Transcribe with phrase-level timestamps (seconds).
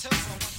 [0.00, 0.57] tiptoe.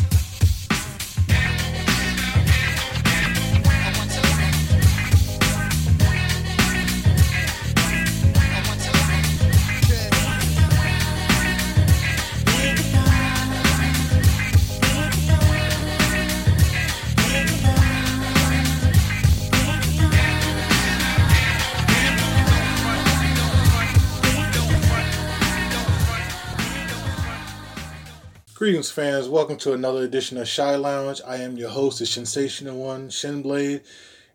[28.70, 29.28] Greetings, fans.
[29.28, 31.21] Welcome to another edition of Shy Lounge.
[31.25, 33.84] I am your host, the sensational one, Shinblade.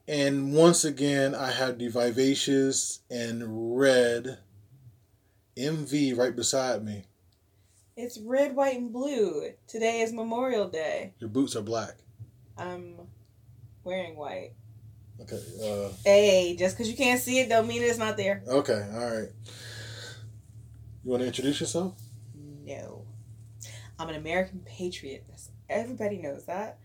[0.08, 4.38] And once again, I have the vivacious and red
[5.56, 7.05] MV right beside me.
[7.96, 9.50] It's red, white, and blue.
[9.68, 11.14] Today is Memorial Day.
[11.20, 11.94] Your boots are black.
[12.58, 12.96] I'm
[13.84, 14.55] wearing white.
[15.20, 15.41] Okay.
[15.62, 18.42] Uh, Hey, just because you can't see it don't mean it's not there.
[18.48, 18.84] okay.
[18.94, 19.28] All right.
[21.05, 21.94] You want to introduce yourself?
[22.64, 23.03] No.
[23.98, 25.24] I'm an American patriot.
[25.28, 26.78] That's, everybody knows that.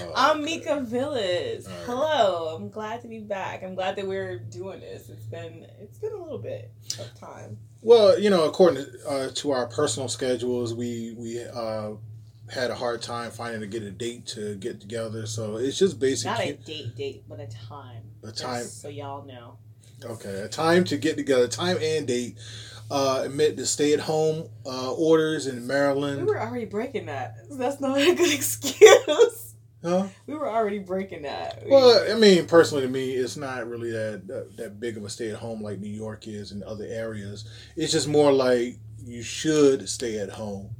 [0.00, 0.44] Oh, I'm okay.
[0.56, 1.66] Mika Villas.
[1.66, 1.76] Right.
[1.86, 2.56] Hello.
[2.56, 3.62] I'm glad to be back.
[3.62, 5.08] I'm glad that we're doing this.
[5.08, 7.58] It's been it's been a little bit of time.
[7.80, 11.92] Well, you know, according to, uh, to our personal schedules, we we uh,
[12.52, 15.26] had a hard time finding to get a date to get together.
[15.26, 18.02] So it's just Not a date date, but a time.
[18.24, 18.64] a Just time.
[18.64, 19.58] so y'all know.
[20.04, 22.36] Okay, a time to get together, time and date.
[22.90, 26.20] Uh, amid the stay-at-home uh, orders in Maryland.
[26.20, 27.34] We were already breaking that.
[27.50, 29.54] That's not a good excuse.
[29.84, 30.08] Huh?
[30.26, 31.64] We were already breaking that.
[31.66, 35.10] Well, I mean, personally to me, it's not really that, that that big of a
[35.10, 37.44] stay-at-home like New York is in other areas.
[37.76, 40.70] It's just more like you should stay at home.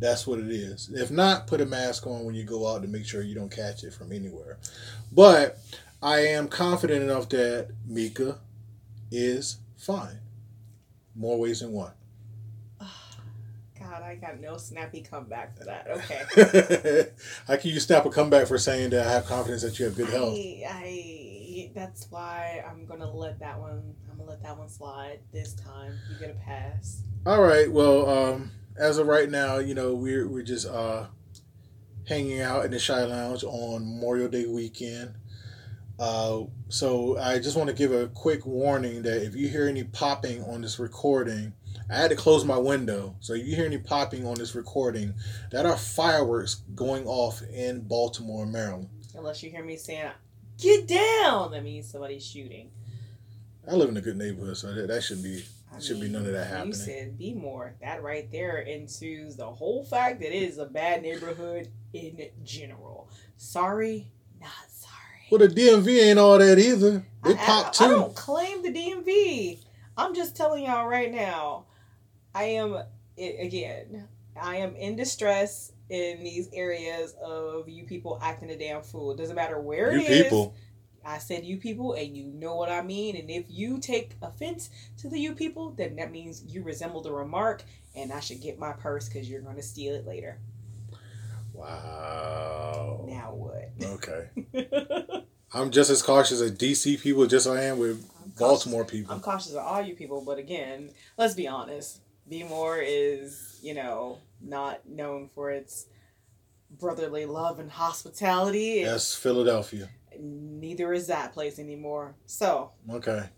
[0.00, 0.90] That's what it is.
[0.92, 3.54] If not, put a mask on when you go out to make sure you don't
[3.54, 4.58] catch it from anywhere.
[5.12, 5.58] But
[6.02, 8.38] I am confident enough that Mika
[9.10, 10.19] is fine.
[11.14, 11.92] More ways than one.
[12.80, 15.86] God, I got no snappy comeback for that.
[15.88, 17.06] Okay.
[17.46, 19.96] How can you snap a comeback for saying that I have confidence that you have
[19.96, 20.34] good health?
[20.34, 23.94] I, I, that's why I'm gonna let that one.
[24.10, 25.98] I'm gonna let that one slide this time.
[26.10, 27.02] You get a pass.
[27.26, 27.70] All right.
[27.70, 31.06] Well, um, as of right now, you know, we're we're just uh,
[32.08, 35.14] hanging out in the Shy Lounge on Memorial Day weekend.
[36.00, 39.84] Uh, so I just want to give a quick warning that if you hear any
[39.84, 41.52] popping on this recording,
[41.90, 43.16] I had to close my window.
[43.20, 45.12] So if you hear any popping on this recording,
[45.50, 48.88] that are fireworks going off in Baltimore, Maryland.
[49.14, 50.10] Unless you hear me saying,
[50.58, 52.70] "Get down," that means somebody's shooting.
[53.68, 56.26] I live in a good neighborhood, so that, that should be I Should be none
[56.26, 56.68] of that happening.
[56.68, 57.74] You said be more.
[57.80, 63.08] That right there ensues the whole fact that it is a bad neighborhood in general.
[63.36, 64.10] Sorry.
[65.30, 65.38] Well.
[65.40, 67.04] The DMV ain't all that either.
[67.24, 69.58] They I- pop I, I don't claim the DMV.
[69.96, 71.64] I'm just telling y'all right now.
[72.34, 72.78] I am
[73.18, 74.08] again.
[74.40, 79.10] I am in distress in these areas of you people acting a damn fool.
[79.10, 80.22] It doesn't matter where You it is.
[80.24, 80.54] people.
[81.04, 83.16] I said you people, and you know what I mean.
[83.16, 87.10] And if you take offense to the you people, then that means you resemble the
[87.12, 87.62] remark,
[87.96, 90.38] and I should get my purse because you're going to steal it later.
[91.52, 93.04] Wow.
[93.08, 93.70] Now what?
[93.82, 94.28] Okay.
[95.52, 99.00] I'm just as cautious as DC people, just as I am with I'm Baltimore cautious-
[99.00, 99.14] people.
[99.14, 102.00] I'm cautious of all you people, but again, let's be honest.
[102.28, 105.86] Be More is, you know, not known for its
[106.78, 108.84] brotherly love and hospitality.
[108.84, 109.88] That's Philadelphia.
[110.16, 112.14] Neither is that place anymore.
[112.26, 113.28] So, Okay.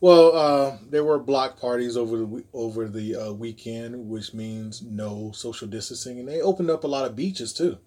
[0.00, 5.32] Well, uh, there were block parties over the over the uh, weekend, which means no
[5.32, 7.78] social distancing, and they opened up a lot of beaches too.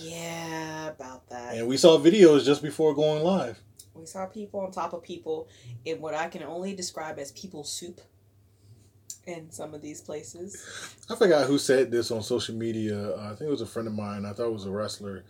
[0.00, 1.56] Yeah, about that.
[1.56, 3.58] And we saw videos just before going live.
[3.94, 5.48] We saw people on top of people
[5.84, 8.00] in what I can only describe as people soup
[9.26, 10.96] in some of these places.
[11.10, 13.16] I forgot who said this on social media.
[13.16, 14.24] Uh, I think it was a friend of mine.
[14.24, 15.24] I thought it was a wrestler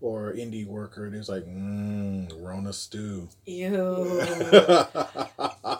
[0.00, 4.20] or indie worker, and he was like, "Mmm, Rona stew." Ew.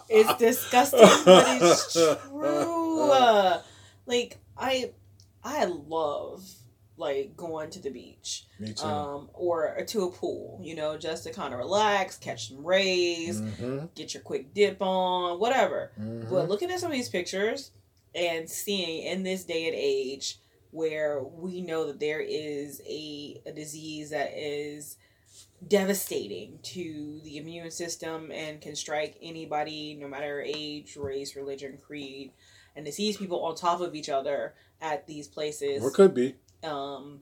[0.09, 1.93] it's disgusting, but it's
[2.29, 3.13] true.
[4.07, 4.93] Like I,
[5.45, 6.49] I love
[6.99, 8.47] like going to the beach,
[8.83, 10.61] um, or to a pool.
[10.63, 13.87] You know, just to kind of relax, catch some rays, mm-hmm.
[13.95, 15.93] get your quick dip on, whatever.
[16.01, 16.31] Mm-hmm.
[16.31, 17.71] But looking at some of these pictures
[18.15, 20.39] and seeing in this day and age
[20.71, 24.97] where we know that there is a, a disease that is
[25.67, 32.33] devastating to the immune system and can strike anybody, no matter age, race, religion, creed,
[32.77, 36.15] and to see these people on top of each other at these places or could
[36.15, 36.37] be.
[36.65, 37.21] Um,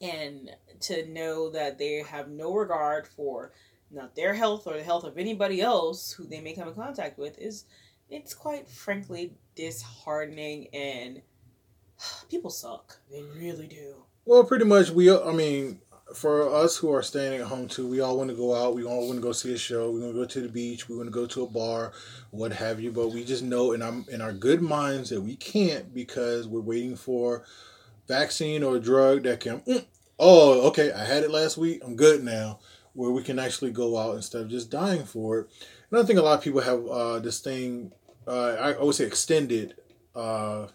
[0.00, 0.50] and
[0.80, 3.52] to know that they have no regard for
[3.90, 7.18] not their health or the health of anybody else who they may come in contact
[7.18, 7.64] with is
[8.10, 11.22] it's quite frankly disheartening and
[12.30, 12.98] People suck.
[13.10, 14.04] They really do.
[14.24, 15.12] Well, pretty much we.
[15.12, 15.80] I mean,
[16.14, 18.74] for us who are staying at home too, we all want to go out.
[18.74, 19.90] We all want to go see a show.
[19.90, 20.88] We want to go to the beach.
[20.88, 21.92] We want to go to a bar,
[22.30, 22.92] what have you.
[22.92, 26.60] But we just know in our in our good minds that we can't because we're
[26.60, 27.44] waiting for
[28.08, 29.60] vaccine or a drug that can.
[29.60, 29.84] Mm,
[30.18, 31.82] oh, okay, I had it last week.
[31.84, 32.58] I'm good now.
[32.94, 35.46] Where we can actually go out instead of just dying for it.
[35.90, 37.92] And I think a lot of people have uh, this thing.
[38.26, 39.76] Uh, I always say extended
[40.16, 40.66] uh,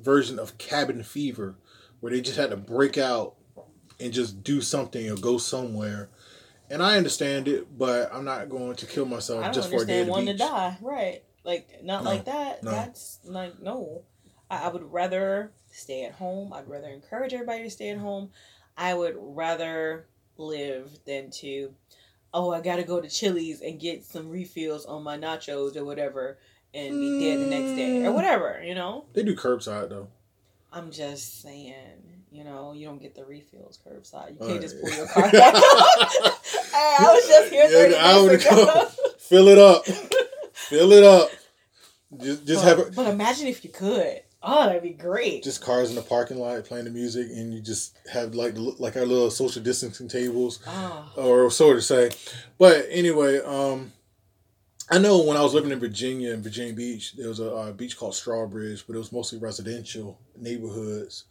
[0.00, 1.56] version of cabin fever,
[2.00, 3.34] where they just had to break out
[3.98, 6.08] and just do something or go somewhere.
[6.70, 10.02] And I understand it, but I'm not going to kill myself just for a day.
[10.02, 11.22] I wanting to die, right?
[11.44, 12.62] Like not no, like that.
[12.62, 12.70] No.
[12.72, 14.02] That's like no.
[14.50, 16.52] I, I would rather stay at home.
[16.52, 18.30] I'd rather encourage everybody to stay at home.
[18.76, 20.06] I would rather
[20.36, 21.74] live than to,
[22.34, 26.38] oh, I gotta go to Chili's and get some refills on my nachos or whatever
[26.74, 28.14] and be dead the next day or mm.
[28.14, 29.06] whatever, you know?
[29.12, 30.08] They do curbside though.
[30.72, 32.02] I'm just saying.
[32.30, 34.32] You know, you don't get the refills curbside.
[34.32, 38.42] You can't just pull your car back Hey, I was just here yeah, I would
[38.42, 38.84] go
[39.18, 39.86] fill it up,
[40.52, 41.30] fill it up.
[42.18, 42.94] Just, just but, have it.
[42.94, 44.20] But imagine if you could.
[44.48, 45.42] Oh, that'd be great.
[45.42, 48.96] Just cars in the parking lot playing the music, and you just have like like
[48.96, 51.12] our little social distancing tables, oh.
[51.16, 52.10] or so to say.
[52.56, 53.92] But anyway, um,
[54.90, 57.72] I know when I was living in Virginia, in Virginia Beach, there was a, a
[57.72, 61.24] beach called Sandbridge, but it was mostly residential neighborhoods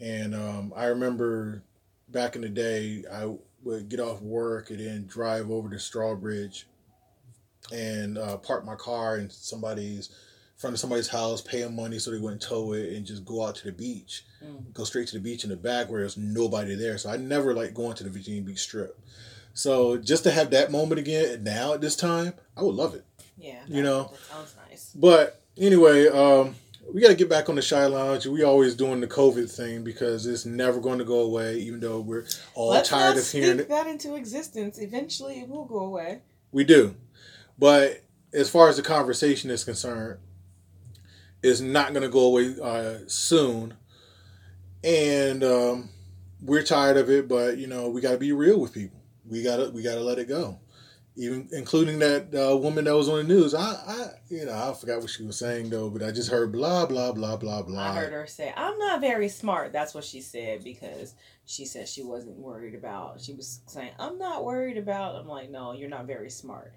[0.00, 1.62] and um, I remember
[2.08, 6.66] back in the day, I would get off work and then drive over to Sandbridge
[7.70, 10.08] and uh, park my car in somebody's
[10.60, 13.44] front of somebody's house, pay them money so they wouldn't tow it, and just go
[13.44, 14.26] out to the beach.
[14.44, 14.74] Mm.
[14.74, 16.98] Go straight to the beach in the back where there's nobody there.
[16.98, 18.98] So I never like going to the Virginia Beach Strip.
[19.54, 23.06] So just to have that moment again now at this time, I would love it.
[23.38, 23.60] Yeah.
[23.66, 24.12] You know?
[24.12, 24.92] That sounds nice.
[24.94, 26.54] But anyway, um,
[26.92, 28.26] we got to get back on the Shy Lounge.
[28.26, 32.00] We always doing the COVID thing because it's never going to go away, even though
[32.00, 33.68] we're all Let's tired of hearing it.
[33.70, 34.78] that into existence.
[34.78, 36.20] Eventually, it will go away.
[36.52, 36.96] We do,
[37.58, 38.02] but
[38.32, 40.18] as far as the conversation is concerned,
[41.42, 43.74] it's not going to go away uh, soon,
[44.84, 45.88] and um,
[46.42, 47.28] we're tired of it.
[47.28, 49.00] But you know, we got to be real with people.
[49.28, 50.58] We gotta we gotta let it go
[51.20, 53.54] even including that uh, woman that was on the news.
[53.54, 56.50] I, I, you know, I forgot what she was saying though, but I just heard
[56.50, 57.90] blah blah blah blah blah.
[57.90, 61.14] I heard her say, "I'm not very smart." That's what she said because
[61.44, 63.20] she said she wasn't worried about.
[63.20, 66.72] She was saying, "I'm not worried about." I'm like, "No, you're not very smart."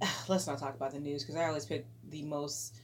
[0.28, 2.76] Let's not talk about the news because I always pick the most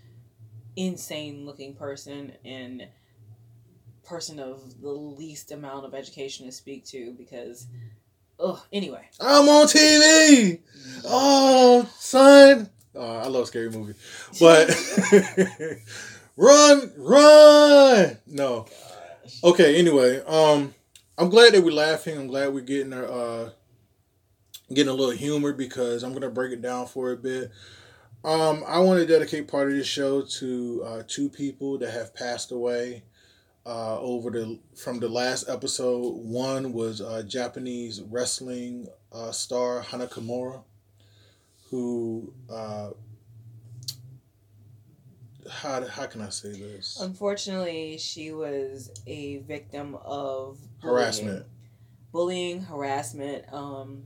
[0.86, 2.86] insane looking person and
[4.04, 7.66] person of the least amount of education to speak to because
[8.42, 9.06] Oh, anyway.
[9.20, 10.60] I'm on TV.
[11.04, 12.70] Oh, son.
[12.94, 13.94] Oh, I love scary movie.
[14.40, 14.70] But
[16.36, 18.16] run, run.
[18.26, 18.66] No.
[19.44, 20.74] Okay, anyway, um
[21.18, 22.16] I'm glad that we're laughing.
[22.16, 23.50] I'm glad we're getting our uh
[24.72, 27.50] getting a little humor because I'm gonna break it down for a bit.
[28.22, 32.14] Um, I want to dedicate part of this show to uh, two people that have
[32.14, 33.04] passed away
[33.64, 36.16] uh, over the from the last episode.
[36.16, 40.62] One was uh, Japanese wrestling uh, star Hana Kimura,
[41.70, 42.90] who uh,
[45.48, 46.98] how how can I say this?
[47.00, 50.96] Unfortunately, she was a victim of bullying.
[50.98, 51.46] harassment,
[52.12, 53.44] bullying, harassment.
[53.50, 54.02] Um,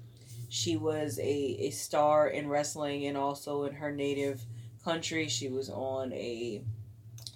[0.49, 4.43] she was a, a star in wrestling and also in her native
[4.85, 5.29] country.
[5.29, 6.63] She was on a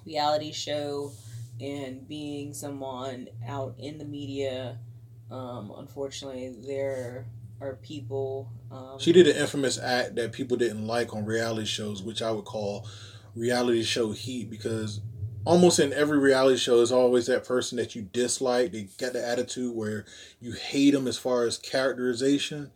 [0.05, 1.13] reality show
[1.61, 4.79] and being someone out in the media,
[5.31, 7.27] um, unfortunately, there
[7.61, 8.51] are people.
[8.71, 12.31] Um, she did an infamous act that people didn't like on reality shows, which I
[12.31, 12.87] would call
[13.35, 15.01] reality show heat because
[15.49, 18.73] almost in every reality show is always that person that you dislike.
[18.73, 20.05] They got the attitude where
[20.41, 22.71] you hate them as far as characterization.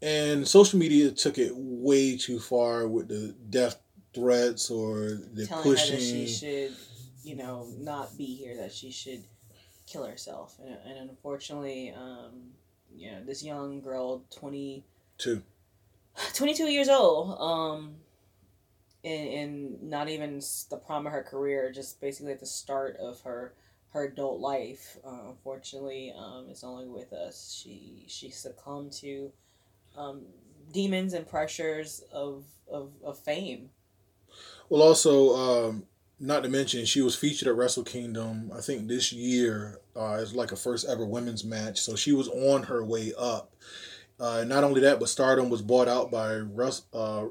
[0.00, 3.80] And social media took it way too far with the death
[4.14, 5.94] threats or the Telling pushing.
[5.94, 6.72] Her that she should
[7.26, 9.24] you know, not be here, that she should
[9.86, 10.56] kill herself.
[10.64, 12.52] And, and unfortunately, um,
[12.94, 15.42] you know, this young girl, 22,
[16.34, 17.96] 22 years old, um,
[19.06, 23.20] and, and not even the prime of her career, just basically at the start of
[23.22, 23.54] her
[23.90, 24.98] her adult life.
[25.06, 27.58] Uh, unfortunately, um, it's only with us.
[27.62, 29.32] She she succumbed to
[29.96, 30.22] um,
[30.72, 33.70] demons and pressures of, of, of fame.
[34.68, 35.84] Well, also, um,
[36.18, 38.50] not to mention she was featured at Wrestle Kingdom.
[38.54, 42.28] I think this year uh, as like a first ever women's match, so she was
[42.28, 43.54] on her way up.
[44.18, 47.26] Uh, not only that, but Stardom was bought out by Rus- uh,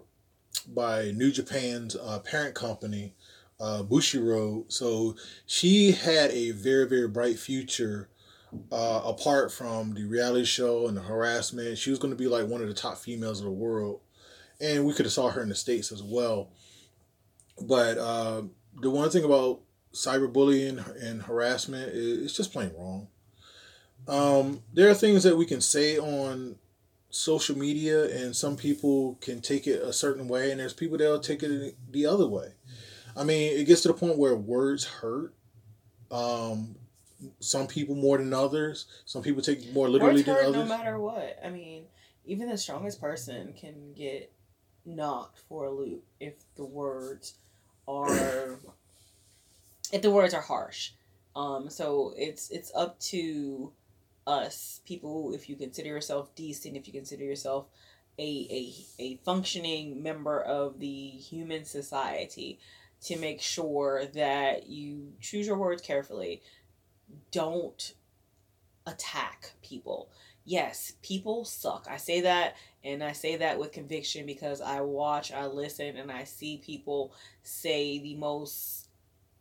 [0.59, 3.13] by New Japan's uh, parent company,
[3.59, 4.71] uh, Bushiroad.
[4.71, 8.09] So she had a very very bright future.
[8.71, 12.47] Uh, apart from the reality show and the harassment, she was going to be like
[12.47, 13.99] one of the top females of the world,
[14.61, 16.51] and we could have saw her in the states as well.
[17.61, 18.43] But uh,
[18.81, 19.61] the one thing about
[19.93, 23.07] cyberbullying and harassment is it's just plain wrong.
[24.07, 26.57] Um, there are things that we can say on
[27.15, 31.19] social media, and some people can take it a certain way, and there's people that'll
[31.19, 32.49] take it the other way.
[33.17, 35.33] I mean, it gets to the point where words hurt.
[36.11, 36.75] Um,
[37.39, 38.85] some people more than others.
[39.05, 40.69] Some people take more literally Words than hurt others.
[40.69, 41.39] no matter what.
[41.43, 41.85] I mean,
[42.25, 44.31] even the strongest person can get
[44.85, 47.35] knocked for a loop if the words
[47.87, 48.59] are
[49.91, 50.91] if the words are harsh.
[51.35, 53.71] Um, so it's it's up to
[54.27, 57.67] us people if you consider yourself decent, if you consider yourself
[58.17, 58.23] a
[58.99, 62.59] a, a functioning member of the human society
[63.01, 66.41] to make sure that you choose your words carefully.
[67.31, 67.93] Don't
[68.87, 70.09] attack people.
[70.43, 71.87] Yes, people suck.
[71.89, 76.11] I say that and I say that with conviction because I watch, I listen, and
[76.11, 78.84] I see people say the most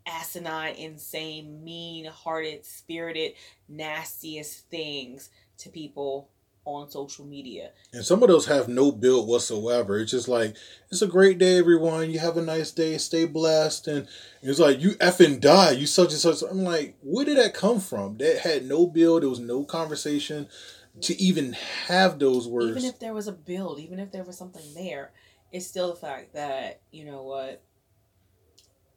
[0.06, 3.34] asinine, insane, mean hearted, spirited,
[3.68, 6.28] nastiest things to people
[6.66, 7.70] on social media.
[7.92, 9.98] And some of those have no build whatsoever.
[9.98, 10.56] It's just like,
[10.90, 12.10] it's a great day, everyone.
[12.10, 12.96] You have a nice day.
[12.96, 13.86] Stay blessed.
[13.88, 14.08] And
[14.42, 15.72] it's like, you effing die.
[15.72, 16.42] You such and such.
[16.42, 18.16] I'm like, where did that come from?
[18.16, 19.22] That had no build.
[19.22, 20.48] There was no conversation
[21.02, 21.52] to even
[21.86, 22.70] have those words.
[22.70, 25.10] Even if there was a build, even if there was something there,
[25.52, 27.62] it's still the fact that, you know what,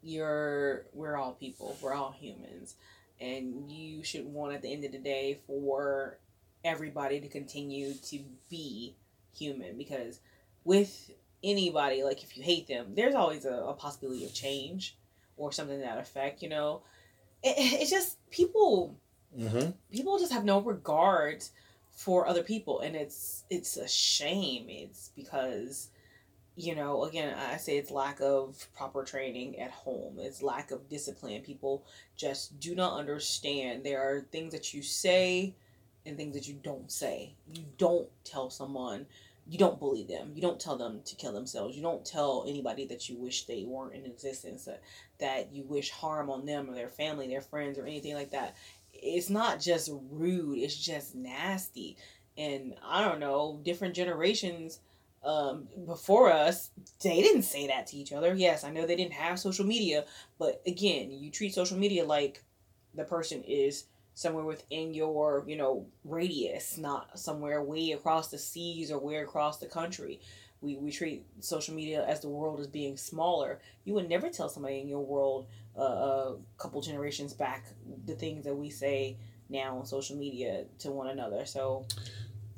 [0.07, 2.75] you're we're all people, we're all humans.
[3.19, 6.19] And you should want at the end of the day for
[6.63, 8.95] everybody to continue to be
[9.35, 10.19] human because
[10.63, 11.11] with
[11.43, 14.97] anybody, like if you hate them, there's always a, a possibility of change
[15.35, 16.81] or something to that effect, you know.
[17.43, 18.95] It, it's just people
[19.37, 19.71] mm-hmm.
[19.91, 21.43] people just have no regard
[21.91, 25.89] for other people and it's it's a shame it's because
[26.57, 30.17] you know again i say it's lack of proper training at home.
[30.19, 31.41] It's lack of discipline.
[31.41, 31.85] People
[32.15, 33.83] just do not understand.
[33.83, 35.53] There are things that you say
[36.05, 37.33] and things that you don't say.
[37.53, 39.05] You don't tell someone.
[39.49, 40.31] You don't bully them.
[40.35, 41.75] You don't tell them to kill themselves.
[41.75, 44.81] You don't tell anybody that you wish they weren't in existence that,
[45.19, 48.55] that you wish harm on them or their family their friends or anything like that.
[48.93, 50.57] It's not just rude.
[50.57, 51.97] It's just nasty.
[52.37, 54.79] And i don't know different generations
[55.27, 56.71] um, before us
[57.03, 58.33] they didn't say that to each other.
[58.33, 60.05] Yes i know they didn't have social media
[60.39, 62.43] but again you treat social media like
[62.95, 68.91] the person is somewhere within your you know radius not somewhere way across the seas
[68.91, 70.19] or way across the country.
[70.59, 73.59] We, we treat social media as the world is being smaller.
[73.85, 75.45] You would never tell somebody in your world
[75.77, 77.67] uh, a couple generations back
[78.05, 79.17] the things that we say
[79.49, 81.45] now on social media to one another.
[81.45, 81.85] So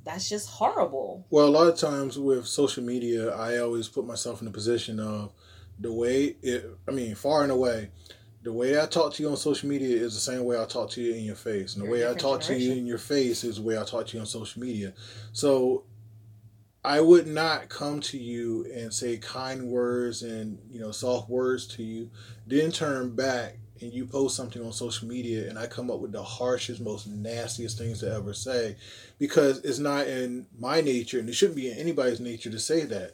[0.09, 4.41] that's just horrible Well, a lot of times with social media, I always put myself
[4.41, 5.31] in the position of
[5.79, 7.89] the way it, I mean, far and away,
[8.41, 10.89] the way I talk to you on social media is the same way I talk
[10.91, 11.75] to you in your face.
[11.75, 13.83] And the You're way I talk to you in your face is the way I
[13.83, 14.93] talk to you on social media.
[15.31, 15.83] So
[16.83, 21.67] I would not come to you and say kind words and, you know, soft words
[21.75, 22.09] to you,
[22.47, 26.11] then turn back and you post something on social media and I come up with
[26.11, 28.75] the harshest, most nastiest things to ever say
[29.17, 32.85] because it's not in my nature and it shouldn't be in anybody's nature to say
[32.85, 33.13] that.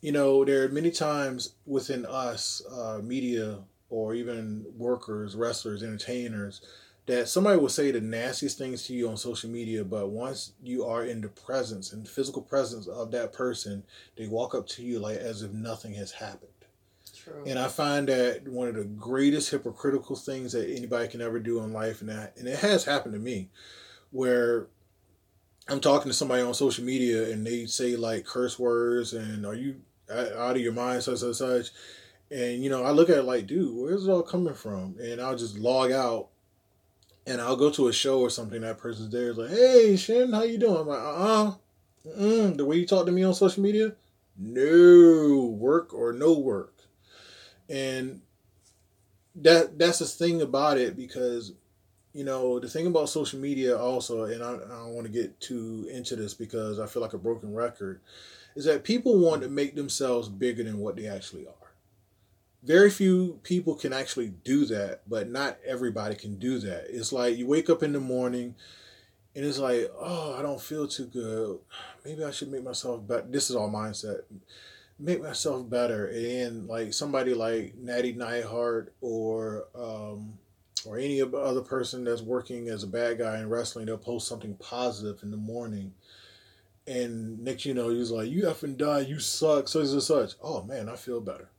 [0.00, 6.60] You know, there are many times within us, uh, media or even workers, wrestlers, entertainers,
[7.06, 10.84] that somebody will say the nastiest things to you on social media, but once you
[10.84, 13.82] are in the presence and physical presence of that person,
[14.16, 16.51] they walk up to you like as if nothing has happened.
[17.46, 21.60] And I find that one of the greatest hypocritical things that anybody can ever do
[21.62, 23.48] in life, and that, and it has happened to me,
[24.10, 24.66] where
[25.68, 29.54] I'm talking to somebody on social media and they say like curse words and are
[29.54, 31.68] you out out of your mind, such such such,
[32.30, 34.96] and you know I look at it like, dude, where's it all coming from?
[35.00, 36.28] And I'll just log out,
[37.26, 38.60] and I'll go to a show or something.
[38.60, 40.78] That person's there, like, hey, Shin, how you doing?
[40.78, 41.54] I'm like, uh, uh
[42.18, 43.92] mm, the way you talk to me on social media,
[44.36, 46.71] no work or no work
[47.72, 48.20] and
[49.34, 51.52] that that's the thing about it because
[52.12, 55.40] you know the thing about social media also and I, I don't want to get
[55.40, 58.00] too into this because i feel like a broken record
[58.54, 61.54] is that people want to make themselves bigger than what they actually are.
[62.62, 66.88] Very few people can actually do that but not everybody can do that.
[66.90, 68.54] It's like you wake up in the morning
[69.34, 71.58] and it's like oh i don't feel too good.
[72.04, 74.24] Maybe i should make myself better this is all mindset
[75.02, 80.38] make myself better and like somebody like Nattie Neidhart or um
[80.86, 84.56] or any other person that's working as a bad guy in wrestling, they'll post something
[84.56, 85.92] positive in the morning.
[86.88, 90.32] And next you know, he's like, You effing die, you suck, such and such.
[90.42, 91.50] Oh man, I feel better.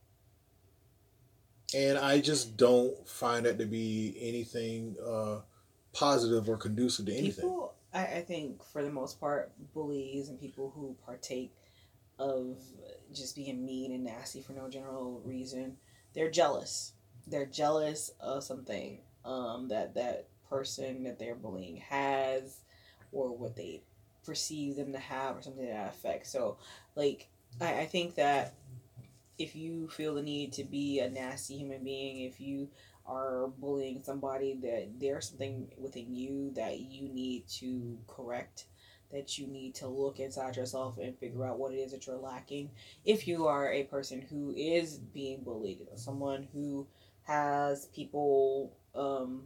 [1.75, 5.39] And I just don't find that to be anything uh,
[5.91, 7.45] positive or conducive to anything.
[7.45, 11.53] People, I, I think, for the most part, bullies and people who partake
[12.19, 12.57] of
[13.13, 15.77] just being mean and nasty for no general reason,
[16.13, 16.93] they're jealous.
[17.27, 22.57] They're jealous of something um, that that person that they're bullying has,
[23.11, 23.81] or what they
[24.25, 26.29] perceive them to have, or something that affects.
[26.29, 26.57] So,
[26.95, 27.29] like,
[27.61, 28.53] I, I think that
[29.37, 32.69] if you feel the need to be a nasty human being, if you
[33.05, 38.65] are bullying somebody, that there's something within you that you need to correct,
[39.13, 42.17] that you need to look inside yourself and figure out what it is that you're
[42.17, 42.69] lacking.
[43.05, 46.87] If you are a person who is being bullied, someone who
[47.23, 49.43] has people um,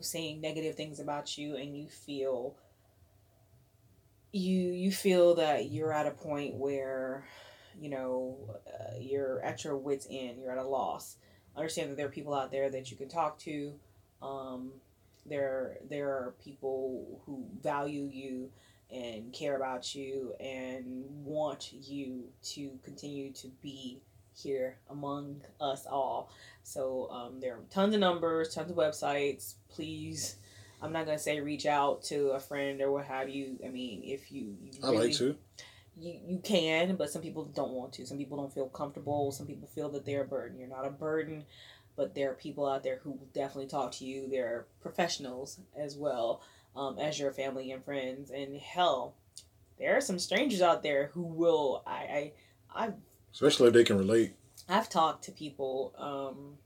[0.00, 2.56] saying negative things about you, and you feel
[4.32, 7.24] you you feel that you're at a point where
[7.80, 8.36] you know
[8.66, 11.16] uh, you're at your wits end you're at a loss
[11.56, 13.72] understand that there are people out there that you can talk to
[14.22, 14.72] um,
[15.28, 18.50] there there are people who value you
[18.90, 24.00] and care about you and want you to continue to be
[24.34, 26.30] here among us all
[26.62, 30.36] so um, there are tons of numbers tons of websites please
[30.82, 33.68] i'm not going to say reach out to a friend or what have you i
[33.68, 35.36] mean if you, you I like to
[35.98, 38.06] you, you can, but some people don't want to.
[38.06, 39.32] Some people don't feel comfortable.
[39.32, 40.58] Some people feel that they're a burden.
[40.58, 41.44] You're not a burden,
[41.96, 44.28] but there are people out there who will definitely talk to you.
[44.28, 46.42] There are professionals as well
[46.74, 48.30] um, as your family and friends.
[48.30, 49.14] And hell,
[49.78, 51.82] there are some strangers out there who will.
[51.86, 52.32] I,
[52.74, 52.94] I I've
[53.32, 54.34] especially if they can relate.
[54.68, 56.58] I've talked to people, um,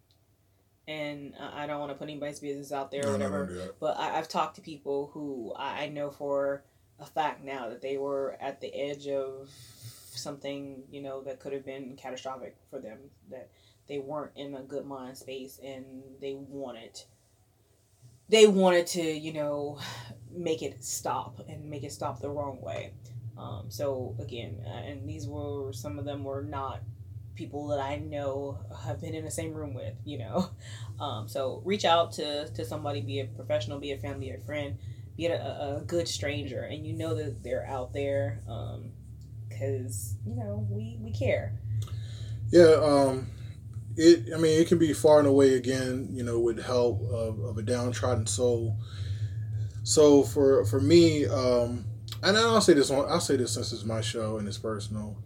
[0.88, 3.38] and I don't want to put anybody's business out there or No, no, whatever.
[3.46, 3.80] don't do that.
[3.80, 6.64] But I, I've talked to people who I, I know for
[6.98, 9.48] a fact now that they were at the edge of
[10.12, 12.98] something, you know, that could have been catastrophic for them.
[13.30, 13.48] That
[13.90, 15.84] they weren't in a good mind space and
[16.20, 17.02] they wanted
[18.28, 19.80] they wanted to, you know,
[20.32, 22.92] make it stop and make it stop the wrong way.
[23.36, 26.80] Um, so again, uh, and these were some of them were not
[27.34, 30.50] people that I know have been in the same room with, you know.
[31.00, 34.76] Um, so reach out to to somebody, be a professional, be a family, a friend,
[35.16, 38.42] be a, a, good stranger, and you know that they're out there
[39.48, 41.54] because you know we we care.
[42.50, 43.28] Yeah, um,
[43.96, 44.32] it.
[44.34, 46.08] I mean, it can be far and away again.
[46.10, 48.76] You know, with help of, of a downtrodden soul.
[49.82, 51.84] So for for me, um,
[52.22, 53.10] and I'll say this on.
[53.10, 55.16] I'll say this since it's my show and it's personal.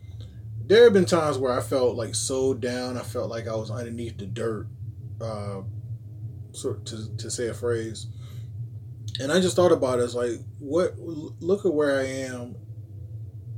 [0.67, 2.97] There have been times where I felt like so down.
[2.97, 4.67] I felt like I was underneath the dirt.
[5.21, 5.63] Uh,
[6.53, 8.07] so to to say a phrase.
[9.21, 10.99] And I just thought about it as like, what?
[10.99, 12.57] Look at where I am,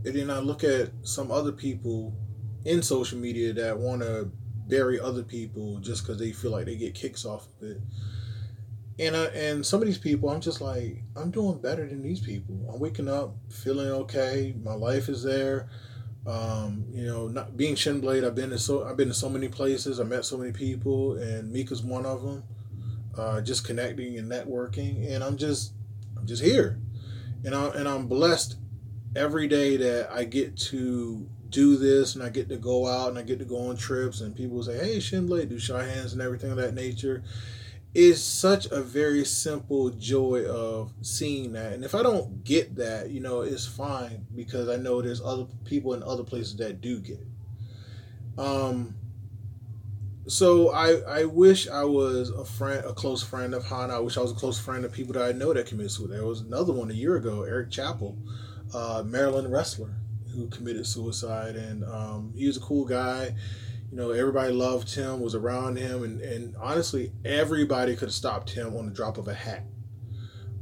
[0.05, 2.15] and then I look at some other people
[2.65, 4.31] in social media that want to
[4.69, 7.81] bury other people just because they feel like they get kicks off of it.
[8.99, 12.21] And I, and some of these people, I'm just like, I'm doing better than these
[12.21, 12.71] people.
[12.73, 14.55] I'm waking up feeling okay.
[14.63, 15.69] My life is there.
[16.27, 19.49] Um, you know, not being Shinblade, I've been to so I've been to so many
[19.49, 20.01] places.
[20.01, 22.43] I met so many people, and Mika's one of them.
[23.17, 25.73] Uh, just connecting and networking, and I'm just
[26.19, 26.81] I'm just here,
[27.45, 28.57] and I and I'm blessed
[29.15, 33.19] every day that I get to do this and I get to go out and
[33.19, 36.21] I get to go on trips and people say, Hey Shinblade, do shy hands and
[36.21, 37.23] everything of that nature.
[37.95, 41.73] Is such a very simple joy of seeing that.
[41.73, 45.47] And if I don't get that, you know, it's fine because I know there's other
[45.65, 48.39] people in other places that do get it.
[48.39, 48.95] Um
[50.29, 53.97] so I, I wish I was a friend, a close friend of Hana.
[53.97, 56.17] I wish I was a close friend of people that I know that commit suicide.
[56.17, 58.19] There was another one a year ago, Eric Chappell,
[58.75, 59.95] uh, Maryland wrestler
[60.37, 63.35] who committed suicide, and um, he was a cool guy.
[63.91, 68.51] You know, everybody loved him, was around him, and, and honestly, everybody could have stopped
[68.51, 69.65] him on the drop of a hat.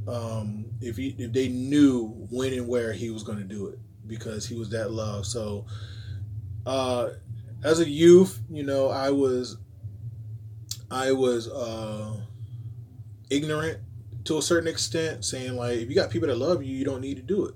[0.07, 3.79] Um, if he if they knew when and where he was going to do it,
[4.07, 5.25] because he was that loved.
[5.25, 5.65] So,
[6.65, 7.09] uh,
[7.63, 9.57] as a youth, you know, I was
[10.91, 12.17] I was uh,
[13.29, 13.79] ignorant
[14.25, 17.01] to a certain extent, saying like, if you got people that love you, you don't
[17.01, 17.55] need to do it.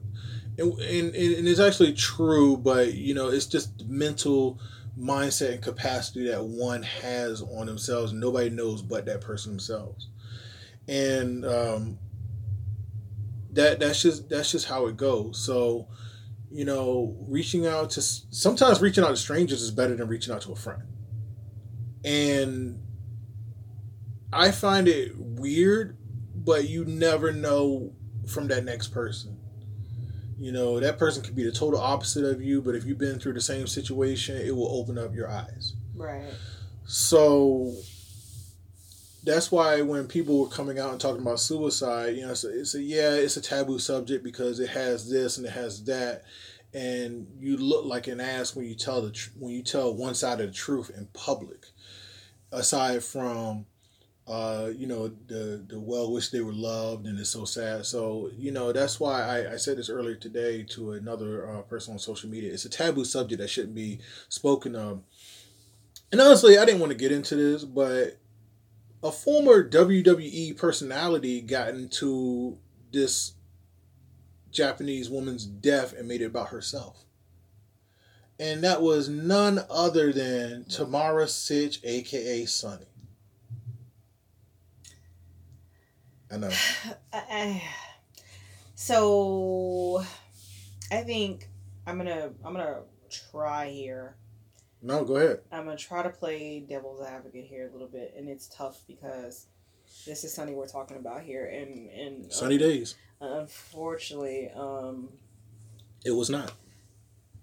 [0.60, 4.60] And, and, and it's actually true, but you know, it's just mental
[5.00, 8.14] mindset and capacity that one has on themselves.
[8.14, 10.10] Nobody knows but that person themselves,
[10.88, 12.00] and um,
[13.52, 15.44] that that's just that's just how it goes.
[15.44, 15.88] So
[16.52, 20.42] you know, reaching out to sometimes reaching out to strangers is better than reaching out
[20.42, 20.84] to a friend.
[22.04, 22.82] And
[24.34, 25.98] I find it weird,
[26.36, 27.94] but you never know
[28.28, 29.39] from that next person.
[30.40, 33.20] You know, that person could be the total opposite of you, but if you've been
[33.20, 35.74] through the same situation, it will open up your eyes.
[35.96, 36.24] Right.
[36.86, 37.74] So
[39.24, 42.60] that's why when people were coming out and talking about suicide, you know, it's a,
[42.60, 46.24] it's a yeah, it's a taboo subject because it has this and it has that,
[46.74, 50.16] and you look like an ass when you tell the tr- when you tell one
[50.16, 51.66] side of the truth in public.
[52.52, 53.68] Aside from,
[54.30, 57.84] uh, you know, the the well wish they were loved and it's so sad.
[57.86, 61.94] So you know that's why I, I said this earlier today to another uh, person
[61.94, 62.54] on social media.
[62.54, 65.02] It's a taboo subject that shouldn't be spoken of.
[66.12, 68.20] And honestly, I didn't want to get into this, but
[69.02, 72.60] a former WWE personality got into
[72.92, 73.34] this
[74.52, 77.04] Japanese woman's death and made it about herself.
[78.40, 82.89] And that was none other than Tamara Sytch, aka Sunny.
[86.32, 86.50] I know.
[88.76, 90.04] so
[90.92, 91.48] I think
[91.86, 94.16] I'm gonna I'm gonna try here
[94.82, 95.42] no, go ahead.
[95.52, 99.48] I'm gonna try to play devil's advocate here a little bit, and it's tough because
[100.06, 102.96] this is Sunny we're talking about here, and and sunny um, days.
[103.20, 105.10] Unfortunately, um,
[106.06, 106.54] it was not.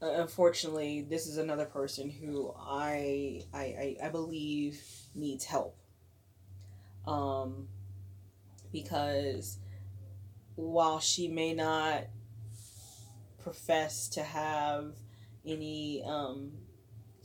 [0.00, 4.82] Unfortunately, this is another person who I I I, I believe
[5.14, 5.76] needs help.
[7.06, 7.68] Um,
[8.82, 9.56] because
[10.56, 12.04] while she may not
[13.42, 14.92] profess to have
[15.46, 16.52] any um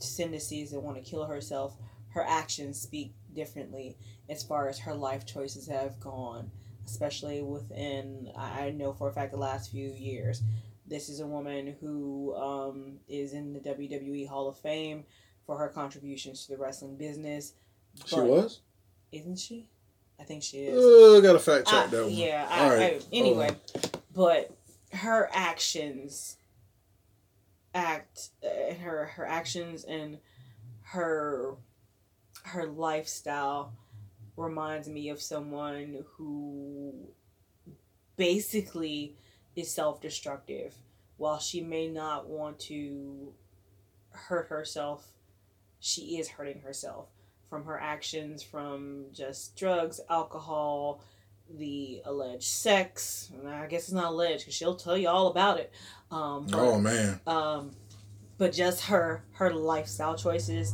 [0.00, 1.76] tendencies and want to kill herself,
[2.14, 3.96] her actions speak differently
[4.30, 6.50] as far as her life choices have gone,
[6.86, 10.42] especially within, I know for a fact, the last few years.
[10.86, 15.04] This is a woman who um, is in the WWE Hall of Fame
[15.46, 17.52] for her contributions to the wrestling business.
[18.06, 18.60] She was?
[19.12, 19.68] Isn't she?
[20.22, 20.78] I think she is.
[20.78, 22.12] Uh, got a fact check that one.
[22.12, 22.46] Yeah.
[22.48, 23.02] I, right.
[23.02, 23.56] I, anyway,
[24.14, 24.56] but
[24.92, 26.36] her actions
[27.74, 30.18] act and her her actions and
[30.82, 31.56] her
[32.44, 33.72] her lifestyle
[34.36, 36.94] reminds me of someone who
[38.16, 39.16] basically
[39.56, 40.72] is self-destructive
[41.16, 43.32] while she may not want to
[44.10, 45.08] hurt herself
[45.80, 47.08] she is hurting herself
[47.52, 51.02] from her actions from just drugs alcohol
[51.58, 53.30] the alleged sex.
[53.46, 55.70] I guess it's not alleged because she'll tell you all about it.
[56.10, 57.20] Um, but, oh man.
[57.26, 57.72] Um,
[58.38, 60.72] but just her her lifestyle choices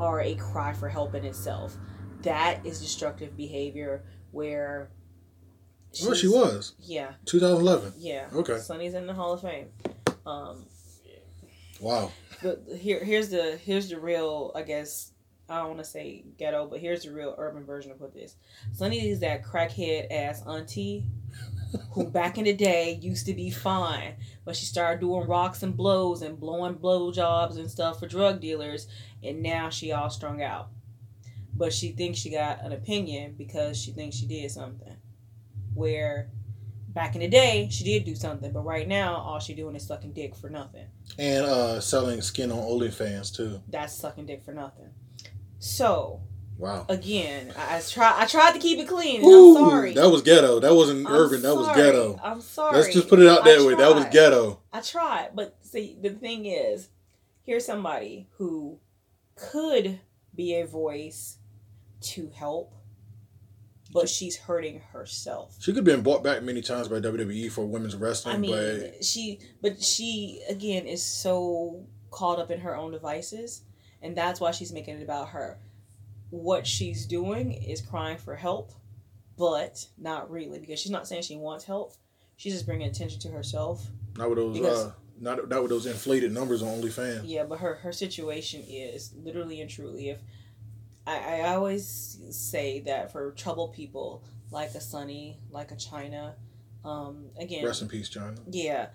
[0.00, 1.76] are a cry for help in itself.
[2.22, 4.88] That is destructive behavior where.
[6.02, 6.72] Well, she was.
[6.80, 7.12] Yeah.
[7.26, 7.92] 2011.
[7.98, 8.28] Yeah.
[8.34, 8.56] Okay.
[8.60, 9.68] Sunny's in the Hall of Fame.
[10.24, 10.64] Um,
[11.80, 12.10] wow.
[12.42, 15.10] But here, here's the here's the real, I guess,
[15.48, 18.36] I don't want to say ghetto, but here's the real urban version of what this.
[18.72, 21.04] Sunny is that crackhead ass auntie
[21.90, 25.76] who back in the day used to be fine, but she started doing rocks and
[25.76, 28.86] blows and blowing blow jobs and stuff for drug dealers,
[29.22, 30.68] and now she all strung out.
[31.54, 34.96] But she thinks she got an opinion because she thinks she did something.
[35.74, 36.30] Where
[36.88, 39.86] back in the day she did do something, but right now all she doing is
[39.86, 40.86] sucking dick for nothing.
[41.18, 43.60] And uh selling skin on OnlyFans too.
[43.68, 44.90] That's sucking dick for nothing.
[45.64, 46.20] So
[46.58, 46.86] Wow.
[46.88, 48.14] Again, I, I try.
[48.16, 49.24] I tried to keep it clean.
[49.24, 49.94] Ooh, I'm sorry.
[49.94, 50.60] That was ghetto.
[50.60, 51.40] That wasn't I'm urban.
[51.40, 51.54] Sorry.
[51.54, 52.20] That was ghetto.
[52.22, 52.76] I'm sorry.
[52.76, 53.74] Let's just put it out that way.
[53.74, 54.60] That was ghetto.
[54.72, 56.90] I tried, but see, the thing is,
[57.42, 58.78] here's somebody who
[59.34, 59.98] could
[60.34, 61.38] be a voice
[62.02, 62.74] to help,
[63.92, 65.56] but she's hurting herself.
[65.58, 68.36] She could have been bought back many times by WWE for women's wrestling.
[68.36, 69.04] I mean, but...
[69.04, 73.62] she, but she again is so caught up in her own devices
[74.04, 75.58] and that's why she's making it about her.
[76.30, 78.72] What she's doing is crying for help,
[79.38, 81.94] but not really because she's not saying she wants help.
[82.36, 83.86] She's just bringing attention to herself.
[84.16, 87.22] Not with those, because, uh, not not with those inflated numbers on OnlyFans.
[87.24, 90.10] Yeah, but her her situation is literally and truly.
[90.10, 90.20] If
[91.06, 96.34] I, I always say that for troubled people like a Sunny, like a Chyna,
[96.84, 98.38] um, again, rest in peace, Chyna.
[98.50, 98.88] Yeah,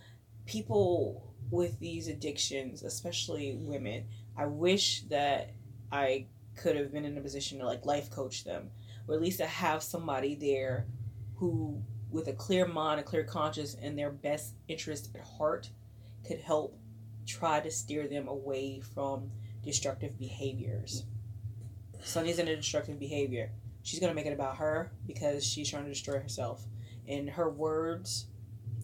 [0.45, 4.06] people with these addictions, especially women,
[4.39, 5.52] I wish that
[5.91, 8.69] I could have been in a position to like life coach them,
[9.06, 10.88] or at least to have somebody there
[11.36, 15.69] who, with a clear mind, a clear conscience, and their best interest at heart,
[16.25, 16.80] could help
[17.28, 19.30] try to steer them away from
[19.62, 21.04] destructive behaviors.
[22.02, 23.52] Sunny's in a destructive behavior.
[23.84, 26.63] She's gonna make it about her because she's trying to destroy herself.
[27.10, 28.28] And her words,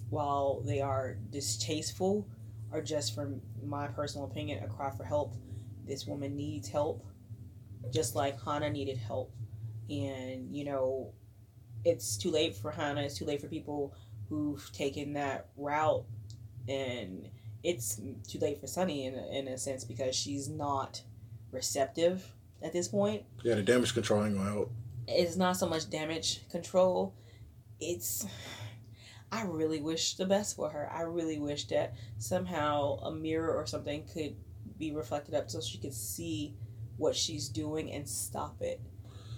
[0.09, 2.27] while they are distasteful,
[2.73, 5.33] are just from my personal opinion a cry for help.
[5.85, 7.05] This woman needs help,
[7.93, 9.31] just like Hana needed help,
[9.89, 11.13] and you know,
[11.83, 13.01] it's too late for Hana.
[13.01, 13.93] It's too late for people
[14.29, 16.05] who've taken that route,
[16.67, 17.29] and
[17.63, 21.01] it's too late for Sunny in a, in a sense because she's not
[21.51, 23.23] receptive at this point.
[23.43, 24.71] Yeah, the damage control ain't gonna help.
[25.07, 27.13] It's not so much damage control.
[27.79, 28.25] It's
[29.31, 30.89] I really wish the best for her.
[30.91, 34.35] I really wish that somehow a mirror or something could
[34.77, 36.55] be reflected up so she could see
[36.97, 38.79] what she's doing and stop it.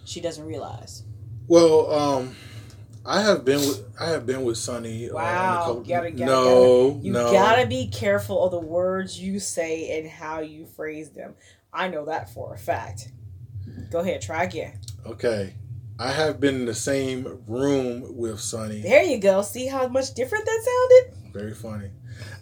[0.06, 1.04] She doesn't realize.
[1.48, 2.36] Well, um,
[3.06, 5.10] I have been with I have been with Sunny.
[5.12, 5.22] Wow,
[5.62, 7.32] Uh, gotta, gotta, no, gotta, you no.
[7.32, 11.36] gotta be careful of the words you say and how you phrase them.
[11.74, 13.12] I know that for a fact.
[13.92, 14.80] Go ahead, try again.
[15.06, 15.54] Okay,
[16.00, 18.82] I have been in the same room with Sunny.
[18.82, 19.42] There you go.
[19.42, 21.34] See how much different that sounded?
[21.34, 21.90] Very funny.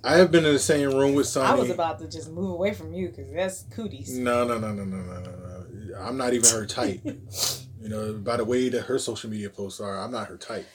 [0.04, 1.48] I have been in the same room with Sunny.
[1.48, 4.18] I was about to just move away from you because that's cooties.
[4.18, 5.98] No, no, no, no, no, no, no, no.
[6.00, 7.02] I'm not even her type.
[7.82, 10.68] you know, by the way that her social media posts are, I'm not her type.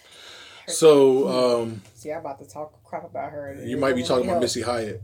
[0.67, 3.61] So, um, See, I'm about to talk crap about her.
[3.65, 4.43] you might be talking about help.
[4.43, 5.03] Missy Hyatt,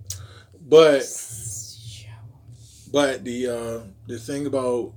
[0.60, 1.02] but
[2.92, 4.92] but the uh, the thing about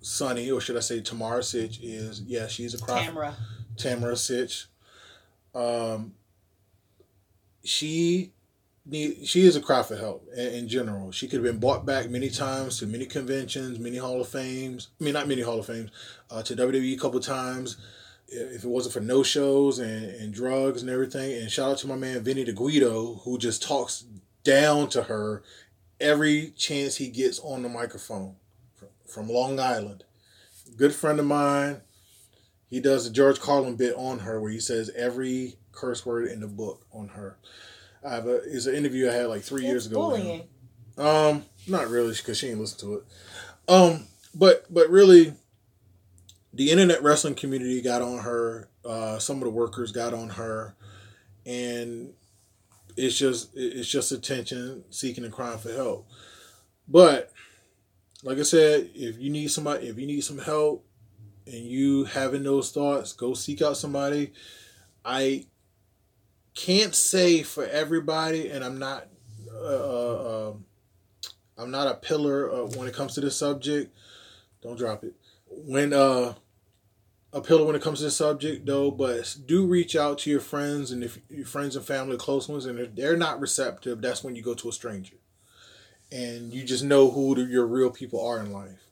[0.00, 3.04] Sunny, or should I say Tamara Sytch, is yeah, she's a crop.
[3.04, 3.36] Tamara.
[3.76, 4.66] Tamara Sytch.
[5.54, 6.14] Um,
[7.66, 8.32] she
[8.84, 11.10] need she is a cry for help in, in general.
[11.12, 14.88] She could have been brought back many times to many conventions, many Hall of Fames.
[15.00, 15.90] I mean, not many Hall of Fames,
[16.30, 17.76] uh, to WWE a couple times.
[18.28, 21.86] If it wasn't for no shows and, and drugs and everything, and shout out to
[21.86, 24.04] my man Vinny DeGuido who just talks
[24.42, 25.42] down to her
[26.00, 28.36] every chance he gets on the microphone
[28.74, 30.04] from, from Long Island.
[30.76, 31.82] Good friend of mine.
[32.68, 36.40] He does the George Carlin bit on her where he says every curse word in
[36.40, 37.38] the book on her.
[38.04, 39.96] I have a is an interview I had like three years ago.
[39.96, 40.48] bullying.
[40.98, 43.04] Um, not really, because she ain't listen to it.
[43.68, 45.34] Um, but but really,
[46.52, 48.68] the internet wrestling community got on her.
[48.84, 50.74] Uh, some of the workers got on her,
[51.44, 52.12] and
[52.96, 56.08] it's just it's just attention seeking and crying for help.
[56.88, 57.32] But
[58.22, 60.86] like I said, if you need somebody, if you need some help,
[61.46, 64.32] and you having those thoughts, go seek out somebody.
[65.04, 65.46] I
[66.56, 69.06] can't say for everybody, and I'm not.
[69.52, 70.64] Uh, um,
[71.56, 73.96] I'm not a pillar uh, when it comes to this subject.
[74.62, 75.14] Don't drop it.
[75.48, 76.34] When uh,
[77.32, 80.40] a pillar when it comes to this subject, though, but do reach out to your
[80.40, 84.24] friends and if your friends and family, close ones, and if they're not receptive, that's
[84.24, 85.16] when you go to a stranger,
[86.10, 88.90] and you just know who the, your real people are in life.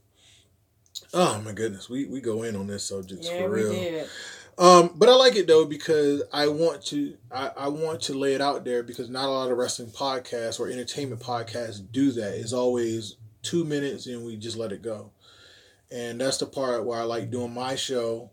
[1.13, 4.07] Oh my goodness, we we go in on this subject Yeah, for real.
[4.57, 8.35] Um, but I like it though because I want to I, I want to lay
[8.35, 12.35] it out there because not a lot of wrestling podcasts or entertainment podcasts do that.
[12.35, 15.11] It's always two minutes and we just let it go.
[15.91, 18.31] And that's the part where I like doing my show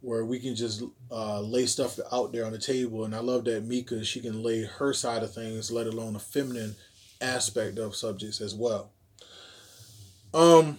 [0.00, 3.04] where we can just uh, lay stuff out there on the table.
[3.04, 6.20] And I love that Mika she can lay her side of things, let alone a
[6.20, 6.76] feminine
[7.20, 8.90] aspect of subjects as well.
[10.32, 10.78] Um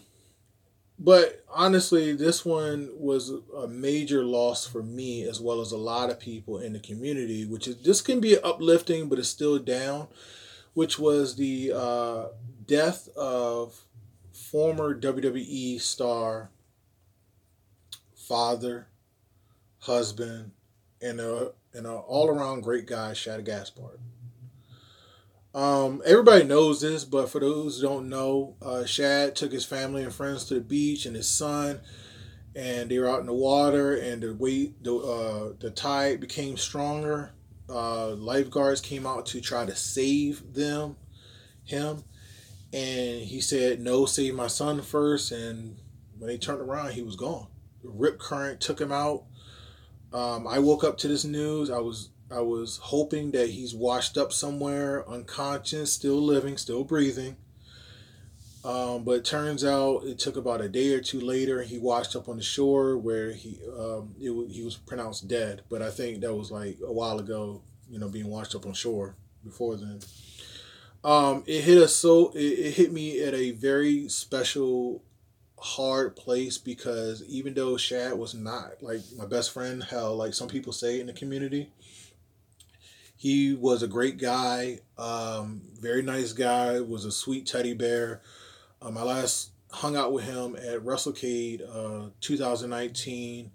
[0.99, 6.09] but honestly, this one was a major loss for me as well as a lot
[6.09, 7.45] of people in the community.
[7.45, 10.07] Which is this can be uplifting, but it's still down.
[10.73, 12.25] Which was the uh,
[12.65, 13.79] death of
[14.33, 16.49] former WWE star,
[18.13, 18.87] father,
[19.79, 20.51] husband,
[21.01, 23.99] and a and a all around great guy, Shad Gaspard.
[25.59, 30.03] Um, everybody knows this, but for those who don't know, uh, Shad took his family
[30.03, 31.81] and friends to the beach and his son,
[32.55, 36.55] and they were out in the water, and the weight, the uh, the tide became
[36.55, 37.33] stronger.
[37.67, 40.95] Uh, lifeguards came out to try to save them,
[41.65, 42.05] him,
[42.71, 45.33] and he said, "No, save my son first.
[45.33, 45.75] And
[46.17, 47.47] when they turned around, he was gone.
[47.83, 49.25] The rip current took him out.
[50.13, 51.69] Um, I woke up to this news.
[51.69, 57.37] I was I was hoping that he's washed up somewhere, unconscious, still living, still breathing.
[58.63, 61.63] Um, but turns out it took about a day or two later.
[61.63, 65.61] He washed up on the shore where he um, it, he was pronounced dead.
[65.69, 67.61] But I think that was like a while ago.
[67.89, 69.99] You know, being washed up on shore before then.
[71.03, 75.01] Um, it hit us so it, it hit me at a very special,
[75.57, 80.49] hard place because even though Shad was not like my best friend, how like some
[80.49, 81.71] people say in the community,
[83.19, 88.21] he was a great guy, um, very nice guy, was a sweet teddy bear.
[88.81, 93.51] Um, I last hung out with him at WrestleCade uh, 2019,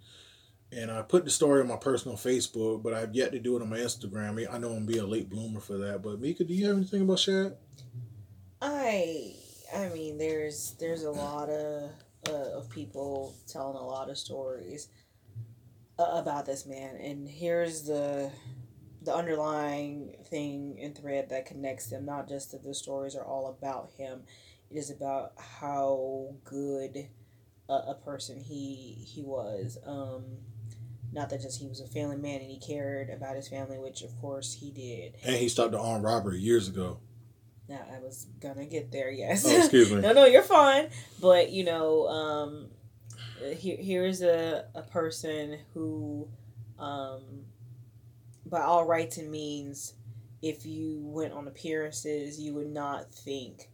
[0.70, 3.62] and I put the story on my personal Facebook, but I've yet to do it
[3.62, 4.46] on my Instagram.
[4.52, 7.00] I know I'm being a late bloomer for that, but Mika, do you have anything
[7.00, 7.56] about Shad?
[8.60, 9.32] I
[9.74, 11.90] I mean, there's there's a lot of
[12.28, 14.88] uh, of people telling a lot of stories
[15.98, 18.30] uh, about this man, and here's the
[19.04, 22.04] the underlying thing and thread that connects them.
[22.04, 24.22] Not just that the stories are all about him;
[24.70, 27.08] it is about how good
[27.68, 29.78] a, a person he he was.
[29.86, 30.24] Um,
[31.12, 34.02] not that just he was a family man and he cared about his family, which
[34.02, 35.14] of course he did.
[35.24, 36.98] And he stopped the armed robbery years ago.
[37.68, 39.44] Now I was gonna get there, yes.
[39.46, 40.00] Oh, excuse me.
[40.00, 40.88] no, no, you're fine.
[41.20, 42.68] But you know, um,
[43.56, 46.28] here here's a a person who,
[46.78, 47.22] um,
[48.54, 49.94] by all rights and means,
[50.40, 53.68] if you went on appearances, you would not think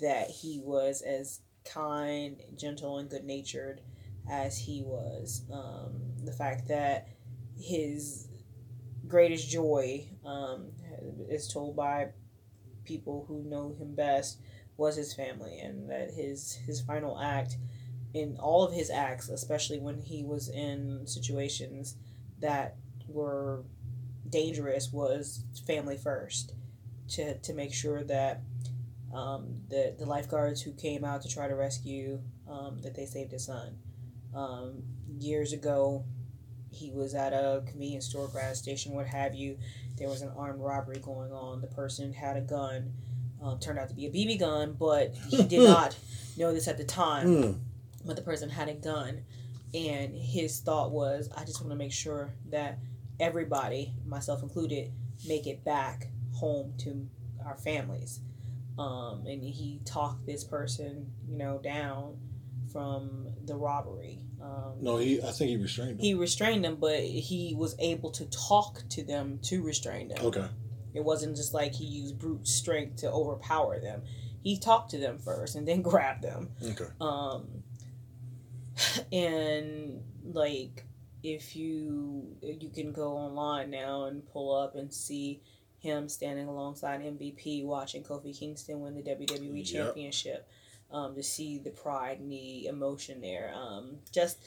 [0.00, 1.40] that he was as
[1.70, 3.82] kind, gentle, and good natured
[4.30, 5.42] as he was.
[5.52, 7.08] Um, the fact that
[7.60, 8.28] his
[9.06, 10.68] greatest joy um,
[11.28, 12.08] is told by
[12.84, 14.38] people who know him best
[14.78, 17.58] was his family, and that his his final act
[18.14, 21.96] in all of his acts, especially when he was in situations
[22.40, 23.62] that were
[24.32, 26.54] dangerous, was family first.
[27.10, 28.42] To to make sure that
[29.14, 33.32] um, the the lifeguards who came out to try to rescue um, that they saved
[33.32, 33.76] his son.
[34.34, 34.82] Um,
[35.18, 36.04] years ago,
[36.70, 39.58] he was at a convenience store, gas station, what have you.
[39.98, 41.60] There was an armed robbery going on.
[41.60, 42.92] The person had a gun.
[43.42, 45.96] Um, turned out to be a BB gun, but he did not
[46.36, 47.26] know this at the time.
[47.26, 47.58] Mm.
[48.04, 49.22] But the person had a gun,
[49.74, 52.78] and his thought was, I just want to make sure that
[53.20, 54.92] everybody, myself included,
[55.26, 57.08] make it back home to
[57.44, 58.20] our families.
[58.78, 62.16] Um, and he talked this person, you know, down
[62.72, 64.20] from the robbery.
[64.42, 65.20] Um, No, he.
[65.22, 65.98] I think he restrained him.
[65.98, 70.24] he restrained them, but he was able to talk to them to restrain them.
[70.24, 70.46] okay.
[70.94, 74.02] It wasn't just like he used brute strength to overpower them.
[74.42, 76.50] He talked to them first and then grabbed them.
[76.62, 76.86] Okay.
[77.00, 77.62] Um,
[79.12, 80.84] and like
[81.22, 85.40] if you you can go online now and pull up and see
[85.78, 89.84] him standing alongside MVP watching Kofi Kingston win the WWE Yep.
[89.86, 90.48] Championship.
[90.90, 93.50] Um, to see the pride and the emotion there.
[93.54, 94.44] Um, just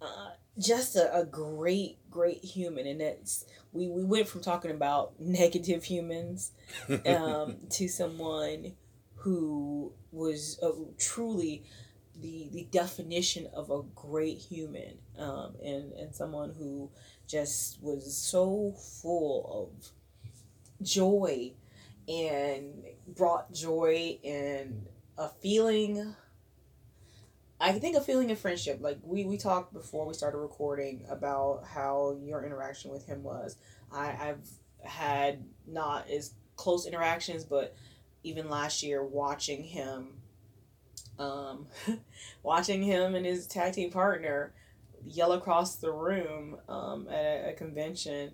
[0.00, 5.12] uh, just a, a great, great human, and it's we, we went from talking about
[5.20, 6.52] negative humans
[7.06, 8.72] um, to someone
[9.16, 11.64] who was uh, truly
[12.20, 16.90] the the definition of a great human, um, and and someone who
[17.26, 19.92] just was so full of
[20.82, 21.52] joy
[22.08, 24.86] and brought joy and
[25.18, 26.14] a feeling
[27.60, 28.78] I think a feeling of friendship.
[28.80, 33.56] Like we we talked before we started recording about how your interaction with him was.
[33.92, 34.48] I, I've
[34.84, 37.74] had not as close interactions, but
[38.22, 40.17] even last year watching him,
[41.18, 41.66] um,
[42.42, 44.52] watching him and his tag team partner
[45.06, 48.32] yell across the room um, at a, a convention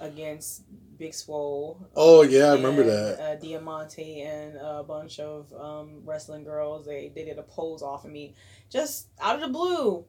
[0.00, 0.62] against
[0.98, 1.86] Big Swole.
[1.96, 3.20] Oh yeah, I remember and, that.
[3.20, 6.86] Uh, Diamante and a bunch of um, wrestling girls.
[6.86, 8.34] They they did a pose off of me,
[8.70, 10.04] just out of the blue.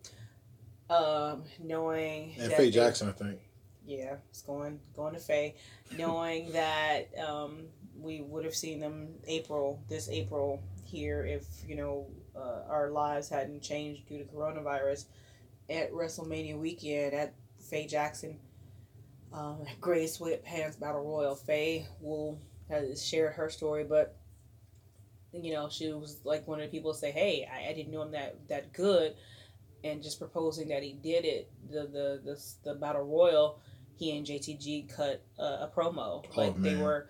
[0.89, 3.39] Um, knowing And Faye they- Jackson, I think.
[3.88, 5.55] yeah, it's going going to Faye,
[5.97, 7.63] knowing that um,
[7.99, 10.61] we would have seen them April this April
[10.95, 15.05] here if you know uh, our lives hadn't changed due to coronavirus
[15.69, 17.34] at WrestleMania weekend at
[17.69, 18.39] Faye Jackson.
[19.34, 21.36] Um, Gray Sweatpants Battle Royal.
[21.36, 24.15] Faye will has shared her story, but
[25.34, 27.91] you know she was like one of the people to say, "Hey, I, I didn't
[27.91, 29.15] know him that that good,"
[29.84, 31.51] and just proposing that he did it.
[31.69, 33.60] The the the, the Battle Royal,
[33.97, 36.23] he and JTG cut a, a promo.
[36.36, 37.10] Like they were,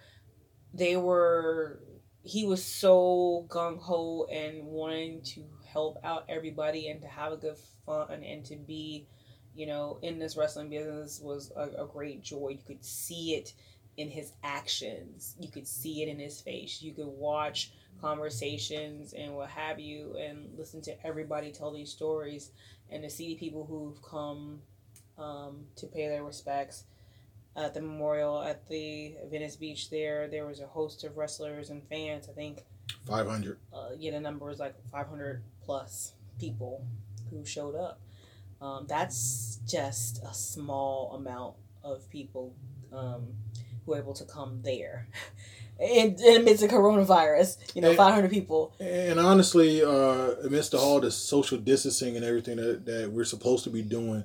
[0.73, 1.79] they were.
[2.25, 7.37] He was so gung ho and wanting to help out everybody and to have a
[7.37, 9.07] good fun and to be,
[9.53, 12.49] you know, in this wrestling business was a, a great joy.
[12.49, 13.53] You could see it
[13.97, 15.35] in his actions.
[15.39, 16.81] You could see it in his face.
[16.81, 17.71] You could watch
[18.01, 22.51] conversations and what have you and listen to everybody tell these stories
[22.89, 24.61] and to see people who've come
[25.17, 26.83] um, to pay their respects
[27.55, 31.81] at the memorial at the Venice Beach there there was a host of wrestlers and
[31.89, 32.65] fans I think
[33.07, 33.57] Five hundred.
[33.73, 36.85] uh, yeah, the number was like 500 plus people
[37.29, 37.99] who showed up.
[38.61, 42.53] Um, that's just a small amount of people
[42.93, 43.27] um,
[43.85, 45.07] who were able to come there.
[45.79, 47.57] in, in amidst the coronavirus.
[47.75, 48.73] You know, And- five hundred people.
[48.79, 53.69] And honestly, uh, amidst all the social distancing and everything that, that we're supposed to
[53.69, 54.23] be doing,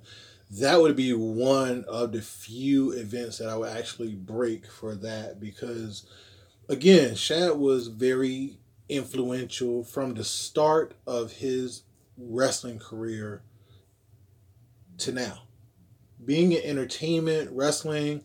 [0.50, 5.38] that would be one of the few events that I would actually break for that
[5.38, 6.06] because,
[6.68, 11.84] again, Shad was very influential from the start of his
[12.18, 13.42] wrestling career
[14.98, 15.42] to now.
[16.24, 18.22] Being in entertainment, wrestling,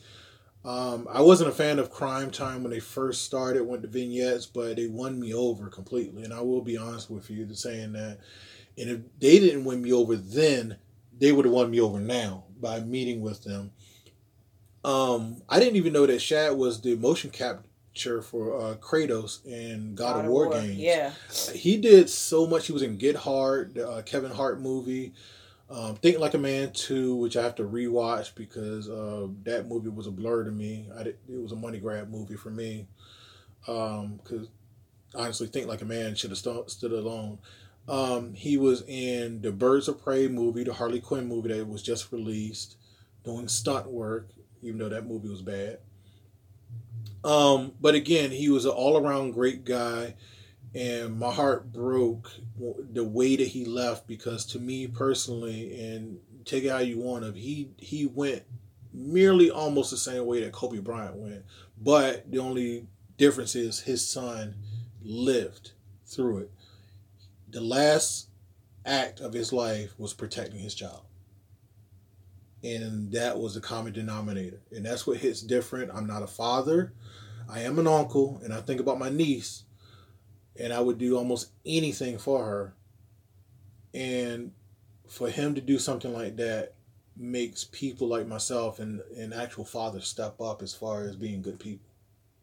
[0.65, 4.47] um, I wasn't a fan of Cryme Tyme when they first started, went to vignettes,
[4.47, 6.23] but they won me over completely.
[6.23, 8.17] And I will be honest with you, saying that.
[8.77, 10.77] And if they didn't win me over then,
[11.19, 13.71] they would have won me over now by meeting with them.
[14.83, 19.95] Um, I didn't even know that Shad was the motion capture for uh, Kratos in
[19.95, 21.11] God, of War, games Yeah.
[21.53, 22.67] he did so much.
[22.67, 25.13] He was in Get Hard, the uh, Kevin Hart movie,
[25.71, 29.89] um, Think Like a Man Two, which I have to rewatch because uh, that movie
[29.89, 30.87] was a blur to me.
[30.95, 32.85] I did, it was a money grab movie for me.
[33.65, 34.47] Because
[35.15, 37.39] honestly, Think Like a Man should have st- stood alone.
[37.87, 41.83] Um, he was in the Birds of Prey movie, the Harley Quinn movie that was
[41.83, 42.77] just released,
[43.23, 44.29] doing stunt work,
[44.61, 45.79] even though that movie was bad.
[47.23, 50.15] Um, but again, he was an all around great guy
[50.75, 52.29] and my heart broke
[52.59, 57.23] the way that he left because to me personally and take it how you want
[57.23, 58.43] him he he went
[58.93, 61.43] merely almost the same way that kobe bryant went
[61.81, 62.85] but the only
[63.17, 64.53] difference is his son
[65.01, 65.71] lived
[66.05, 66.51] through it
[67.55, 68.27] the last
[68.85, 71.05] act of his life was protecting his child
[72.65, 74.59] and that was the common denominator.
[74.71, 75.91] And that's what hits different.
[75.93, 76.93] I'm not a father.
[77.47, 78.41] I am an uncle.
[78.43, 79.63] And i think about my niece.
[80.59, 82.73] And I would do almost anything for her.
[83.93, 84.51] And
[85.07, 86.73] for him to do something like that
[87.15, 91.59] makes people like myself and, and actual fathers step up as far as being good
[91.59, 91.87] people.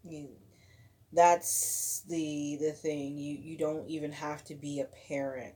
[0.04, 0.28] You,
[1.12, 3.18] that's the the thing.
[3.18, 5.54] You you don't even have to be a parent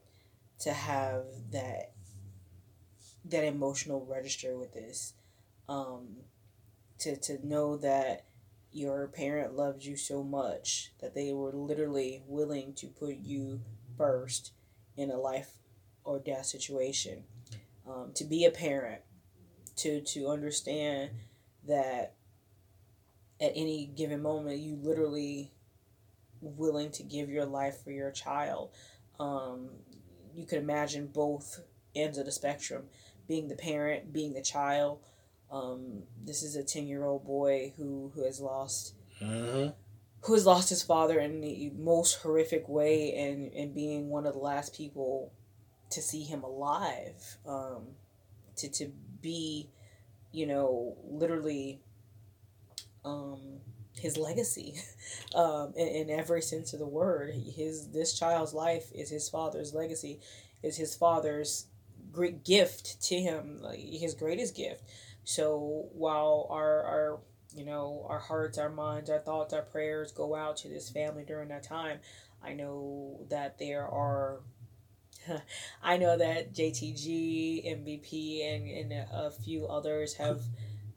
[0.61, 1.93] to have that
[3.25, 5.15] that emotional register with this.
[5.69, 6.17] Um,
[6.99, 8.27] to to know that
[8.73, 13.61] your parent loved you so much that they were literally willing to put you
[13.97, 14.53] first
[14.97, 15.53] in a life
[16.05, 17.25] or death situation.
[17.89, 19.03] Um, to be a parent,
[19.77, 21.11] to to understand
[21.67, 22.16] that
[23.41, 25.53] at any given moment you literally
[26.41, 28.71] willing to give your life for your child.
[29.19, 29.71] Um,
[30.35, 31.61] you could imagine both
[31.95, 32.85] ends of the spectrum,
[33.27, 35.01] being the parent, being the child.
[35.51, 39.73] Um, this is a ten year old boy who who has lost Uh-huh.
[40.23, 44.35] who has lost his father in the most horrific way and and being one of
[44.35, 45.33] the last people
[45.91, 47.39] to see him alive.
[47.47, 47.95] Um,
[48.57, 49.71] to to be,
[50.33, 51.81] you know, literally
[53.07, 53.41] um
[53.99, 54.77] his legacy
[55.37, 57.35] um in, in every sense of the word.
[57.35, 60.21] His this child's life is his father's legacy
[60.63, 61.67] is his father's
[62.13, 64.83] great gift to him like his greatest gift.
[65.25, 67.21] So while our our
[67.55, 71.25] you know our hearts our minds our thoughts our prayers go out to this family
[71.25, 72.01] during that time
[72.45, 74.41] i know that there are
[75.83, 80.43] I know that JTG, MVP, and, and a few others have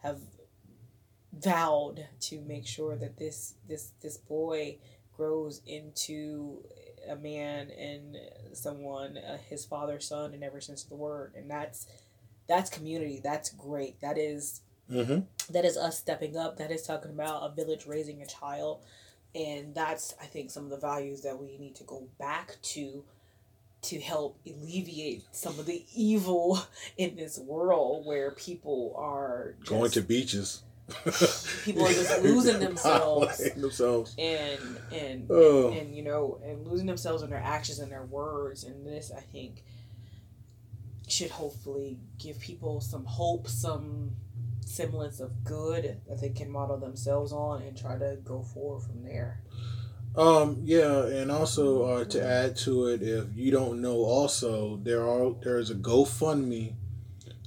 [0.03, 0.19] have
[1.33, 4.77] vowed to make sure that this this this boy
[5.15, 6.63] grows into
[7.09, 8.17] a man and
[8.53, 11.33] someone uh, his father's son in every sense of the word.
[11.35, 11.87] And that's
[12.47, 13.21] that's community.
[13.23, 13.99] That's great.
[14.01, 14.61] That is
[14.91, 15.19] Mm-hmm.
[15.53, 16.57] that is us stepping up.
[16.57, 18.79] That is talking about a village raising a child.
[19.35, 23.03] And that's i think some of the values that we need to go back to
[23.83, 26.59] to help alleviate some of the evil
[26.97, 30.63] in this world where people are just, Going to beaches.
[31.65, 33.37] People are just losing themselves.
[33.55, 34.15] Themselves.
[34.17, 34.59] and
[34.91, 35.71] and Oh.
[35.71, 39.21] and you know and losing themselves in their actions and their words and this i
[39.21, 39.63] think
[41.07, 44.11] should hopefully give people some hope some
[44.65, 49.03] semblance of good that they can model themselves on and try to go forward from
[49.03, 49.41] there
[50.15, 55.03] Um, yeah, and also uh, to add to it, if you don't know, also there
[55.07, 56.73] are there is a GoFundMe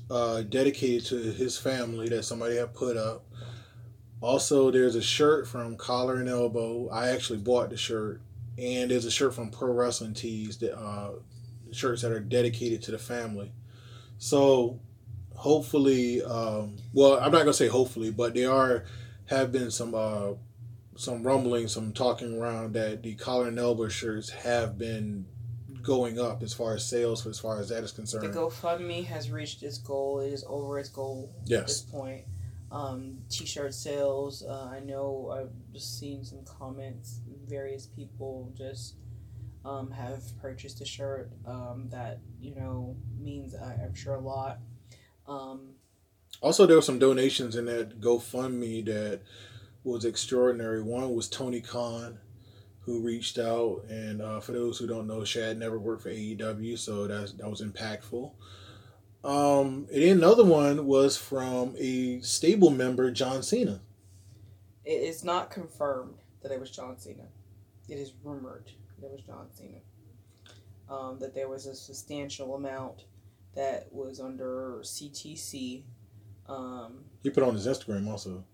[0.09, 3.25] uh, dedicated to his family that somebody had put up.
[4.23, 6.89] Also, there's a shirt from Collar and Elbow.
[6.91, 8.21] I actually bought the shirt,
[8.57, 11.15] and there's a shirt from Pro Wrestling Tees that uh,
[11.73, 13.53] shirts that are dedicated to the family.
[14.19, 14.79] So,
[15.35, 18.85] hopefully, um, well, I'm not gonna say hopefully, but there are
[19.27, 20.35] have been some uh,
[20.97, 25.27] some rumbling, some talking around that the collar and elbow shirts have been
[25.83, 28.33] going up as far as sales, as far as that is concerned.
[28.33, 32.25] the gofundme has reached its goal it is over its goal at this point
[32.73, 34.43] um, t-shirt sales.
[34.43, 37.21] Uh, I know I've just seen some comments.
[37.47, 38.97] Various people just
[39.65, 44.59] um, have purchased a shirt um, that you know means uh, I'm sure a lot.
[45.29, 45.75] Um,
[46.41, 49.21] also, there were some donations in that GoFundMe that
[49.85, 50.83] was extraordinary.
[50.83, 52.19] One was Tony Khan,
[52.81, 56.79] who reached out, and uh, for those who don't know, Shad never worked for AEW,
[56.79, 58.33] so that that was impactful.
[59.25, 63.81] Um, and another one was from a stable member, John Cena.
[64.85, 67.29] It is not confirmed that it was John Cena.
[67.89, 69.79] It is rumored that it was John Cena.
[70.89, 73.05] Um, that there was a substantial amount
[73.55, 75.85] that was under CTC.
[76.49, 78.45] Um, he put on his Instagram also.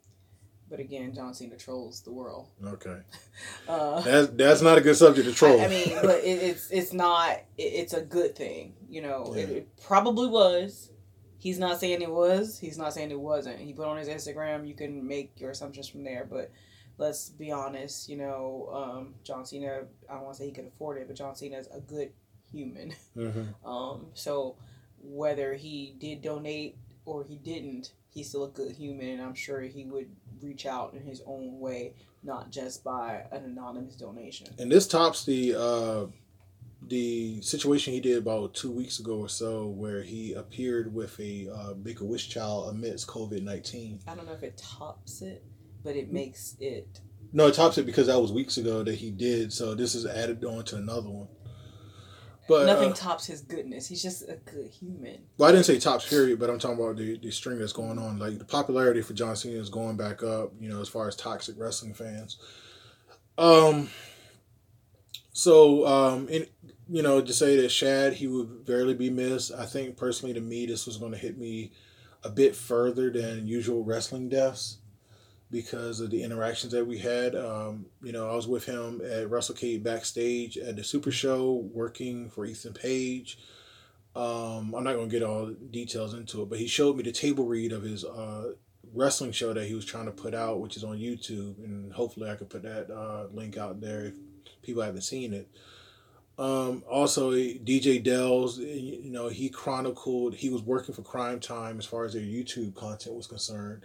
[0.71, 2.49] But again, John Cena trolls the world.
[2.65, 2.99] Okay,
[3.69, 5.61] uh, that's that's not a good subject to troll.
[5.61, 7.31] I, I mean, but it, it's it's not.
[7.57, 9.33] It, it's a good thing, you know.
[9.35, 9.43] Yeah.
[9.43, 10.91] It, it, probably was.
[11.39, 12.59] He's not saying it was.
[12.59, 13.61] He's not saying it wasn't.
[13.61, 14.67] He put on his Instagram.
[14.67, 16.51] You can make your assumptions from there, but
[16.99, 18.09] let's be honest.
[18.09, 19.85] You know, um, John Cena.
[20.11, 22.13] I don't want to say he could afford it, but John Cena is a good
[22.53, 22.95] human.
[23.17, 23.43] Mm-hmm.
[23.69, 24.57] Um, so
[25.03, 29.61] whether he did donate or he didn't, he's still a good human, and I'm sure
[29.61, 30.11] he would
[30.43, 34.49] reach out in his own way, not just by an anonymous donation.
[34.59, 36.07] And this tops the uh,
[36.87, 41.49] the situation he did about two weeks ago or so, where he appeared with a
[41.53, 44.01] uh, Make a Wish child amidst COVID nineteen.
[44.07, 45.45] I don't know if it tops it,
[45.85, 47.01] but it makes it.
[47.33, 49.53] No, it tops it because that was weeks ago that he did.
[49.53, 51.29] So this is added on to another one.
[52.49, 53.87] But nothing uh, tops his goodness.
[53.87, 55.19] He's just a good human.
[55.37, 57.99] Well, I didn't say tops period, but I'm talking about the, the string that's going
[57.99, 58.19] on.
[58.19, 60.53] Like the popularity for John Cena is going back up.
[60.59, 62.39] You know, as far as toxic wrestling fans.
[63.37, 63.91] Um.
[65.33, 66.47] So, um, in,
[66.89, 69.53] you know, to say that Shad he would barely be missed.
[69.53, 71.73] I think personally, to me, this was going to hit me
[72.25, 74.78] a bit further than usual wrestling deaths
[75.51, 77.35] because of the interactions that we had.
[77.35, 81.69] Um, you know, I was with him at Russell WrestleCade backstage at the Super Show,
[81.73, 83.39] working for Ethan Page.
[84.15, 87.03] Um, I'm not going to get all the details into it, but he showed me
[87.03, 88.53] the table read of his uh,
[88.93, 92.31] wrestling show that he was trying to put out, which is on YouTube, and hopefully
[92.31, 94.15] I could put that uh, link out there if
[94.63, 95.49] people haven't seen it.
[96.39, 101.87] Um, also, DJ Dells, you know, he chronicled, he was working for Cryme Tyme as
[101.87, 103.83] far as their YouTube content was concerned.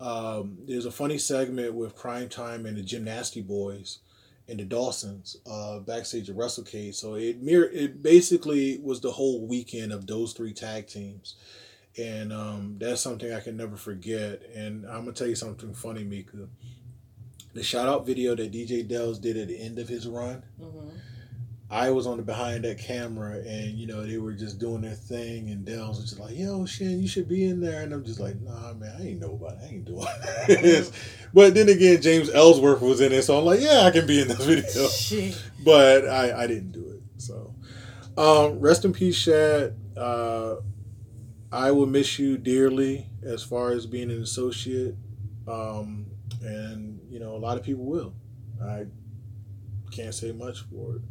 [0.00, 4.00] Um, there's a funny segment with Prime Time and the Gymnasty Boys
[4.48, 6.94] and the Dawsons uh, backstage at WrestleCade.
[6.94, 11.36] So it it basically was the whole weekend of those three tag teams,
[11.98, 14.42] and um, that's something I can never forget.
[14.54, 16.48] And I'm gonna tell you something funny, Mika.
[17.54, 20.42] The shout out video that DJ Dells did at the end of his run.
[20.60, 21.13] Mm-hmm
[21.74, 24.94] I was on the behind that camera, and you know they were just doing their
[24.94, 28.04] thing, and Dells was just like, "Yo, Shin, you should be in there," and I'm
[28.04, 29.56] just like, "Nah, man, I ain't nobody.
[29.60, 30.06] I ain't doing
[30.46, 30.92] this."
[31.34, 34.20] but then again, James Ellsworth was in it, so I'm like, "Yeah, I can be
[34.20, 34.44] in this
[35.10, 37.02] video," but I I didn't do it.
[37.16, 37.52] So,
[38.16, 39.74] um, rest in peace, Shad.
[39.96, 40.56] Uh,
[41.50, 44.94] I will miss you dearly as far as being an associate,
[45.48, 46.06] um,
[46.40, 48.14] and you know a lot of people will.
[48.62, 48.86] I
[49.90, 51.02] can't say much for it.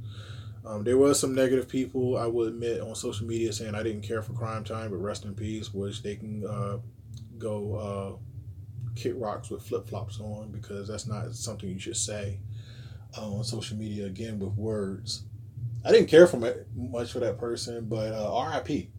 [0.66, 4.04] Um, there was some negative people, I will admit, on social media saying I didn't
[4.04, 6.78] care for Cryme Tyme, but rest in peace, which they can uh,
[7.38, 12.40] go uh, kick rocks with flip flops on because that's not something you should say
[13.18, 15.26] uh, on social media again with words.
[15.86, 18.90] I didn't care for my, much for that person, but uh, RIP.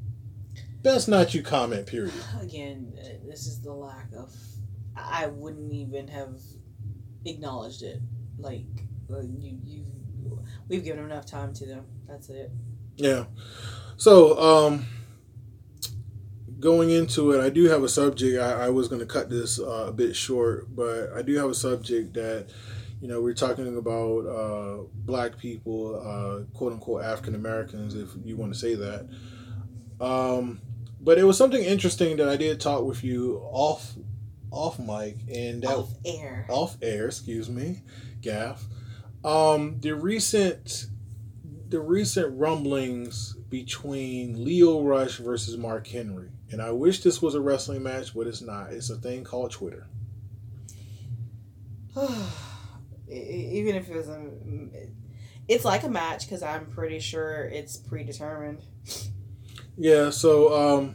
[0.83, 2.12] Best not you comment, period.
[2.43, 4.31] Again, uh, this is the lack of.
[4.95, 6.39] I wouldn't even have
[7.25, 8.01] acknowledged it.
[8.37, 8.67] Like,
[9.11, 9.87] uh, you, you
[10.68, 11.85] we've given enough time to them.
[12.07, 12.51] That's it.
[12.97, 13.25] Yeah.
[13.97, 14.87] So, um,
[16.61, 18.41] going into it, I do have a subject.
[18.41, 21.51] I, I was going to cut this uh, a bit short, but I do have
[21.51, 22.47] a subject that,
[23.01, 28.37] you know, we're talking about uh, black people, uh, quote unquote African Americans, if you
[28.37, 29.09] want to say that.
[30.01, 30.61] Um,
[31.01, 33.95] but it was something interesting that I did talk with you off
[34.51, 37.83] off mic and that off air off air excuse me
[38.20, 38.64] gaff
[39.25, 40.87] um, the recent
[41.68, 47.41] the recent rumblings between Lio Rush versus Mark Henry, and I wish this was a
[47.41, 48.72] wrestling match, but it's not.
[48.72, 49.87] It's a thing called Twitter.
[53.09, 54.31] Even if it was a,
[55.47, 58.62] it's like a match because I'm pretty sure it's predetermined.
[59.77, 60.11] Yeah.
[60.11, 60.95] So um,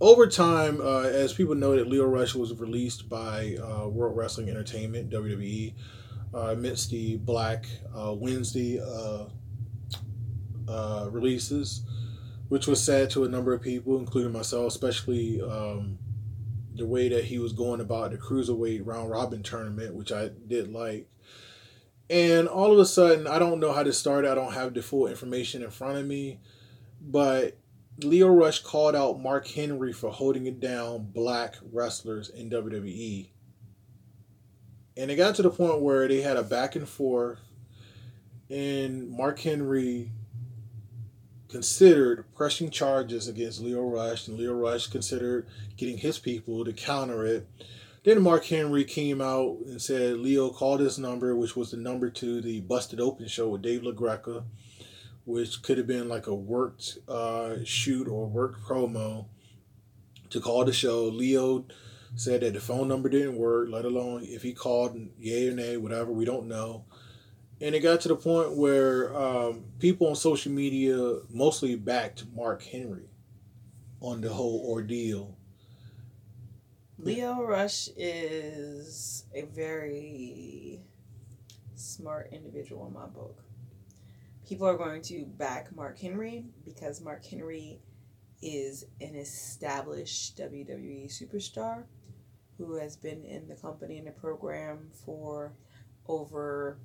[0.00, 4.48] over time, uh, as people know, that Lio Rush was released by uh, World Wrestling
[4.48, 5.74] Entertainment (WWE)
[6.34, 9.26] uh, amidst the Black uh, Wednesday uh,
[10.68, 11.82] uh, releases,
[12.48, 15.98] which was sad to a number of people, including myself, especially um,
[16.74, 20.72] the way that he was going about the cruiserweight round robin tournament, which I did
[20.72, 21.08] like.
[22.10, 24.30] And all of a sudden, I don't know how this started.
[24.30, 26.40] I don't have the full information in front of me,
[27.00, 27.58] but
[28.02, 33.28] Lio Rush called out Mark Henry for holding it down black wrestlers in WWE.
[34.98, 37.38] And it got to the point where they had a back and forth,
[38.50, 40.10] and Mark Henry
[41.48, 45.46] considered pressing charges against Lio Rush, and Lio Rush considered
[45.76, 47.46] getting his people to counter it.
[48.02, 52.10] Then Mark Henry came out and said Lio, called his number, which was the number
[52.10, 54.42] to the Busted Open show with Dave LaGreca,
[55.24, 59.26] which could have been like a worked uh, shoot or worked promo
[60.30, 61.04] to call the show.
[61.04, 61.66] Lio
[62.16, 65.76] said that the phone number didn't work, let alone if he called, yay or nay,
[65.76, 66.84] whatever, we don't know.
[67.60, 72.62] And it got to the point where um, people on social media mostly backed Mark
[72.62, 73.10] Henry
[74.00, 75.36] on the whole ordeal.
[76.98, 80.80] Lio Rush is a very
[81.74, 83.42] smart individual in my book.
[84.46, 87.80] People are going to back Mark Henry because Mark Henry
[88.40, 91.84] is an established WWE superstar
[92.58, 95.52] who has been in the company and the program for
[96.06, 96.78] over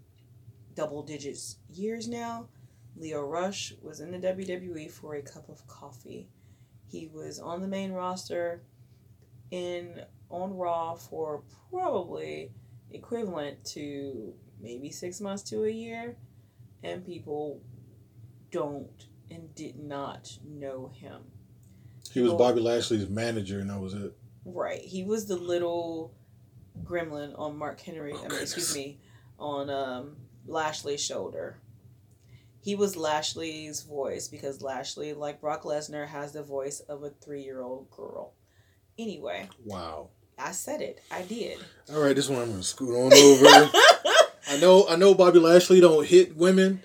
[0.76, 2.48] double digits years now.
[2.96, 6.30] Lio Rush was in the WWE for a cup of coffee.
[6.88, 8.62] He was on the main roster
[9.50, 12.52] in on Raw for probably
[12.92, 16.18] equivalent to maybe six months to a year,
[16.84, 17.62] and people
[18.52, 21.22] don't and did not know him.
[22.12, 24.16] He was Bobby Lashley's manager, and that was it.
[24.46, 24.82] Right.
[24.82, 26.14] He was the little
[26.84, 28.14] gremlin on Mark Henry.
[28.16, 29.00] Oh, I mean, excuse me,
[29.40, 31.58] on um, Lashley's shoulder.
[32.62, 37.90] He was Lashley's voice because Lashley, like Brock Lesnar, has the voice of a three-year-old
[37.92, 38.34] girl.
[38.98, 40.10] Anyway, Wow.
[40.38, 41.00] I said it.
[41.12, 41.60] I did.
[41.94, 43.46] All right, this one I'm gonna scoot on over.
[44.50, 46.82] I know, I know, Bobby Lashley don't hit women,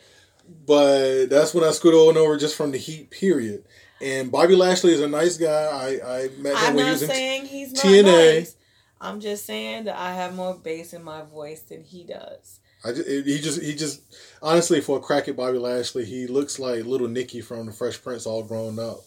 [0.66, 3.64] but that's when I scoot on over just from the heat period.
[4.01, 5.49] And Bobby Lashley is a nice guy.
[5.51, 5.88] I
[6.24, 7.09] I met him I'm when he not was in.
[7.09, 8.34] saying he's not TNA.
[8.36, 8.57] nice.
[9.01, 12.61] I'm just saying that I have more bass in my voice than he does.
[12.84, 14.01] I just, he just he just
[14.40, 18.03] honestly for a crack at Bobby Lashley, he looks like little Nicky from the Fresh
[18.03, 19.01] Prince, all grown up.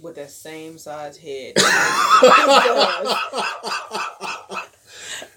[0.00, 1.54] With the same size head.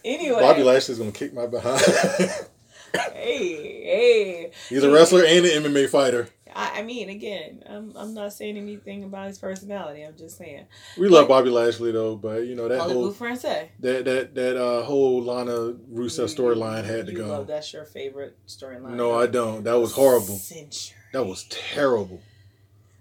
[0.05, 0.39] anyway.
[0.39, 1.81] Bobby Lashley's gonna kick my behind.
[3.13, 4.51] hey, hey.
[4.69, 6.29] He's a wrestler and an MMA fighter.
[6.57, 10.01] I, I mean, again, I'm, I'm not saying anything about his personality.
[10.01, 10.65] I'm just saying.
[10.97, 13.69] We love Bobby Lashley though, but you know that whole français?
[13.79, 17.27] that that that uh, whole Lana Rusev storyline had to go.
[17.27, 18.95] Love, that's your favorite storyline.
[18.95, 19.63] No, I don't.
[19.65, 20.35] That was horrible.
[20.37, 20.97] Century.
[21.13, 22.21] That was terrible.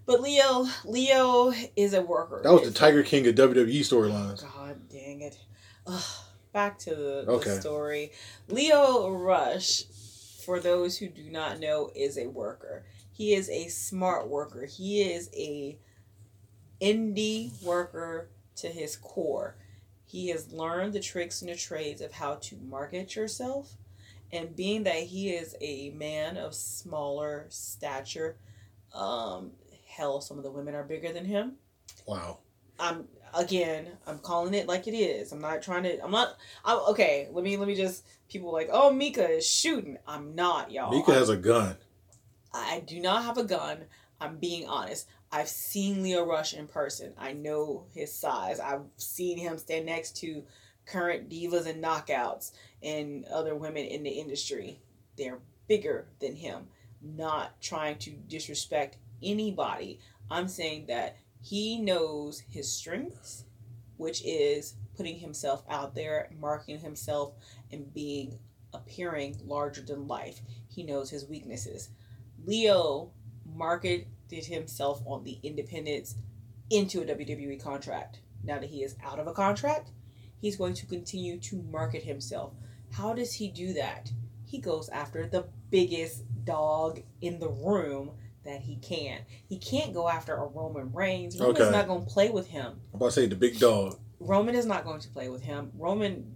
[0.05, 2.41] But Lio, Lio is a worker.
[2.43, 4.41] That was the Tiger King of WWE storylines.
[4.41, 5.37] God dang it.
[5.87, 6.01] Ugh.
[6.53, 7.59] Back to the, the Okay.
[7.59, 8.11] story.
[8.47, 9.83] Lio Rush,
[10.45, 12.85] for those who do not know, is a worker.
[13.17, 14.67] He is a smart worker.
[14.67, 15.79] He is a
[16.79, 19.55] indie worker to his core.
[20.05, 23.73] He has learned the tricks and the trades of how to market yourself.
[24.31, 28.37] And being that he is a man of smaller stature,
[28.93, 29.49] um,
[29.87, 31.53] hell, some of the women are bigger than him.
[32.05, 32.37] Wow.
[32.79, 35.31] I'm again, I'm calling it like it is.
[35.31, 36.03] I'm not trying to.
[36.03, 36.37] I'm not.
[36.63, 37.29] I'm okay.
[37.31, 38.05] Let me let me just.
[38.29, 39.97] People like, oh, Mika is shooting.
[40.05, 40.91] I'm not, y'all.
[40.91, 41.77] Mika has a gun.
[42.53, 43.85] I do not have a gun.
[44.19, 45.07] I'm being honest.
[45.31, 47.13] I've seen Lio Rush in person.
[47.17, 48.59] I know his size.
[48.59, 50.43] I've seen him stand next to
[50.85, 54.79] current divas and knockouts and other women in the industry.
[55.17, 56.67] They're bigger than him.
[57.01, 59.99] Not trying to disrespect anybody.
[60.31, 63.45] I'm saying that he knows his strengths,
[63.97, 67.33] which is putting himself out there, marking himself,
[67.71, 68.39] and being
[68.73, 70.41] appearing larger than life.
[70.69, 71.89] He knows his weaknesses.
[72.47, 73.11] Lio
[73.45, 76.15] marketed himself on the independents
[76.69, 78.19] into a WWE contract.
[78.43, 79.91] Now that he is out of a contract,
[80.39, 82.53] he's going to continue to market himself.
[82.91, 84.09] How does he do that?
[84.45, 88.11] He goes after the biggest dog in the room
[88.45, 89.19] that he can.
[89.49, 91.37] He can't go after a Roman Reigns.
[91.37, 91.71] Roman's Okay.
[91.71, 92.79] not going to play with him.
[92.93, 93.99] I'm about to say the big dog.
[94.21, 95.71] Roman is not going to play with him.
[95.77, 96.33] Roman,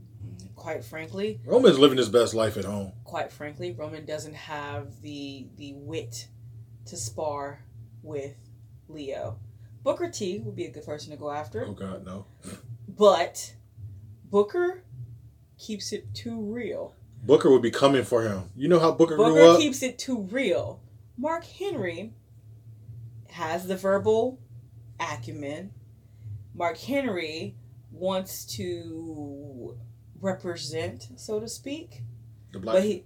[0.62, 2.94] quite frankly, Roman's living his best life at home.
[3.04, 6.28] quite frankly, Roman doesn't have the the wit
[6.86, 7.66] to spar
[8.04, 8.36] with
[8.88, 9.40] Lio.
[9.84, 12.26] Booker T would be a good person to go after, Oh God, no.
[12.88, 13.56] but
[14.30, 14.84] Booker
[15.58, 16.94] keeps it too real.
[17.24, 18.52] Booker would be coming for him.
[18.56, 19.60] You know how Booker, grew Booker up.
[19.60, 20.80] keeps it too real.
[21.18, 22.14] Mark Henry
[23.32, 24.40] has the verbal
[25.00, 25.72] acumen.
[26.54, 27.56] Mark Henry
[27.92, 29.51] wants to
[30.22, 32.04] represent, so to speak.
[32.54, 32.76] The black.
[32.76, 33.04] But he,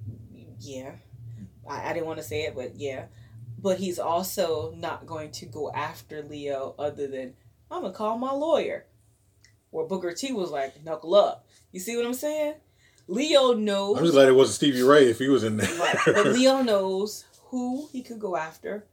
[0.60, 0.92] yeah,
[1.68, 3.06] I, I didn't want to say it, but yeah.
[3.58, 7.34] But he's also not going to go after Lio other than,
[7.72, 8.86] I'm to call my lawyer.
[9.72, 11.48] Where Booker T was like, knuckle up.
[11.72, 12.56] You see what I'm saying?
[13.08, 13.98] Lio knows.
[13.98, 15.74] I'm just glad it wasn't Stevie Ray if he was in there.
[15.80, 15.98] Right.
[16.06, 18.88] But Lio knows who he could go after,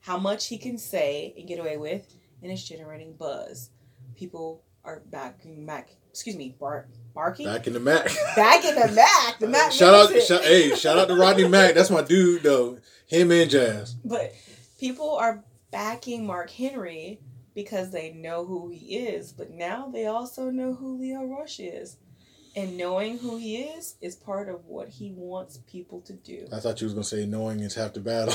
[0.00, 3.70] how much he can say and get away with, and it's generating buzz.
[4.16, 7.46] People are backing back Excuse me, bar, barking.
[7.46, 8.04] Back in the Mac.
[8.36, 9.38] Back in the Mac.
[9.38, 9.72] The Mac.
[9.72, 11.74] shout out, shout, hey, shout out to Rodney Mack.
[11.74, 12.78] That's my dude though.
[13.06, 13.94] Him and Jazz.
[14.04, 14.32] But
[14.78, 17.20] people are backing Mark Henry
[17.54, 21.96] because they know who he is, but now they also know who Lio Rush is.
[22.56, 26.48] And knowing who he is is part of what he wants people to do.
[26.52, 28.34] I thought you was gonna say knowing is half the battle.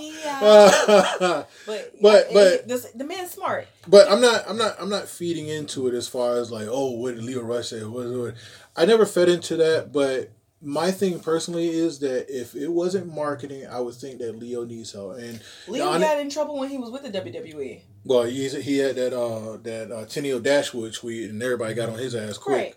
[0.00, 1.44] Yeah.
[1.66, 3.66] But But- but- this, the man's smart.
[3.86, 4.44] But I'm not.
[4.48, 4.76] I'm not.
[4.80, 7.84] I'm not feeding into it as far as like, oh, what did Lio Rush say?
[7.84, 8.34] What, what?
[8.76, 9.92] I never fed into that.
[9.92, 10.30] But
[10.62, 14.92] my thing personally is that if it wasn't marketing, I would think that Lio needs
[14.92, 15.18] help.
[15.18, 17.10] And Lio got in trouble when he was with the.
[17.10, 17.82] WWE.
[18.04, 22.14] Well, he's, he had that uh that uh, Dashwood tweet, and everybody got on his
[22.14, 22.56] ass quick.
[22.56, 22.74] Right.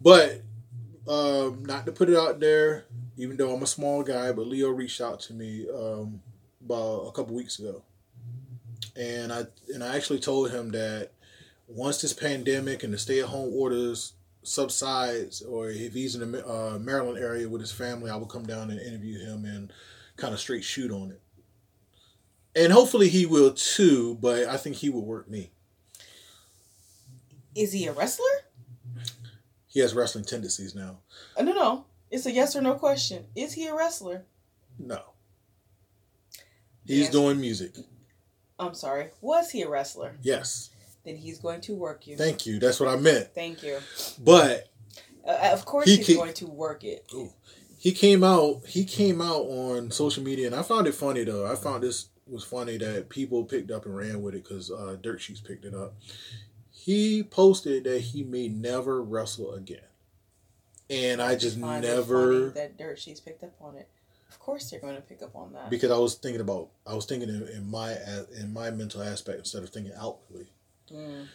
[0.00, 0.42] But
[1.08, 2.84] um, not to put it out there,
[3.16, 6.20] even though I'm a small guy, but Lio reached out to me um,
[6.64, 7.82] about a couple weeks ago,
[8.94, 11.10] and I and I actually told him that
[11.68, 14.12] once this pandemic and the stay at home orders
[14.42, 18.44] subsides, or if he's in the uh, Maryland area with his family, I will come
[18.44, 19.72] down and interview him and
[20.16, 21.20] kind of straight shoot on it.
[22.56, 25.50] And hopefully he will too, but I think he will work me.
[27.54, 28.26] Is he a wrestler?
[29.66, 30.98] He has wrestling tendencies now.
[31.36, 31.84] Uh, no, no.
[32.10, 33.26] It's a yes or no question.
[33.34, 34.24] Is he a wrestler?
[34.78, 35.00] No.
[36.86, 37.10] He's Yes.
[37.10, 37.74] doing music.
[38.58, 39.10] I'm sorry.
[39.20, 40.16] Was he a wrestler?
[40.22, 40.70] Yes.
[41.04, 42.16] Then he's going to work you.
[42.16, 42.58] Thank you.
[42.58, 43.34] That's what I meant.
[43.34, 43.78] Thank you.
[44.18, 44.68] But
[45.26, 47.10] Uh, of course, He he's going to work it.
[47.78, 51.44] he came out he came out on social media and I found it funny though.
[51.44, 54.96] I found this was funny that people picked up and ran with it because uh,
[55.00, 55.94] Dirt Sheets picked it up.
[56.70, 59.80] He posted that he may never wrestle again.
[60.88, 63.88] And I just it never that dirt sheets picked up on it.
[64.30, 65.68] Of course, they're going to pick up on that.
[65.68, 67.96] because I was thinking about I was thinking in, in my
[68.38, 70.46] in my mental aspect instead of thinking outwardly.
[70.92, 71.26] Mm.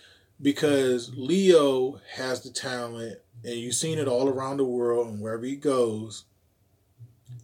[0.41, 5.43] because Lio has the talent, and you've seen it all around the world and wherever
[5.43, 6.23] he goes.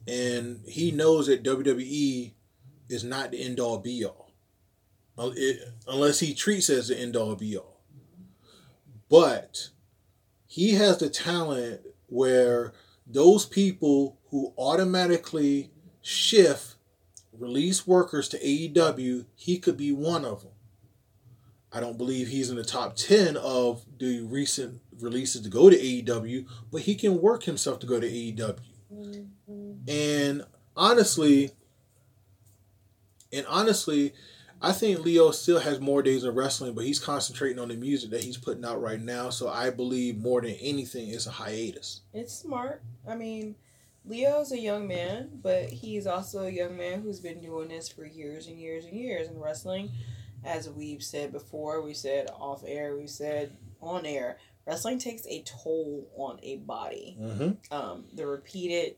[0.07, 2.31] And he knows that WWE
[2.89, 4.31] is not the end all be all,
[5.19, 7.81] it- unless he treats as the end all be all.
[9.09, 9.69] But
[10.45, 12.73] he has the talent where
[13.05, 15.71] those people who automatically
[16.01, 16.75] shift,
[17.31, 20.51] release workers to AEW, he could be one of them.
[21.71, 25.77] I don't believe he's in the top 10 of the recent releases to go to
[25.77, 28.55] AEW, but he can work himself to go to AEW.
[28.91, 29.73] Mm-hmm.
[29.87, 31.51] And honestly,
[33.31, 34.13] and honestly,
[34.61, 38.09] I think Lio still has more days of wrestling, but he's concentrating on the music
[38.09, 39.29] that he's putting out right now.
[39.29, 42.01] So I believe more than anything, it's a hiatus.
[42.13, 42.81] It's smart.
[43.07, 43.55] I mean,
[44.03, 48.05] Lio's a young man, but he's also a young man who's been doing this for
[48.05, 49.91] years and years and years in wrestling.
[50.43, 55.43] As we've said before, we said off air, we said on air, wrestling takes a
[55.43, 57.17] toll on a body.
[57.19, 57.73] Mm-hmm.
[57.73, 58.95] um, the repeated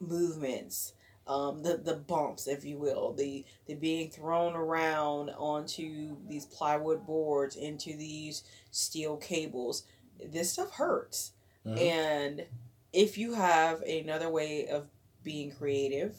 [0.00, 0.92] movements,
[1.26, 7.04] um, the the bumps, if you will, the the being thrown around onto these plywood
[7.06, 9.84] boards, into these steel cables.
[10.24, 11.32] This stuff hurts,
[11.66, 11.78] Mhm.
[11.80, 12.46] and
[12.92, 14.88] if you have another way of
[15.22, 16.16] being creative,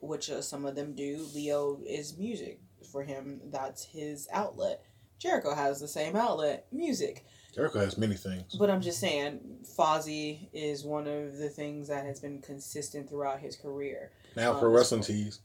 [0.00, 2.58] which uh, some of them do, Lio is music
[2.90, 3.40] for him.
[3.44, 4.82] That's his outlet.
[5.18, 7.24] Jericho has the same outlet, music.
[7.54, 8.56] Jericho has many things.
[8.58, 13.38] But I'm just saying, Fozzy is one of the things that has been consistent throughout
[13.38, 14.10] his career.
[14.36, 15.40] Now Um, pro wrestling tees.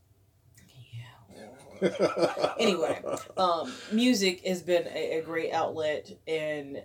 [2.60, 3.00] Anyway,
[3.38, 6.82] um, music has been a, a great outlet, and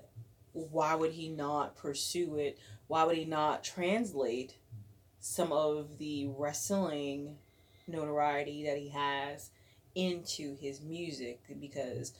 [0.53, 2.59] why would he not pursue it?
[2.89, 4.57] Why would he not translate
[5.19, 7.39] some of the wrestling
[7.87, 9.51] notoriety that he has
[9.95, 11.41] into his music?
[11.59, 12.13] Because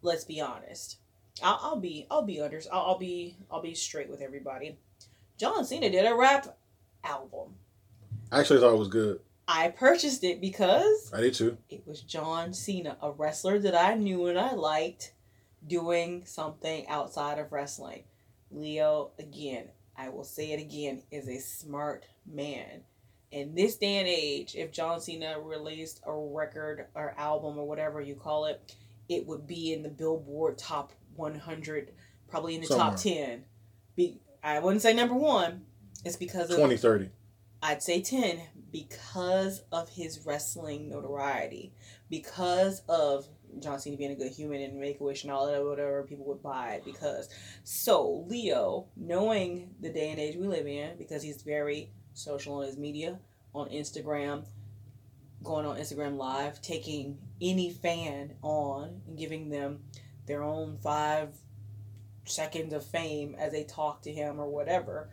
[0.00, 0.96] let's be honest,
[1.42, 4.78] I'll, I'll be I'll be under I'll, I'll be I'll be straight with everybody.
[5.38, 6.56] John Cena did a rap
[7.04, 7.56] album.
[8.32, 9.20] I actually thought it was good.
[9.48, 11.56] I purchased it because I did too.
[11.70, 15.12] it was John Cena, a wrestler that I knew and I liked,
[15.66, 18.04] doing something outside of wrestling.
[18.50, 22.82] Lio, again, I will say it again, is a smart man.
[23.30, 28.00] In this day and age, if John Cena released a record or album or whatever
[28.00, 28.74] you call it,
[29.08, 31.92] it would be in the Billboard top 100,
[32.28, 32.90] probably in the Somewhere.
[32.90, 33.44] top 10.
[33.94, 35.62] Be, I wouldn't say number one.
[36.04, 37.10] It's because of 2030.
[37.66, 38.40] I'd say 10
[38.70, 41.72] because of his wrestling notoriety.
[42.08, 43.26] Because of
[43.58, 46.26] John Cena being a good human and make a wish and all that, whatever, people
[46.26, 46.84] would buy it.
[46.84, 47.28] Because,
[47.64, 52.66] so, Lio, knowing the day and age we live in, because he's very social on
[52.66, 53.18] his media,
[53.52, 54.44] on Instagram,
[55.42, 59.80] going on Instagram Live, taking any fan on and giving them
[60.26, 61.30] their own five
[62.26, 65.10] seconds of fame as they talk to him or whatever.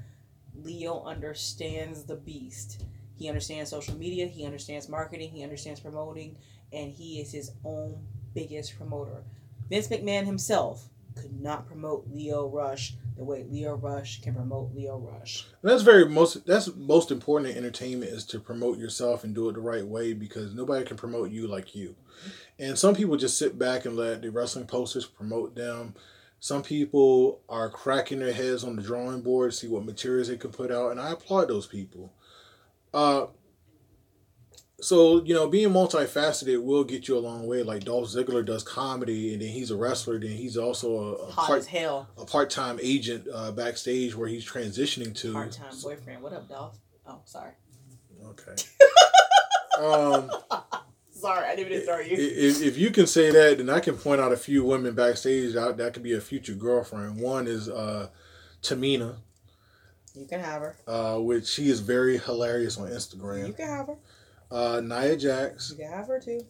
[0.55, 2.83] Lio understands the beast.
[3.15, 6.37] He understands social media, he understands marketing, he understands promoting,
[6.71, 9.23] and he is his own biggest promoter.
[9.69, 14.97] Vince McMahon himself could not promote Lio Rush the way Lio Rush can promote Lio
[14.97, 15.45] Rush.
[15.61, 19.49] And that's very most that's most important in entertainment is to promote yourself and do
[19.49, 21.95] it the right way because nobody can promote you like you.
[22.57, 25.93] And some people just sit back and let the wrestling posters promote them.
[26.43, 30.35] Some people are cracking their heads on the drawing board, to see what materials they
[30.35, 32.11] can put out, and I applaud those people.
[32.93, 33.27] Uh
[34.81, 37.63] so you know, being multifaceted will get you a long way.
[37.63, 40.19] Like Dolph Ziggler does comedy, and then he's a wrestler.
[40.19, 42.09] Then he's also a, a Hot part as hell.
[42.17, 45.31] a part time agent uh, backstage where he's transitioning to.
[45.31, 46.21] Part time boyfriend.
[46.21, 46.77] What up, Dolph?
[47.07, 47.53] Oh, sorry.
[48.21, 48.61] Okay.
[49.81, 50.29] um,
[51.23, 52.17] Sorry, I didn't even throw you.
[52.17, 55.55] if, if you can say that, then I can point out a few women backstage
[55.55, 57.17] out that could be a future girlfriend.
[57.19, 58.09] One is uh,
[58.61, 59.15] Tamina,
[60.15, 60.75] You can have her.
[60.85, 63.47] uh, which she is very hilarious on Instagram.
[63.47, 63.97] You can have her.
[64.51, 65.71] Uh, Nia Jax.
[65.71, 66.41] You can have her too.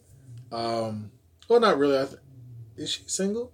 [0.50, 1.10] Um,
[1.48, 1.98] well, not really.
[2.00, 2.18] I th-
[2.76, 3.52] is she single?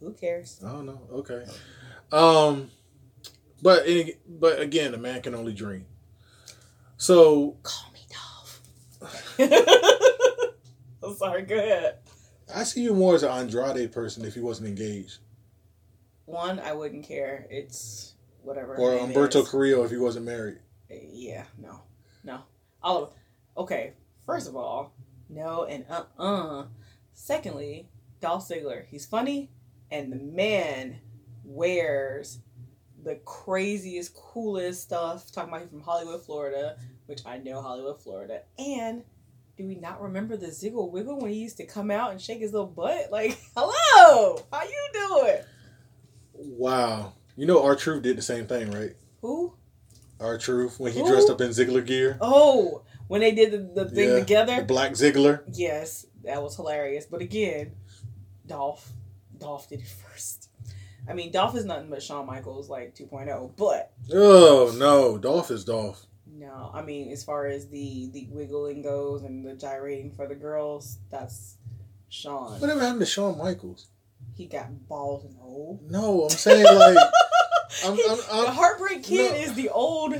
[0.00, 0.60] Who cares?
[0.66, 1.00] I don't know.
[1.12, 1.44] Okay.
[2.10, 2.70] Um,
[3.62, 5.84] but any- but again, a man can only dream.
[6.96, 8.60] So Call me Dolph.
[11.04, 11.42] I'm sorry.
[11.42, 11.98] Go ahead.
[12.54, 15.18] I see you more as an Andrade person if he wasn't engaged,
[16.26, 17.46] One, I wouldn't care.
[17.50, 18.76] It's whatever.
[18.76, 19.48] or Humberto is.
[19.48, 20.58] Carrillo if he wasn't married.
[20.90, 21.80] Yeah, no,
[22.22, 22.40] no.
[22.82, 23.14] All
[23.56, 23.94] okay.
[24.26, 24.92] First of all,
[25.30, 26.64] no and uh uh.
[27.14, 27.88] Secondly,
[28.20, 28.84] Dolph Ziggler.
[28.88, 29.50] He's funny,
[29.90, 30.98] and the man
[31.44, 32.40] wears
[33.02, 35.30] the craziest, coolest stuff.
[35.32, 36.76] Talking about him from Hollywood, Florida,
[37.06, 38.42] which I know Hollywood, Florida.
[38.58, 39.02] And
[39.56, 42.40] do we not remember the Ziggle Wiggle when he used to come out and shake
[42.40, 43.10] his little butt?
[43.12, 45.42] Like, hello, how you doing?
[46.32, 47.12] Wow.
[47.36, 48.94] You know, our Truth did the same thing, right?
[49.20, 49.54] Who?
[50.20, 51.08] R-Truth when he Who?
[51.08, 54.56] dressed up in Ziggler gear, Oh, when they did the, the thing Yeah, together.
[54.60, 55.42] the Black Ziggler.
[55.52, 57.04] Yes, that was hilarious.
[57.06, 57.72] But again,
[58.46, 58.90] Dolph,
[59.36, 60.48] Dolph did it first.
[61.08, 63.56] I mean, Dolph is nothing but Shawn Michaels like 2.0.
[63.56, 66.06] But Oh no, Dolph is Dolph.
[66.36, 70.34] No, I mean, as far as the the wiggling goes and the gyrating for the
[70.34, 71.58] girls, that's
[72.08, 72.60] Shawn.
[72.60, 73.88] Whatever happened to Shawn Michaels?
[74.36, 75.88] He got bald and old.
[75.88, 76.96] No, I'm saying like,
[77.84, 79.36] I'm, I'm, the I'm, Heartbreak Kid no.
[79.36, 80.14] is the old,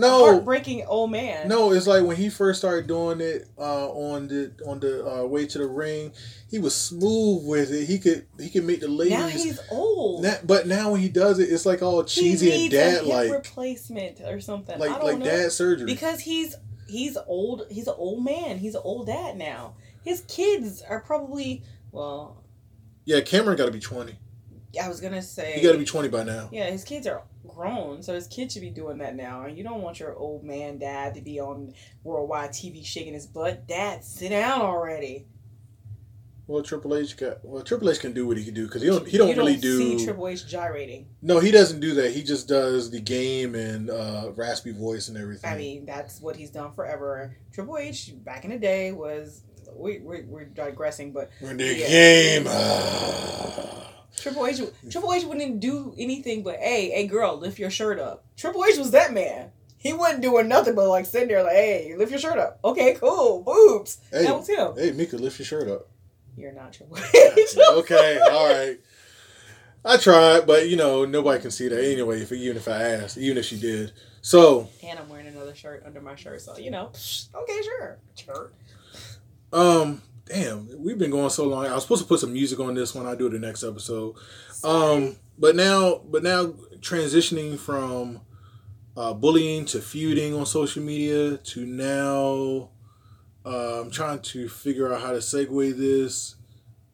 [0.00, 1.48] no, heartbreaking old man.
[1.48, 1.72] no.
[1.72, 5.46] It's like when he first started doing it uh, on the on the uh, way
[5.46, 6.12] to the ring,
[6.50, 7.86] he was smooth with it.
[7.86, 9.18] He could he could make the ladies.
[9.18, 10.22] now he's old.
[10.22, 13.30] Na- but now when he does it, it's like all cheesy he and dad like
[13.30, 14.78] replacement or something.
[14.78, 15.24] Like like know.
[15.24, 15.86] dad surgery.
[15.86, 19.74] because he's he's old he's an old man he's an old dad now
[20.04, 22.42] his kids are probably well
[23.04, 24.16] yeah, Cameron got to be twenty.
[24.82, 26.48] i was gonna say He got to be twenty by now.
[26.52, 27.22] yeah his kids are
[27.56, 30.44] grown so his kid should be doing that now and you don't want your old
[30.44, 31.72] man dad to be on
[32.04, 35.24] worldwide tv shaking his butt dad sit down already
[36.48, 37.62] Well, Triple H got well.
[37.64, 39.54] Triple H can do what he can do because he don't he don't you really
[39.54, 39.98] don't do.
[39.98, 42.12] see triple h gyrating no, he doesn't do that.
[42.12, 45.50] He just does the game and uh, raspy voice and everything.
[45.50, 49.42] i mean that's what he's done forever triple h back in the day was
[49.74, 51.88] we, we, we're digressing but We're in the Yeah.
[51.88, 52.46] game.
[54.16, 58.24] Triple H, Triple H wouldn't do anything but, hey, hey, girl, lift your shirt up.
[58.36, 59.50] Triple H was that man.
[59.78, 62.58] He wasn't doing nothing but like sitting there like, hey, lift your shirt up.
[62.64, 63.98] Okay, cool, boobs.
[64.10, 64.72] Hey, That was him.
[64.76, 65.88] hey, Mika, lift your shirt up.
[66.36, 67.56] You're not Triple H.
[67.72, 68.78] okay, all right.
[69.84, 72.20] I tried, but you know nobody can see that anyway.
[72.22, 73.92] If even if I asked, even if she did.
[74.20, 76.86] So, and I'm wearing another shirt under my shirt, so you know,
[77.34, 78.52] okay, sure, shirt.
[79.52, 81.66] um, damn, we've been going so long.
[81.66, 84.16] I was supposed to put some music on this when I do the next episode.
[84.62, 86.46] Um, but now, but now
[86.80, 88.20] transitioning from
[88.96, 92.70] uh, bullying to feuding on social media to now,
[93.44, 96.34] uh, I'm trying to figure out how to segue this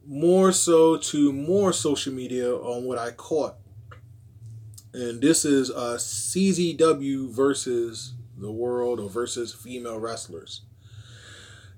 [0.07, 3.57] more so to more social media on what I caught.
[4.93, 10.62] And this is uh, CZW versus the world or versus female wrestlers.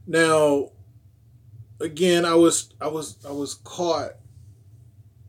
[0.06, 0.70] Now,
[1.80, 4.12] again, I was I was I was caught.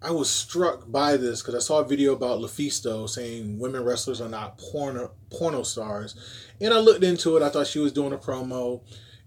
[0.02, 4.22] I was struck by this because I saw a video about LuFisto saying women wrestlers
[4.22, 6.16] are not porno porno stars,
[6.62, 7.44] and I looked into it.
[7.44, 8.82] I thought she was doing a promo,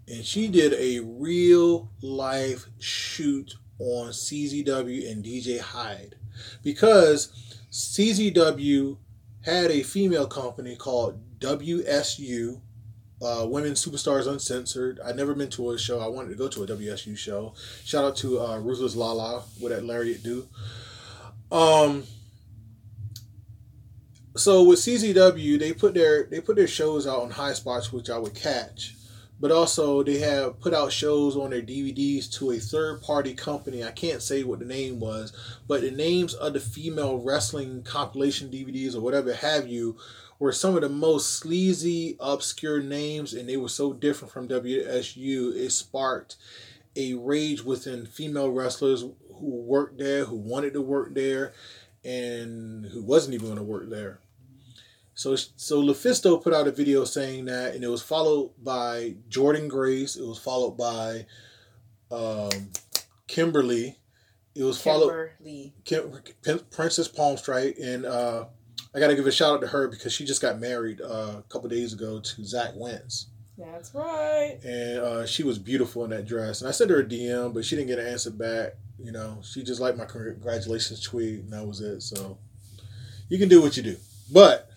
[0.07, 6.15] and she did a real life shoot on CZW and DJ Hyde
[6.63, 7.33] because
[7.71, 8.97] CZW
[9.41, 12.61] had a female company called WSU
[13.21, 14.99] uh, Women Superstars Uncensored.
[15.03, 15.99] I never been to a show.
[15.99, 17.53] I wanted to go to a WSU show.
[17.83, 19.43] Shout out to uh, Ruthless Lala.
[19.59, 20.47] What that Lariat do?
[21.51, 22.03] Um.
[24.37, 28.17] So with CZW, they put their they put their shows out on Highspots, which I
[28.17, 28.95] would catch,
[29.39, 33.83] but also they have put out shows on their DVDs to a third party company.
[33.83, 35.33] I can't say what the name was,
[35.67, 39.97] but the names of the female wrestling compilation DVDs or whatever have you
[40.39, 45.53] were some of the most sleazy, obscure names, and they were so different from WSU.
[45.55, 46.37] It sparked
[46.95, 51.53] a rage within female wrestlers who worked there, who wanted to work there,
[52.03, 54.19] and who wasn't even going to work there.
[55.13, 59.67] So, so LuFisto put out a video saying that, and it was followed by Jordynne
[59.67, 60.15] Grace.
[60.15, 61.25] It was followed by
[62.09, 62.71] um,
[63.27, 63.97] Kimber Lee.
[64.55, 65.31] It was followed
[65.83, 66.21] Kim,
[66.71, 68.45] Princess Palmstrite, and uh,
[68.93, 71.35] I got to give a shout out to her because she just got married uh,
[71.39, 73.27] a couple days ago to Zach Wentz.
[73.57, 74.57] That's right.
[74.63, 76.61] And uh, she was beautiful in that dress.
[76.61, 78.75] And I sent her a DM, but she didn't get an answer back.
[78.97, 82.01] You know, she just liked my congratulations tweet, and that was it.
[82.01, 82.37] So
[83.27, 83.97] you can do what you do,
[84.31, 84.69] but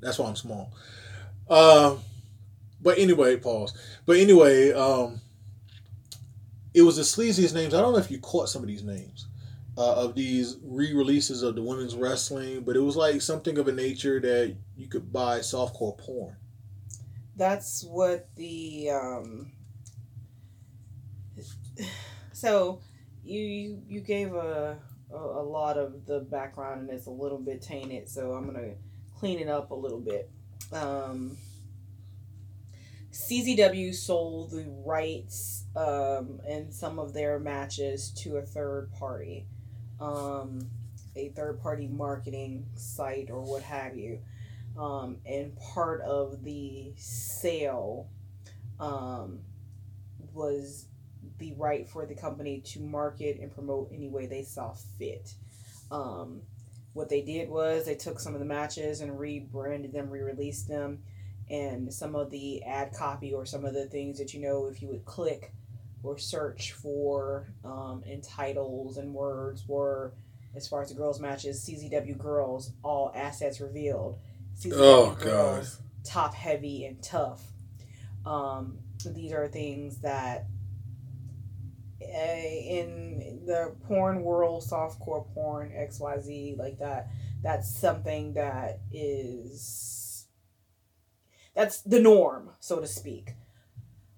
[0.00, 0.72] that's why I'm small.
[1.48, 2.00] Um,
[2.80, 3.76] but anyway, pause.
[4.04, 5.20] But anyway, um,
[6.72, 7.74] it was the sleaziest names.
[7.74, 9.26] I don't know if you caught some of these names
[9.76, 13.72] uh, of these re-releases of the women's wrestling, but it was like something of a
[13.72, 16.36] nature that you could buy softcore porn.
[17.36, 19.52] That's what the um.
[22.32, 22.80] So,
[23.22, 24.76] you you gave a,
[25.12, 28.74] a a lot of the background and it's a little bit tainted, so I'm gonna
[29.16, 30.30] clean it up a little bit.
[30.72, 31.36] Um,
[33.12, 39.46] CZW sold the rights um, in some of their matches to a third party
[40.04, 40.68] um,
[41.16, 44.20] a third party marketing site or what have you.
[44.78, 48.08] Um, and part of the sale
[48.80, 49.40] um,
[50.32, 50.86] was
[51.38, 55.34] the right for the company to market and promote any way they saw fit.
[55.90, 56.42] Um,
[56.92, 60.68] what they did was they took some of the matches and rebranded them, re released
[60.68, 61.02] them,
[61.48, 64.82] and some of the ad copy or some of the things that you know, if
[64.82, 65.52] you would click
[66.04, 70.12] or search for um, in titles and words were
[70.54, 74.18] as far as the girls matches CZW girls all assets revealed.
[74.60, 75.84] CZW oh girls God.
[76.04, 77.42] top heavy and tough.
[78.24, 80.46] Um, these are things that
[82.02, 87.08] uh, in the porn world softcore porn xyz like that
[87.42, 90.26] that's something that is
[91.54, 93.34] that's the norm so to speak.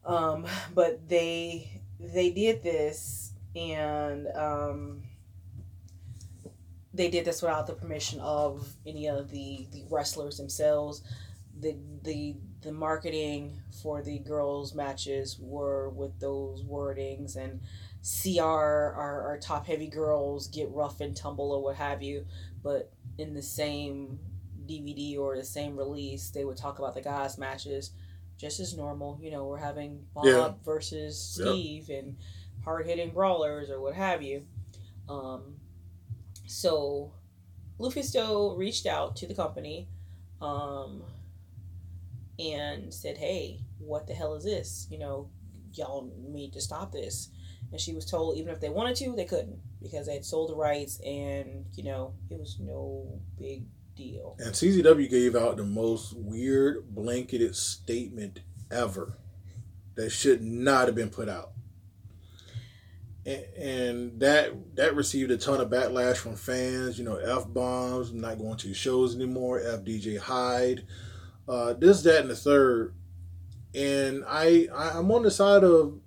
[0.05, 5.03] Um, but they they did this and um,
[6.93, 11.03] they did this without the permission of any of the, the wrestlers themselves.
[11.59, 17.61] The the the marketing for the girls matches were with those wordings and
[18.39, 22.25] our, our, our top heavy girls get rough and tumble or what have you,
[22.63, 24.19] but in the same
[24.67, 27.93] DVD or the same release, they would talk about the guys matches
[28.39, 29.19] just as normal.
[29.23, 30.53] You know, we're having Bob yeah.
[30.65, 32.03] versus Steve yep.
[32.03, 32.17] and
[32.65, 34.45] hard hitting brawlers or what have you.
[35.09, 35.57] Um,
[36.47, 37.13] so
[37.79, 39.89] LuFisto reached out to the company
[40.41, 41.03] um,
[42.39, 44.87] and said, Hey, what the hell is this?
[44.91, 45.31] You know,
[45.73, 47.31] y'all need to stop this.
[47.73, 50.51] And she was told even if they wanted to, they couldn't because they had sold
[50.51, 53.65] the rights and, you know, it was no big
[53.97, 54.37] deal.
[54.39, 58.41] And CZW gave out the most weird blanketed statement
[58.71, 59.19] ever
[59.95, 61.53] that should not have been put out.
[63.25, 66.99] And, and that that received a ton of backlash from fans.
[66.99, 69.61] You know, f bombs, not going to shows anymore.
[69.61, 70.87] F DJ Hyde,
[71.49, 72.95] uh, this, that, and the third.
[73.75, 75.99] And I, I I'm on the side of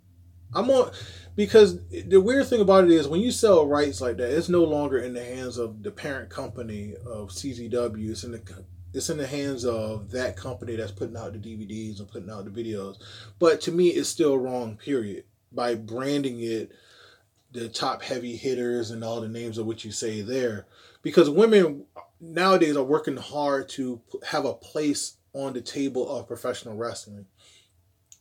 [0.53, 0.91] I'm on
[1.39, 4.65] because the weird thing about it is when you sell rights like that, it's no
[4.65, 8.09] longer in the hands of the parent company of CZW.
[8.09, 8.41] It's in the
[8.93, 12.43] it's in the hands of that company that's putting out the DVDs and putting out
[12.43, 12.97] the videos.
[13.39, 14.75] But to me, it's still wrong.
[14.75, 15.23] Period.
[15.49, 16.73] By branding it,
[17.53, 20.67] the top heavy hitters and all the names of what you say there,
[21.03, 21.85] because women
[22.19, 27.27] nowadays are working hard to have a place on the table of professional wrestling.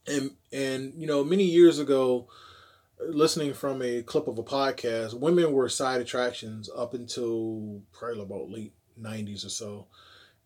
[0.07, 2.29] And and you know, many years ago
[3.01, 8.51] listening from a clip of a podcast, women were side attractions up until probably about
[8.51, 9.87] late '90s or so,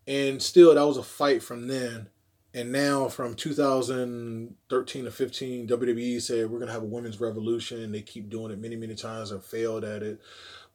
[0.07, 2.09] and still that was a fight from then.
[2.55, 8.01] And now, from 2013 to 15, WWE said we're gonna have a women's revolution, they
[8.01, 10.21] keep doing it many, many times and failed at it.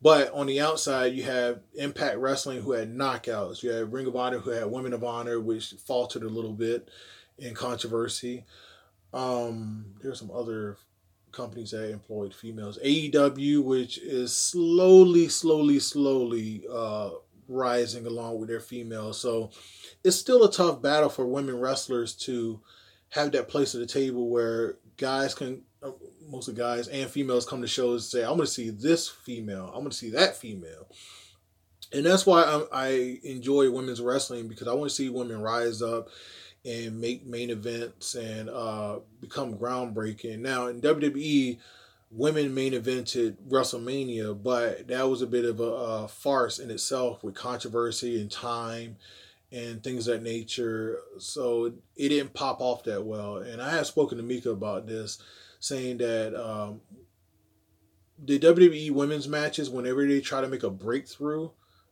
[0.00, 3.62] But on the outside, you have Impact Wrestling who had knockouts.
[3.62, 6.88] You have Ring of Honor who had Women of Honor, which faltered a little bit
[7.38, 8.44] in controversy.
[9.12, 10.76] Um, there's some other
[11.38, 12.78] companies that employed females.
[12.84, 17.10] AEW, which is slowly, slowly, slowly uh,
[17.46, 19.20] rising along with their females.
[19.20, 19.50] So
[20.02, 22.60] it's still a tough battle for women wrestlers to
[23.10, 25.92] have that place at the table where guys can uh,
[26.28, 28.70] most of the guys and females come to shows and say, "I'm going to see
[28.70, 29.66] this female.
[29.66, 30.88] I'm going to see that female,"
[31.92, 35.80] and that's why I, I enjoy women's wrestling because I want to see women rise
[35.80, 36.08] up
[36.64, 40.40] and make main events and uh, become groundbreaking.
[40.40, 41.58] Now in WWE,
[42.10, 47.22] women main evented WrestleMania, but that was a bit of a, a farce in itself
[47.22, 48.96] with controversy and time
[49.50, 51.00] and things of that nature.
[51.18, 53.38] So it didn't pop off that well.
[53.38, 55.18] And I have spoken to Mika about this
[55.60, 56.80] saying that um,
[58.22, 61.50] the WWE women's matches, whenever they try to make a breakthrough,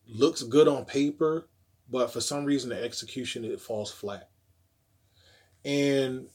[0.08, 1.48] looks good on paper,
[1.90, 4.28] but for some reason the execution it falls flat.
[5.66, 6.28] And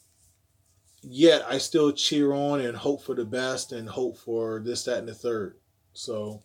[1.02, 5.00] yet I still cheer on and hope for the best and hope for this, that,
[5.00, 5.56] and the third.
[5.94, 6.44] So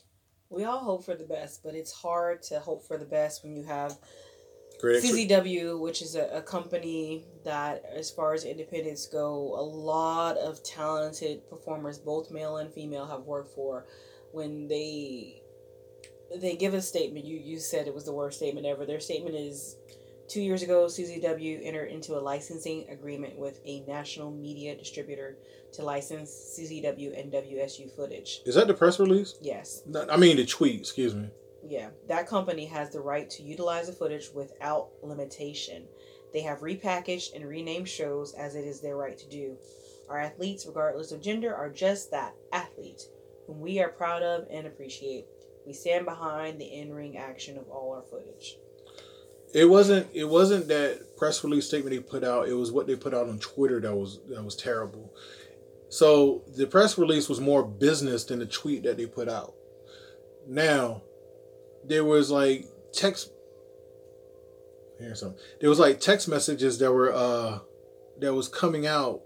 [0.48, 3.56] we all hope for the best, but it's hard to hope for the best when
[3.56, 3.98] you have
[4.80, 10.36] Great CZW, which is a, a company that, as far as independents go, a lot
[10.36, 13.86] of talented performers, both male and female, have worked for.
[14.32, 15.42] When they
[16.40, 18.84] they give a statement, you you said it was the worst statement ever.
[18.84, 19.76] Their statement is
[20.28, 25.36] Two years ago, CZW entered into a licensing agreement with a national media distributor
[25.74, 28.40] to license CZW and WSU footage.
[28.44, 29.36] Is that the press release?
[29.40, 29.82] Yes.
[30.10, 31.28] I mean the tweet, excuse me.
[31.68, 35.86] Yeah, that company has the right to utilize the footage without limitation.
[36.32, 39.56] They have repackaged and renamed shows as it is their right to do.
[40.08, 43.08] Our athletes, regardless of gender, are just that athletes,
[43.46, 45.26] whom we are proud of and appreciate.
[45.66, 48.56] We stand behind the in ring action of all our footage.
[49.56, 50.08] It wasn't.
[50.12, 52.46] It wasn't that press release statement they put out.
[52.46, 55.14] It was what they put out on Twitter that was that was terrible.
[55.88, 59.54] So the press release was more business than the tweet that they put out.
[60.46, 61.00] Now,
[61.82, 63.32] there was like text.
[64.98, 65.36] Here's some.
[65.58, 67.60] There was like text messages that were uh
[68.20, 69.22] that was coming out.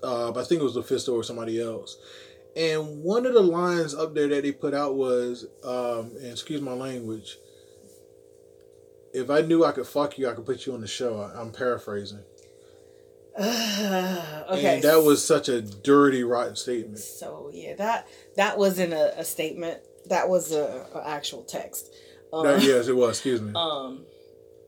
[0.00, 1.98] Uh, I think it was Lufisto or somebody else.
[2.54, 6.60] And one of the lines up there that they put out was, um, and excuse
[6.60, 7.38] my language,
[9.12, 11.20] if I knew I could fuck you, I could put you on the show.
[11.20, 12.24] I'm paraphrasing.
[13.36, 14.74] Uh, okay.
[14.76, 16.98] And that was such a dirty, rotten statement.
[16.98, 19.80] So yeah, that that wasn't a, a statement.
[20.06, 21.92] That was a, a actual text.
[22.32, 23.18] Um, that, yes, it was.
[23.18, 23.52] Excuse me.
[23.56, 24.06] Um,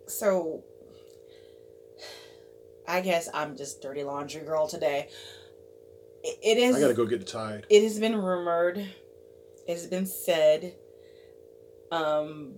[0.06, 0.62] so
[2.86, 5.08] I guess I'm just dirty laundry girl today.
[6.22, 6.76] it, it is.
[6.76, 7.66] I gotta go get the tide.
[7.70, 8.78] It has been rumored.
[8.78, 10.74] It has been said.
[11.90, 12.54] Um,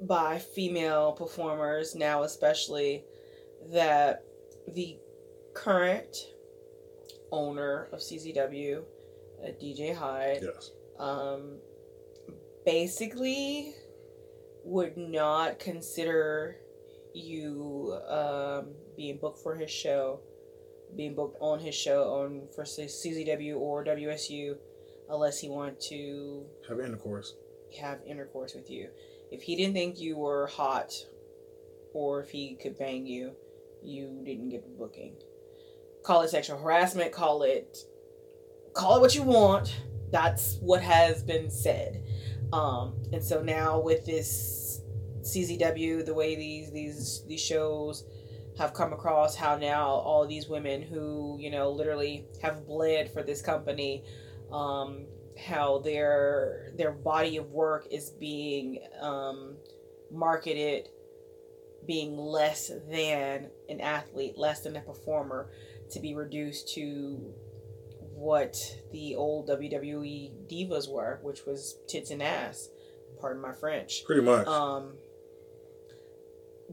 [0.00, 3.04] by female performers now, especially
[3.72, 4.24] that
[4.74, 4.96] the
[5.54, 6.16] current
[7.32, 8.82] owner of CZW,
[9.42, 10.70] uh, DJ Hyde, yes.
[10.98, 11.58] um,
[12.64, 13.74] basically
[14.64, 16.56] would not consider
[17.14, 20.20] you um, being booked for his show,
[20.96, 24.56] being booked on his show on for CZW or WSU,
[25.08, 27.34] unless he wanted to have intercourse.
[27.80, 28.88] Have intercourse with you
[29.36, 30.92] if he didn't think you were hot
[31.92, 33.32] or if he could bang you,
[33.82, 35.14] you didn't get the booking.
[36.02, 37.76] Call it sexual harassment, call it
[38.72, 39.76] call it what you want.
[40.10, 42.02] That's what has been said.
[42.52, 44.80] Um, and so now with this
[45.20, 48.04] CZW, the way these these these shows
[48.58, 53.22] have come across, how now all these women who you know literally have bled for
[53.22, 54.02] this company,
[54.50, 55.04] um,
[55.38, 59.56] how their their body of work is being um,
[60.10, 60.88] marketed
[61.86, 65.50] being less than an athlete, less than a performer,
[65.90, 67.32] to be reduced to
[68.14, 68.56] what
[68.92, 72.68] the old WWE divas were, which was tits and ass.
[73.20, 74.04] Pardon my French.
[74.04, 74.46] Pretty much.
[74.46, 74.94] Um,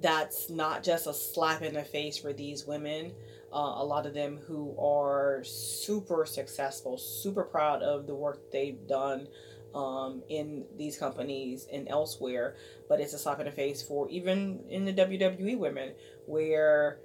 [0.02, 3.14] that's not just a slap in the face for these women,
[3.54, 8.88] uh, a lot of them who are super successful, super proud of the work they've
[8.88, 9.28] done
[9.76, 12.56] um, in these companies and elsewhere.
[12.90, 15.94] But it's a slap in the face for even in the WWE women,
[16.26, 17.00] where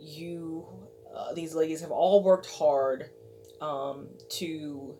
[0.00, 0.66] you,
[1.14, 3.10] uh, these ladies have all worked hard.
[3.60, 4.94] um, to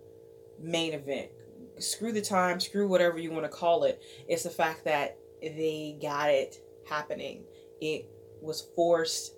[0.60, 1.30] main event.
[1.78, 4.00] Screw the time, screw whatever you want to call it.
[4.28, 6.56] It's the fact that they got it
[6.88, 7.44] happening.
[7.80, 8.06] It
[8.40, 9.34] was forced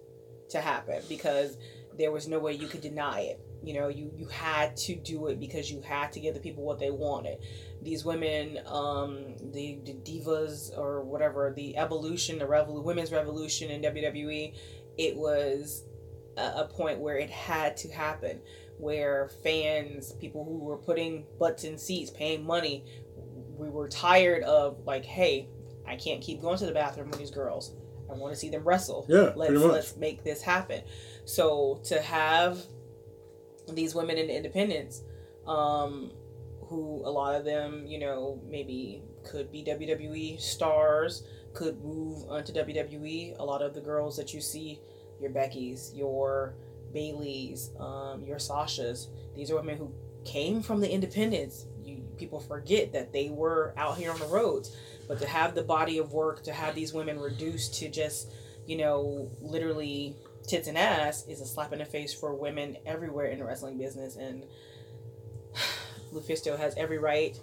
[0.55, 1.59] to happen because
[1.97, 3.40] there was no way you could deny it.
[3.62, 6.64] You know, you you had to do it because you had to give the people
[6.64, 7.39] what they wanted.
[7.82, 13.82] These women, um, the, the divas or whatever, the evolution, the revol- women's revolution in
[13.82, 14.55] WWE,
[14.98, 15.85] it was
[16.36, 18.40] a, a point where it had to happen,
[18.78, 22.85] where fans, people who were putting butts in seats, paying money,
[23.56, 25.48] we were tired of like, hey,
[25.86, 27.72] I can't keep going to the bathroom with these girls.
[28.10, 29.06] I want to see them wrestle.
[29.09, 30.82] Yeah, let's let's make this happen.
[31.24, 32.59] So to have
[33.72, 35.02] these women in the independence,
[35.47, 36.12] um,
[36.66, 41.24] who a lot of them, you know, maybe could be WWE stars,
[41.55, 43.39] could move onto WWE.
[43.39, 44.81] A lot of the girls that you see,
[45.20, 46.55] your Becky's, your
[46.93, 49.93] Bayley's, um, your Sasha's, these are women who
[50.24, 51.66] came from the independents.
[51.82, 54.76] You people forget that they were out here on the roads,
[55.09, 58.31] but to have the body of work, to have these women reduced to just,
[58.66, 60.16] you know, literally
[60.47, 63.78] tits and ass is a slap in the face for women everywhere in the wrestling
[63.78, 64.16] business.
[64.16, 64.44] And
[66.12, 67.39] Lufisto has every right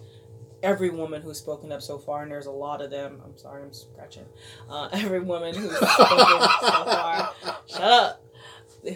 [0.62, 3.20] every woman who's spoken up so far and there's a lot of them.
[3.24, 4.26] I'm sorry I'm scratching.
[4.68, 7.34] Uh, every woman who's spoken so far
[7.66, 8.24] shut up.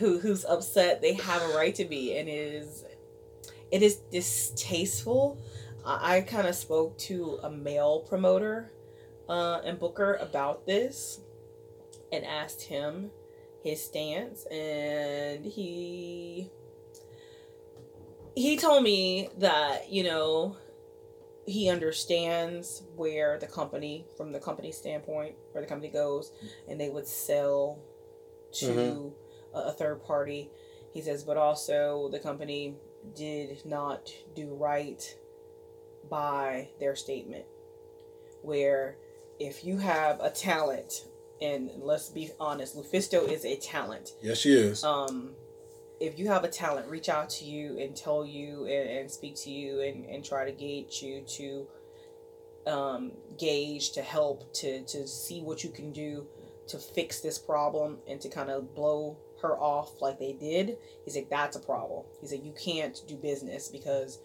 [0.01, 2.17] Who who's upset they have a right to be.
[2.19, 2.85] And it is
[3.71, 5.39] it is distasteful
[5.87, 8.73] I, I kind of spoke to a male promoter
[9.29, 11.21] uh, and booker about this
[12.13, 13.11] and asked him
[13.65, 16.51] his stance and he
[18.37, 20.57] he told me that you know
[21.47, 26.31] he understands where the company from the company standpoint where the company goes
[26.69, 27.81] and they would sell
[28.53, 29.13] to Mhm.
[29.55, 30.51] a, a third party
[30.93, 32.77] he says but also the company
[33.17, 35.17] did not do right
[36.09, 37.45] by their statement
[38.43, 38.97] where
[39.39, 41.07] if you have a talent
[41.43, 44.13] and let's be honest lufisto is a talent.
[44.23, 44.85] Yes, she is.
[44.85, 45.31] um
[46.01, 49.35] if you have a talent reach out to you and tell you and, and speak
[49.35, 51.67] to you and, and try to gauge you to
[52.67, 56.27] um, gauge to help to to see what you can do
[56.69, 60.77] to fix this problem and to kind of blow her off like they did.
[61.05, 62.05] He's like that's a problem.
[62.21, 64.19] He said you can't do business because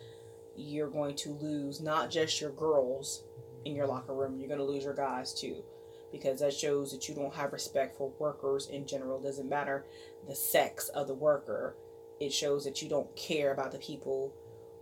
[0.61, 3.23] you're going to lose not just your girls
[3.65, 5.63] in your locker room you're going to lose your guys too.
[6.11, 9.85] Because that shows that you don't have respect for workers in general doesn't matter
[10.27, 11.75] the sex of the worker.
[12.19, 14.33] It shows that you don't care about the people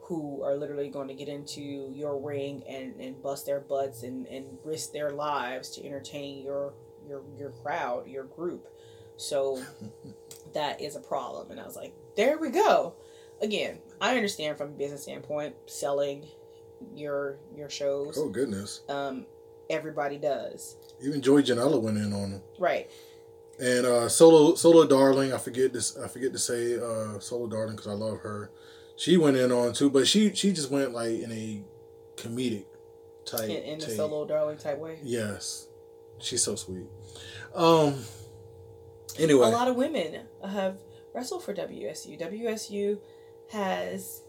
[0.02, 4.26] who are literally going to get into your ring and, and bust their butts and,
[4.26, 6.74] and risk their lives to entertain your
[7.08, 8.68] your your crowd your group.
[9.18, 9.62] So
[10.56, 11.52] that is a problem.
[11.52, 12.96] And i was like there we go
[13.42, 16.26] again i understand from a business standpoint selling
[16.94, 18.82] your your shows oh goodness.
[18.90, 19.26] um
[19.70, 22.42] everybody does Even Joey Janela went in on them.
[22.58, 22.90] right
[23.60, 25.98] And uh, Solo Solo Darling, I forget this.
[25.98, 28.52] I forget to say uh, Solo Darling because I love her.
[28.96, 31.64] She went in on too, but she she just went like in a
[32.16, 32.66] comedic
[33.26, 33.50] type.
[33.50, 35.68] in, in the solo darling type way Yes,
[36.20, 36.88] she's so sweet.
[37.54, 37.96] Um.
[39.18, 40.78] Anyway, a lot of women have
[41.14, 42.20] wrestled for WSU.
[42.20, 43.00] WSU
[43.52, 44.24] has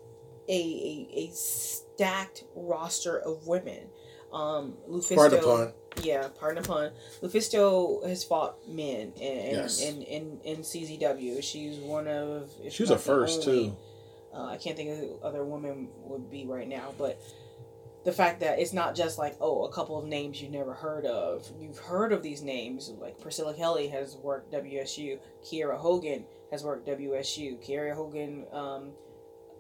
[0.49, 3.89] a, a, a stacked roster of women.
[4.33, 5.73] Um, Lufisto, pardon pun.
[6.03, 6.93] yeah, pardon the pun.
[7.23, 9.81] Lufisto has fought men in in, Yes.
[9.81, 11.43] in, in, in CZW.
[11.43, 12.49] She's one of.
[12.63, 13.77] if She was not a first only- too.
[14.33, 17.21] Uh, I can't think of who other women would be right now, but
[18.05, 21.05] the fact that it's not just like oh a couple of names you've never heard
[21.05, 21.51] of.
[21.59, 25.19] You've heard of these names like Priscilla Kelly has worked WSU.
[25.45, 27.59] Kiera Hogan has worked WSU.
[27.61, 28.93] Kiera Hogan, um,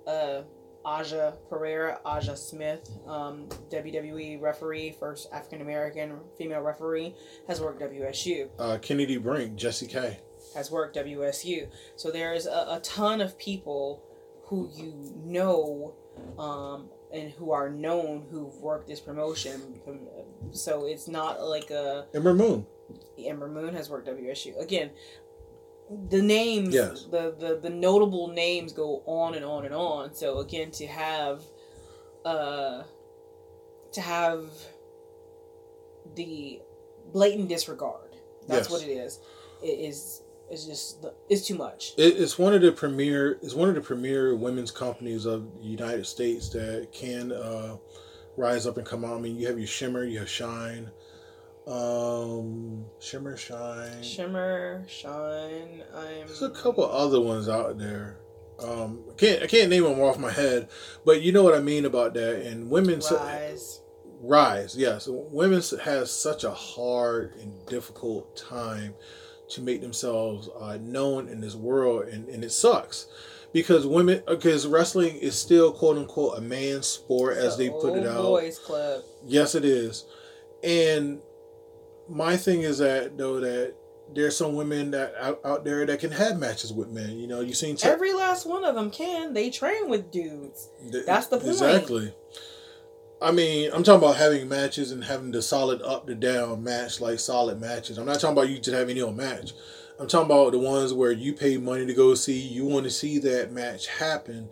[0.07, 0.43] uh,
[0.85, 7.15] Aja Perera, Aja Smith, um, WWE referee, first African American female referee,
[7.49, 10.19] has worked WSU Uh, Kennadie Brink, Jessie Kaye.
[10.55, 11.69] has worked WSU.
[11.97, 14.03] So there's a, a ton of people
[14.45, 15.95] who you know
[16.39, 19.81] um, and who are known who've worked this promotion.
[20.53, 22.67] So it's not like a Ember Moon.
[23.19, 24.59] Ember Moon has worked WSU.
[24.61, 24.91] Again,
[26.09, 27.05] the names, Yes.
[27.11, 30.15] the, the the notable names go on and on and on.
[30.15, 31.43] So again, to have,
[32.25, 32.85] uh,
[33.93, 34.45] to have
[36.15, 36.61] the
[37.13, 38.11] blatant disregard.
[38.47, 38.71] That's Yes.
[38.71, 39.19] what it is.
[39.63, 40.23] It is.
[40.51, 41.05] It's just.
[41.29, 41.95] It's too much.
[41.97, 43.39] It, it's one of the premier.
[43.43, 47.77] It's one of the premier women's companies of the United States that can uh,
[48.37, 49.17] rise up and come out.
[49.17, 50.91] I mean, you have your Shimmer, you have Shine,
[51.71, 54.03] um, Shimmer, Shine.
[54.03, 55.83] Shimmer, Shine.
[55.95, 56.27] I'm.
[56.27, 58.19] There's a couple other ones out there.
[58.63, 60.69] Um, I can't I can't name them off my head,
[61.05, 62.45] but you know what I mean about that.
[62.45, 63.81] And women Rise.
[64.21, 65.09] rise, yes.
[65.09, 68.95] Women has such a hard and difficult time
[69.51, 73.07] to make themselves uh, known in this world, and, and it sucks
[73.53, 78.07] because women because wrestling is still quote unquote a man's sport as they put it
[78.07, 78.23] out.
[78.23, 79.03] Boys Club.
[79.25, 80.05] Yes, it is.
[80.63, 81.21] And
[82.11, 83.75] my thing is that though that
[84.15, 87.19] there's some women that out, out there that can have matches with men.
[87.19, 89.33] You know, you seen Te- Every last one of them can.
[89.33, 90.69] They train with dudes.
[90.91, 91.51] th- that's the point.
[91.51, 92.13] Exactly.
[93.23, 97.01] I mean, I'm talking about having matches and having the solid up to down match,
[97.01, 97.99] like solid matches.
[97.99, 99.53] I'm not talking about you just having any old match.
[99.99, 102.41] I'm talking about the ones where you pay money to go see.
[102.41, 104.49] You want to see that match happen,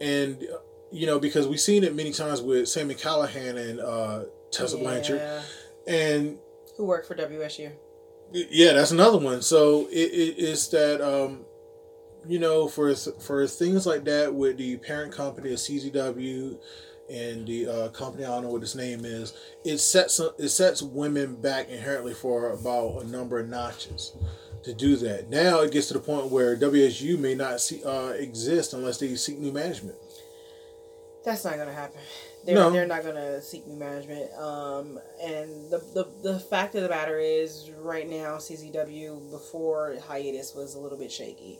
[0.00, 0.46] and
[0.92, 5.20] you know because we've seen it many times with Sami Callihan and uh, Tessa Blanchard,
[5.88, 6.38] and
[6.80, 7.72] Who worked for WSU?
[8.32, 9.42] yeah, that's another one.
[9.42, 11.44] So it, it is that um,
[12.26, 16.58] you know for for things like that with the parent company of CZW
[17.10, 20.80] and the uh, company I don't know what its name is, it sets it sets
[20.80, 24.16] women back inherently for about a number of notches
[24.62, 25.28] to do that.
[25.28, 29.14] Now it gets to the point where WSU may not see, uh, exist unless they
[29.16, 29.98] seek new management.
[31.26, 32.00] That's not gonna happen.
[32.44, 32.70] They're, No.
[32.70, 34.32] they're not gonna seek new management.
[34.34, 40.54] Um, and the, the the fact of the matter is, right now CZW before hiatus
[40.54, 41.58] was a little bit shaky.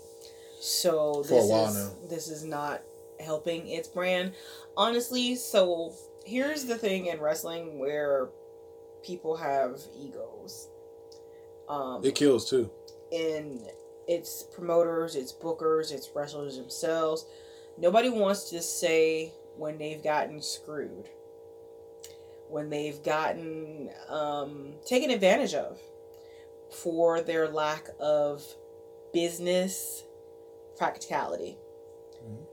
[0.61, 1.93] So For a this while is now.
[2.09, 2.83] this is not
[3.19, 4.33] helping its brand,
[4.77, 5.35] honestly.
[5.37, 5.93] So
[6.25, 8.29] here's the thing in wrestling where
[9.03, 10.69] people have egos.
[11.69, 12.71] Um, It kills too.
[13.13, 13.61] and
[14.09, 17.25] it's promoters, it's bookers, it's wrestlers themselves.
[17.79, 21.11] Nobody wants to say when they've gotten screwed,
[22.49, 25.79] when they've gotten um, taken advantage of
[26.83, 28.43] for their lack of
[29.13, 30.05] business
[30.79, 31.59] practicality.
[32.25, 32.47] Mhm.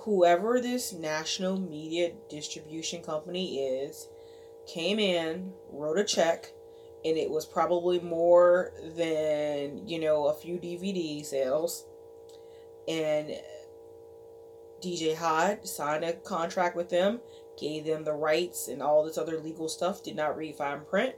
[0.00, 4.08] Whoever this national media distribution company is
[4.66, 6.52] came in, wrote a check,
[7.06, 11.86] and it was probably more than you know a few DVD sales.
[12.86, 13.34] And
[14.84, 17.20] DJ Hyde signed a contract with them,
[17.58, 20.02] gave them the rights and all this other legal stuff.
[20.02, 21.14] Did not read fine print,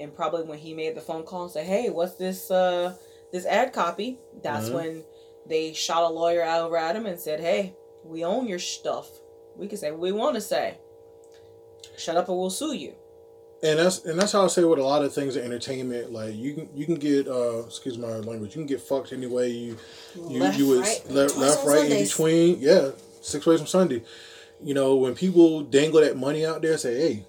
[0.00, 2.50] and probably when he made the phone call and said, "Hey, what's this?
[2.50, 2.94] Uh,
[3.32, 4.74] this ad copy?" That's Mhm.
[4.74, 5.04] when
[5.46, 7.74] they shot a lawyer out over at him and said, "Hey,
[8.04, 9.08] we own your stuff.
[9.56, 10.78] We can say what we want to say.
[11.96, 12.94] Shut up, or we'll sue you."
[13.62, 16.12] and that's and that's how I say with a lot of things in entertainment.
[16.12, 18.54] Like you can you can get uh excuse my language.
[18.54, 19.78] You can get fucked any way you
[20.28, 22.58] you Left, you would right, le- twice left right in between.
[22.60, 22.90] Yeah,
[23.24, 24.02] six ways from Sunday.
[24.62, 27.26] You know when people dangle that money out there, say, "Hey,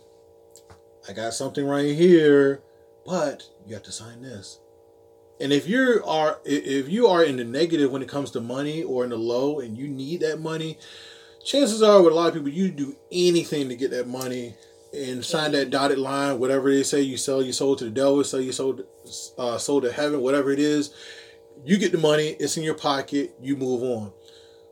[1.08, 2.62] I got something right here,
[3.06, 4.60] but you have to sign this."
[5.40, 8.84] And if you are if you are in the negative when it comes to money
[8.84, 10.78] or in the low and you need that money,
[11.44, 14.56] chances are with a lot of people you do anything to get that money
[14.94, 18.24] and sign that dotted line, whatever they say you sell your soul to the devil,
[18.24, 18.80] sell your soul
[19.38, 20.94] uh, soul to heaven, whatever it is.
[21.66, 24.14] You get the money, it's in your pocket, you move on.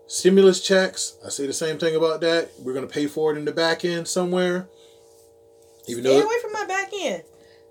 [0.08, 2.50] Stimulus checks, I say the same thing about that.
[2.60, 4.68] We're gonna pay for it in the back end somewhere.
[5.88, 7.24] Even Stay though away from my back end.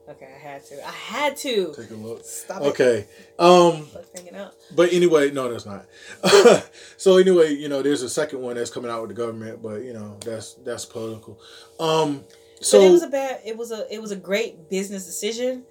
[0.08, 0.86] Okay, I had to.
[0.86, 1.72] I had to.
[1.76, 2.24] take a look.
[2.24, 2.66] Stop it.
[2.66, 3.06] Okay.
[3.38, 4.54] Um hanging out.
[4.74, 5.86] But anyway, no, that's not.
[6.96, 9.82] so anyway, you know, there's a second one that's coming out with the government, but
[9.82, 11.38] you know, that's that's political.
[11.78, 12.24] Um,
[12.60, 13.40] so but it was a bad.
[13.44, 13.92] It was a.
[13.94, 15.64] It was a great business decision.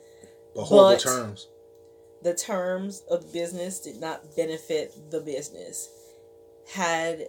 [0.56, 1.48] the horrible but- terms.
[2.24, 5.90] The terms of the business did not benefit the business.
[6.72, 7.28] Had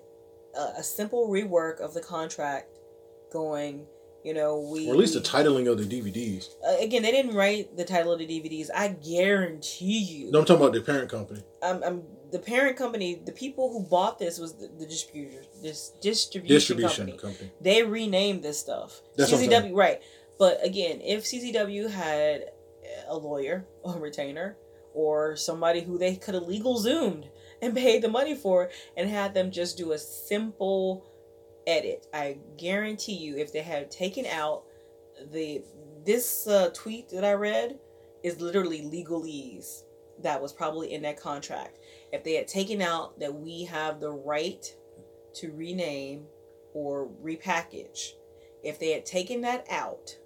[0.56, 2.78] a, a simple rework of the contract
[3.32, 3.86] going.
[4.24, 6.51] You know, we Or at least the titling of the DVDs.
[6.64, 8.69] uh, again, they didn't write the title of the DVDs.
[8.73, 10.31] I guarantee you.
[10.31, 11.43] No, I'm talking about the parent company.
[11.60, 15.90] um, um, the parent company, the people who bought this was the, the distributor, this
[16.01, 17.19] distribution, Distribution company.
[17.19, 17.51] company.
[17.60, 19.01] They renamed this stuff.
[19.16, 20.01] That's I'm CZW, right?
[20.39, 22.44] But again, if CZW had
[23.09, 24.56] a lawyer, a retainer,
[24.94, 27.27] or somebody who they could have legal zoomed
[27.62, 31.06] and paid the money for, and had them just do a simple
[31.66, 34.64] edit, I guarantee you, if they had taken out
[35.30, 35.62] the
[36.05, 37.78] this uh, tweet that I read
[38.24, 39.84] is literally legalese
[40.22, 41.78] that was probably in that contract.
[42.12, 44.64] If they had taken out that we have the right
[45.34, 46.26] to rename
[46.74, 48.12] or repackage,
[48.62, 50.16] if they had taken that out,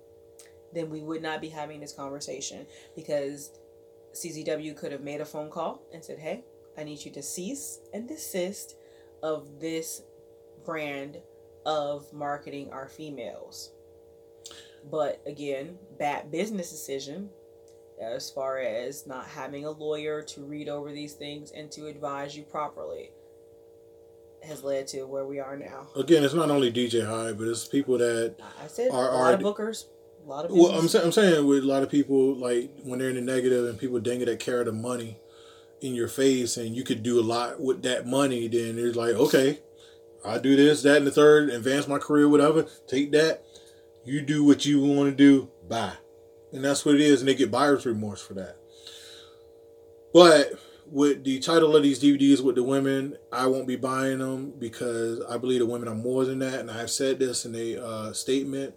[0.73, 3.53] then we would not be having this conversation because
[4.13, 6.45] CZW could have made a phone call and said, "Hey,
[6.77, 8.77] I need you to cease and desist
[9.23, 10.03] of this
[10.65, 11.19] brand
[11.65, 13.73] of marketing our females."
[14.91, 17.31] But again, bad business decision
[18.01, 22.37] as far as not having a lawyer to read over these things and to advise
[22.37, 23.11] you properly.
[24.43, 25.89] has led to where we are now.
[25.97, 29.33] Again, it's not only DJ Hyde, but it's people that I said Are- a are
[29.33, 29.87] of bookers,
[30.25, 30.53] a lot of.
[30.53, 33.23] Well, I'm saying I'm saying with a lot of people like when they're in the
[33.23, 35.19] negative and people dang it that carry the money
[35.81, 39.15] in your face and you could do a lot with that money, then it's like
[39.15, 39.61] okay,
[40.25, 42.67] I do this, that, and the third, advance my career, whatever.
[42.87, 43.45] Take that,
[44.05, 45.95] you do what you want to do, bye,
[46.53, 48.57] and that's what it is, and they get buyer's remorse for that.
[50.13, 50.59] But
[50.91, 55.21] with the title of these DVDs with the women, I won't be buying them because
[55.29, 58.13] I believe the women are more than that, and I've said this in a uh,
[58.13, 58.75] statement.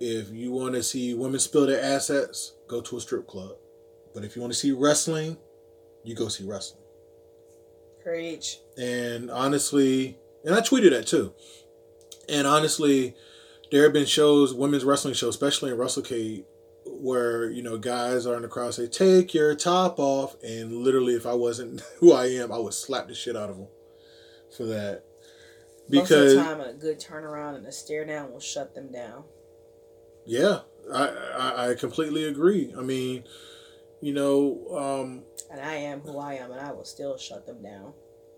[0.00, 3.52] If you want to see women spill their assets, go to a strip club.
[4.14, 5.36] But if you want to see wrestling,
[6.04, 6.82] you go see wrestling.
[8.02, 8.58] Preach.
[8.76, 11.32] And honestly, and I tweeted that too.
[12.28, 13.14] And honestly,
[13.70, 16.44] there have been shows, women's wrestling shows, especially in WrestleCade,
[16.84, 21.14] where you know guys are in the crowd say, "Take your top off," and literally,
[21.14, 23.68] if I wasn't who I am, I would slap the shit out of them
[24.56, 25.04] for that.
[25.88, 28.90] Because Most of the time, a good turnaround and a stare down will shut them
[28.92, 29.24] down.
[30.26, 30.60] yeah,
[30.92, 31.08] I,
[31.38, 32.72] I I completely agree.
[32.76, 33.24] I mean,
[34.00, 37.62] you know, um, And I am who I am, and I will still shut them
[37.62, 37.92] down.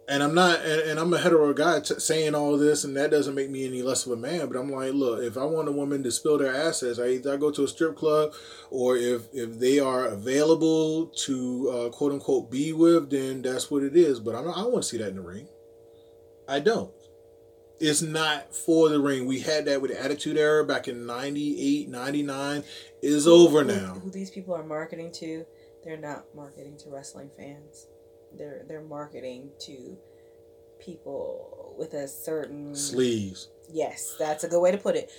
[0.09, 3.11] and I'm not, and, and I'm a hetero guy t- saying all this, and that
[3.11, 4.49] doesn't make me any less of a man.
[4.49, 7.33] But I'm like, look, if I want a woman to spill their assets, I either
[7.33, 8.35] I go to a strip club,
[8.71, 13.83] or if if they are available to uh, quote unquote be with, then that's what
[13.83, 14.21] it is.
[14.21, 15.49] But I'm not, I don't want to see that in the ring.
[16.49, 16.93] I don't.
[17.81, 19.27] It's not for the ring.
[19.27, 22.65] We had that with the Attitude Era back in 98, 99.
[23.03, 23.95] Is over now.
[23.95, 25.45] Who these people are marketing to?
[25.85, 27.87] They're not marketing to wrestling fans.
[28.37, 29.97] They're they're marketing to
[30.81, 33.49] people with a certain Sleeves.
[33.71, 35.11] Yes, that's a good way to put it.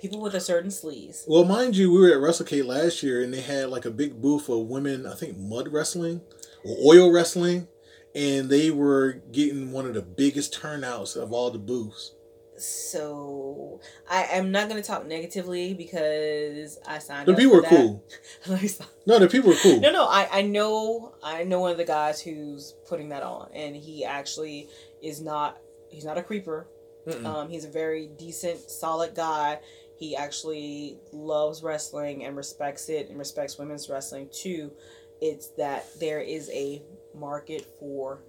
[0.00, 1.24] People with a certain sleeves.
[1.26, 4.20] Well, mind you, we were at WrestleCade last year, and they had like a big
[4.20, 5.06] booth of women.
[5.06, 6.20] I think mud wrestling
[6.64, 7.68] or oil wrestling,
[8.14, 12.12] and they were getting one of the biggest turnouts of all the booths.
[12.56, 17.26] So I am not going to talk negatively because I signed.
[17.26, 18.04] The people were cool.
[18.46, 18.88] Let me stop.
[19.06, 19.80] No, the people were cool.
[19.80, 23.50] No, no, I, I know I know one of the guys who's putting that on,
[23.54, 24.68] and he actually
[25.02, 25.58] is not
[25.90, 26.68] he's not a creeper.
[27.06, 27.26] Mm-mm.
[27.26, 29.60] Um, he's a very decent, solid guy.
[29.98, 34.72] He actually loves wrestling and respects it and respects women's wrestling too.
[35.20, 36.82] It's that there is a
[37.14, 38.22] market for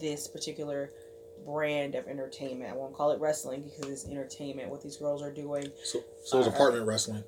[0.00, 0.90] this particular
[1.44, 2.70] brand of entertainment.
[2.72, 4.70] I won't call it wrestling because it's entertainment.
[4.70, 5.68] What these girls are doing.
[5.82, 7.24] So, so it was apartment wrestling.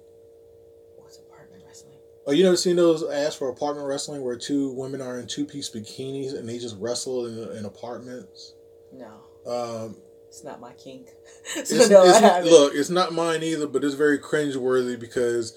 [0.96, 1.98] What's apartment wrestling?
[2.26, 5.44] Oh, you never seen those ads for apartment wrestling where two women are in two
[5.44, 8.54] piece bikinis and they just wrestle in, in apartments?
[8.92, 9.12] No,
[9.46, 9.96] Um,
[10.28, 11.08] it's not my kink.
[11.56, 15.56] It's, no, it's- look, it's not mine either, but it's very cringeworthy because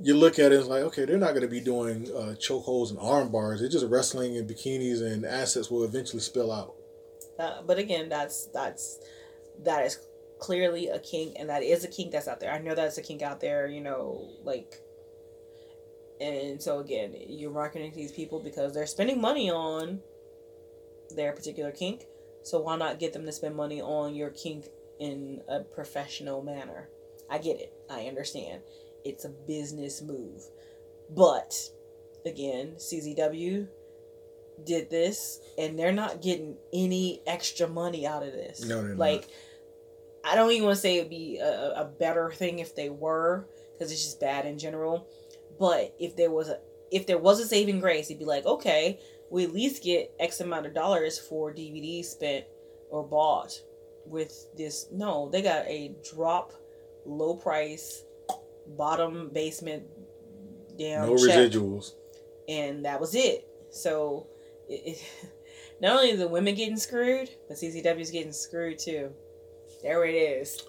[0.00, 2.34] you look at it and it's like, okay, they're not going to be doing uh,
[2.38, 3.58] chokeholds and arm bars.
[3.60, 6.75] They're just wrestling in bikinis, and assets will eventually spill out.
[7.38, 8.98] Uh, but again, that's that's
[9.64, 9.98] that is
[10.38, 12.52] clearly a kink, and that is a kink that's out there.
[12.52, 13.66] I know that's a kink out there.
[13.66, 14.80] You know, like,
[16.20, 20.00] and so again, you're marketing to these people because they're spending money on
[21.14, 22.04] their particular kink.
[22.42, 24.66] So why not get them to spend money on your kink
[25.00, 26.88] in a professional manner?
[27.28, 27.72] I get it.
[27.90, 28.62] I understand.
[29.04, 30.42] It's a business move,
[31.10, 31.54] but
[32.24, 33.68] again, CZW
[34.64, 38.64] did this and they're not getting any extra money out of this.
[38.64, 38.98] No, they're not.
[38.98, 39.28] like
[40.24, 43.46] I don't even want to say it'd be a, a better thing if they were
[43.72, 45.06] because it's just bad in general.
[45.58, 46.58] But if there was a
[46.90, 48.98] if there was a saving grace, it'd be like, okay,
[49.30, 52.44] we at least get X amount of dollars for DVDs spent
[52.90, 53.60] or bought
[54.04, 54.86] with this.
[54.92, 56.52] No, they got a drop,
[57.04, 58.04] low price,
[58.76, 59.84] bottom basement,
[60.78, 61.92] down no check residuals.
[62.48, 63.48] and that was it.
[63.70, 64.28] So,
[64.68, 65.02] it,
[65.80, 69.10] not only the women getting screwed, but CZW's getting screwed too.
[69.82, 70.62] There it is.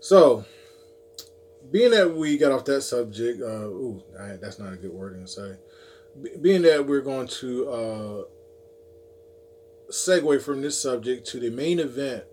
[0.00, 0.44] So,
[1.70, 5.20] being that we got off that subject, uh, ooh, I, that's not a good word
[5.20, 5.56] to say.
[6.20, 8.22] Be- being that we're going to uh,
[9.90, 12.24] segue from this subject to the main event,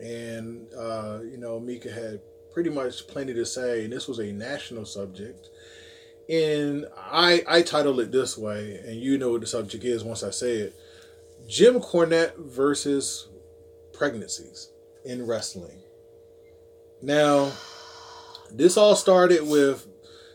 [0.00, 2.20] and uh, you know, Mika had
[2.52, 5.48] pretty much plenty to say, and this was a national subject.
[6.28, 10.22] And I I titled it this way, and you know what the subject is once
[10.22, 10.74] I say it:
[11.48, 13.28] Jim Cornette versus
[13.92, 14.70] pregnancies
[15.04, 15.82] in wrestling.
[17.02, 17.52] Now,
[18.52, 19.86] this all started with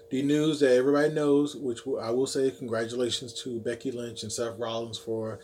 [0.10, 4.58] the news that everybody knows, which I will say congratulations to Becky Lynch and Seth
[4.58, 5.40] Rollins for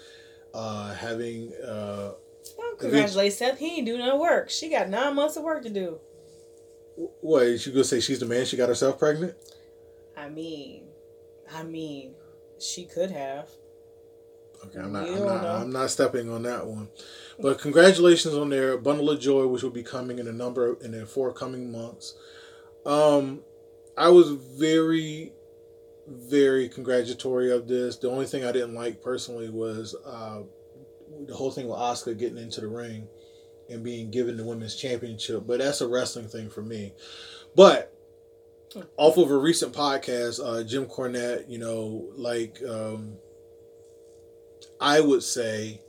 [0.54, 1.54] uh, having.
[1.66, 2.12] Uh,
[2.58, 3.60] Don't congratulate Seth.
[3.60, 4.50] He ain't doing no work.
[4.50, 6.00] She got nine months of work to do.
[7.22, 8.00] what you gonna say?
[8.00, 8.46] She's the man.
[8.46, 9.36] She got herself pregnant.
[10.24, 10.86] I mean,
[11.54, 12.16] I mean,
[12.58, 13.50] she could have.
[14.66, 15.04] Okay, I'm not.
[15.04, 15.46] I'm don't.
[15.46, 16.88] I'm not stepping on that one.
[17.40, 20.92] But congratulations on their bundle of joy, which will be coming in a number in
[20.92, 22.16] the forthcoming months.
[22.86, 23.42] Um,
[23.98, 25.34] I was very,
[26.08, 27.98] very congratulatory of this.
[27.98, 30.44] The only thing I didn't like personally was uh,
[31.28, 33.10] the whole thing with Asuka getting into the ring
[33.70, 35.44] and being given the women's championship.
[35.46, 36.94] But that's a wrestling thing for me.
[37.56, 37.93] But
[38.98, 43.18] off of a recent podcast, uh, Jim Cornette, you know, like um,
[44.80, 45.82] I would say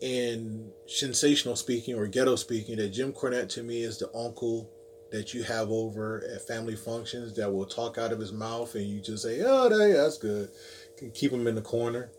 [0.00, 4.70] in sensational speaking or ghetto speaking, that Jim Cornette to me is the uncle
[5.10, 8.84] that you have over at family functions that will talk out of his mouth and
[8.86, 10.50] you just say, "Oh, that's good."
[10.96, 12.10] Can keep him in the corner,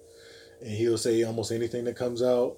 [0.61, 2.57] and he'll say almost anything that comes out.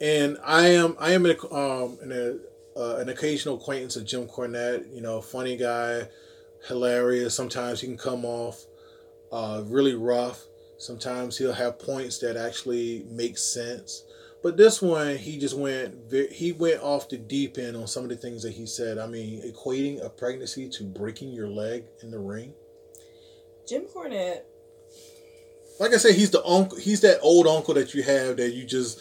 [0.00, 2.40] And I am I am an, um, an,
[2.76, 4.92] uh, an occasional acquaintance of Jim Cornette.
[4.94, 6.08] You know, funny guy,
[6.68, 7.34] hilarious.
[7.34, 8.64] Sometimes he can come off
[9.30, 10.46] uh, really rough.
[10.78, 14.04] Sometimes he'll have points that actually make sense.
[14.42, 18.08] But this one, he just went he went off the deep end on some of
[18.08, 18.98] the things that he said.
[18.98, 22.52] I mean, equating a pregnancy to breaking your leg in the ring.
[23.66, 24.42] Jim Cornette.
[25.78, 26.78] Like I said, he's the uncle.
[26.78, 29.00] He's that old uncle that you have that you just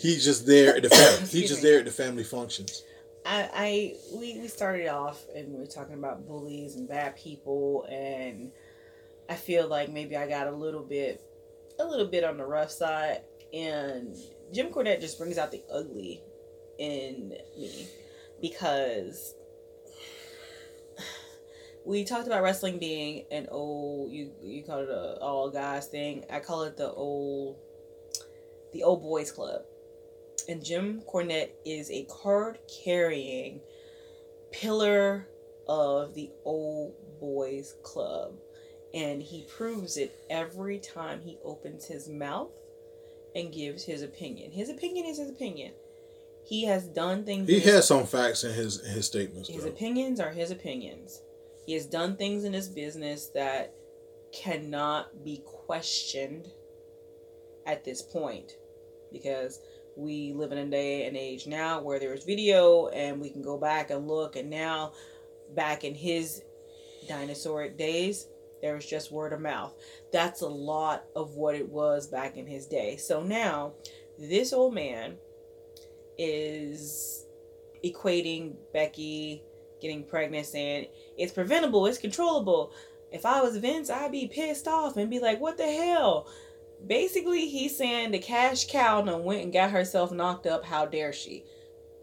[0.00, 1.26] he's just there at the family.
[1.28, 1.70] he's just me.
[1.70, 2.82] there at the family functions.
[3.26, 7.86] I, I we, we started off and we were talking about bullies and bad people
[7.90, 8.52] and
[9.28, 11.22] I feel like maybe I got a little bit
[11.78, 14.14] a little bit on the rough side and
[14.52, 16.20] Jim Cornette just brings out the ugly
[16.78, 17.88] in me
[18.42, 19.34] because
[21.86, 26.24] we talked about wrestling being an old you you call it a all guys thing.
[26.30, 27.56] I call it the old
[28.72, 29.62] the old boys club.
[30.48, 33.60] And Jim Cornette is a card carrying
[34.52, 35.28] pillar
[35.68, 38.34] of the old boys club.
[38.92, 42.52] And he proves it every time he opens his mouth
[43.34, 44.52] and gives his opinion.
[44.52, 45.72] His opinion is his opinion.
[46.46, 49.48] He has done things He has some facts in his his statements.
[49.48, 49.70] his Though.
[49.70, 51.20] opinions are his opinions.
[51.66, 53.74] He has done things in his business that
[54.32, 56.48] cannot be questioned
[57.66, 58.52] at this point
[59.10, 59.60] because
[59.96, 63.58] we live in a day and age now where there's video and we can go
[63.58, 64.92] back and look and now
[65.54, 66.42] back in his
[67.08, 68.28] dinosauric days
[68.62, 69.74] there was just word of mouth
[70.12, 73.72] that's a lot of what it was back in his day so now
[74.18, 75.16] this old man
[76.18, 77.26] is
[77.84, 79.42] equating Becky
[79.80, 80.86] getting pregnant saying
[81.18, 82.72] it's preventable, it's controllable.
[83.12, 86.26] If I was Vince, I'd be pissed off and be like, what the hell?
[86.86, 90.64] Basically, he's saying the cash cow done went and got herself knocked up.
[90.64, 91.44] How dare she?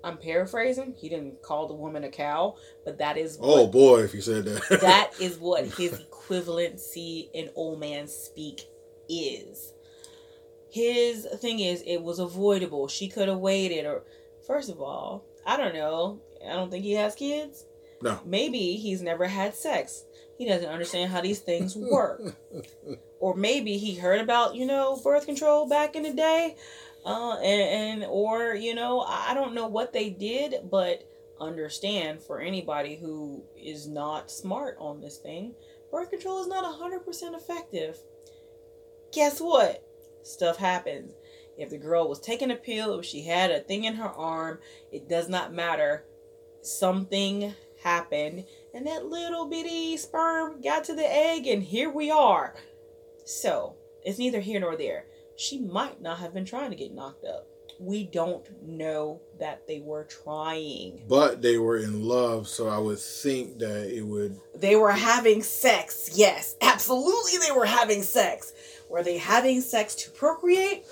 [0.04, 0.96] I'm paraphrasing.
[0.98, 2.56] He didn't call the woman a cow,
[2.86, 4.80] but that is Oh what, boy, if you said that.
[4.82, 8.62] that is what his equivalency in old man speak
[9.08, 9.74] is.
[10.72, 12.88] His thing is, it was avoidable.
[12.88, 14.04] She could have waited, or
[14.48, 16.22] first of all, I don't know.
[16.48, 17.66] I don't think he has kids.
[18.02, 18.20] No.
[18.26, 20.06] Maybe he's never had sex.
[20.42, 22.20] He doesn't understand how these things work.
[23.20, 26.56] or maybe he heard about, you know, birth control back in the day.
[27.06, 31.08] Uh, and, and or, you know, I I don't know what they did, but
[31.40, 35.54] understand for anybody who is not smart on this thing,
[35.92, 38.00] birth control is not 100% effective.
[39.14, 39.84] Guess what?
[40.24, 41.14] Stuff happens.
[41.56, 44.58] If the girl was taking a pill, if she had a thing in her arm,
[44.92, 46.04] it does not matter.
[46.64, 47.54] Something
[47.84, 52.56] happened, and that little bitty sperm got to the egg, and here we are.
[53.26, 55.06] So, it's neither here nor there.
[55.36, 57.48] She might not have been trying to get knocked up.
[57.80, 61.02] We don't know that they were trying.
[61.08, 64.40] but they were in love, so I would think that it would.
[64.56, 66.12] They were having sex.
[66.14, 68.54] Yes, absolutely, they were having sex.
[68.88, 70.86] Were they having sex to procreate?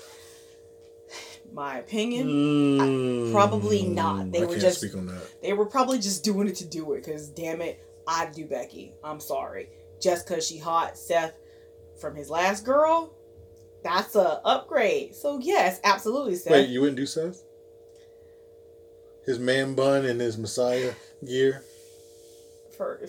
[1.52, 2.28] My opinion.
[2.28, 4.30] Mm, probably not.
[4.32, 5.22] They I were can't just- speak on that.
[5.42, 8.94] They were probably just doing it to do it because, damn it, I'd do Becky.
[9.02, 9.68] I'm sorry.
[10.00, 11.34] Just because she hot Seth
[12.00, 13.12] from his last girl,
[13.82, 15.14] that's a upgrade.
[15.14, 16.52] So, yes, absolutely, Seth.
[16.52, 17.42] Wait, you wouldn't do Seth?
[19.26, 20.92] His man bun and his Messiah
[21.26, 21.62] gear.
[22.76, 23.00] For,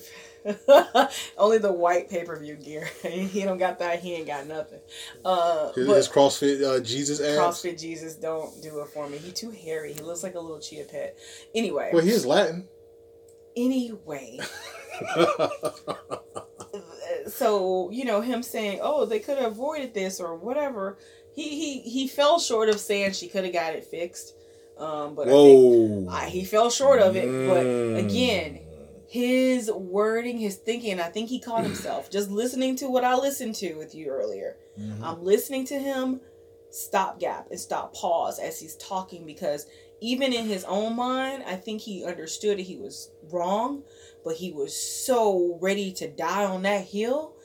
[1.38, 2.90] only the white pay per view gear.
[3.04, 4.00] he don't got that.
[4.00, 4.80] He ain't got nothing.
[5.24, 7.38] Uh, His, but his CrossFit uh, Jesus abs.
[7.62, 9.18] CrossFit Jesus don't do it for me.
[9.18, 9.94] He too hairy.
[9.94, 11.16] He looks like a little chia pet.
[11.54, 12.68] Anyway, Well, he's Latin.
[13.56, 14.40] anyway.
[17.28, 20.98] so you know him saying oh they could have avoided this or whatever
[21.34, 24.34] he he he fell short of saying she could have got it fixed
[24.78, 26.08] um but I think, Whoa.
[26.10, 27.98] I, he fell short of it but Mm.
[28.06, 28.60] again
[29.12, 33.54] his wording his thinking i think he caught himself just listening to what i listened
[33.54, 35.02] to with you earlier Mhm.
[35.04, 36.22] i'm listening to him
[36.70, 39.66] stop gap and stop pause as he's talking because
[40.00, 43.84] even in his own mind, I think he understood that he was wrong,
[44.24, 47.36] but he was so ready to die on that hill.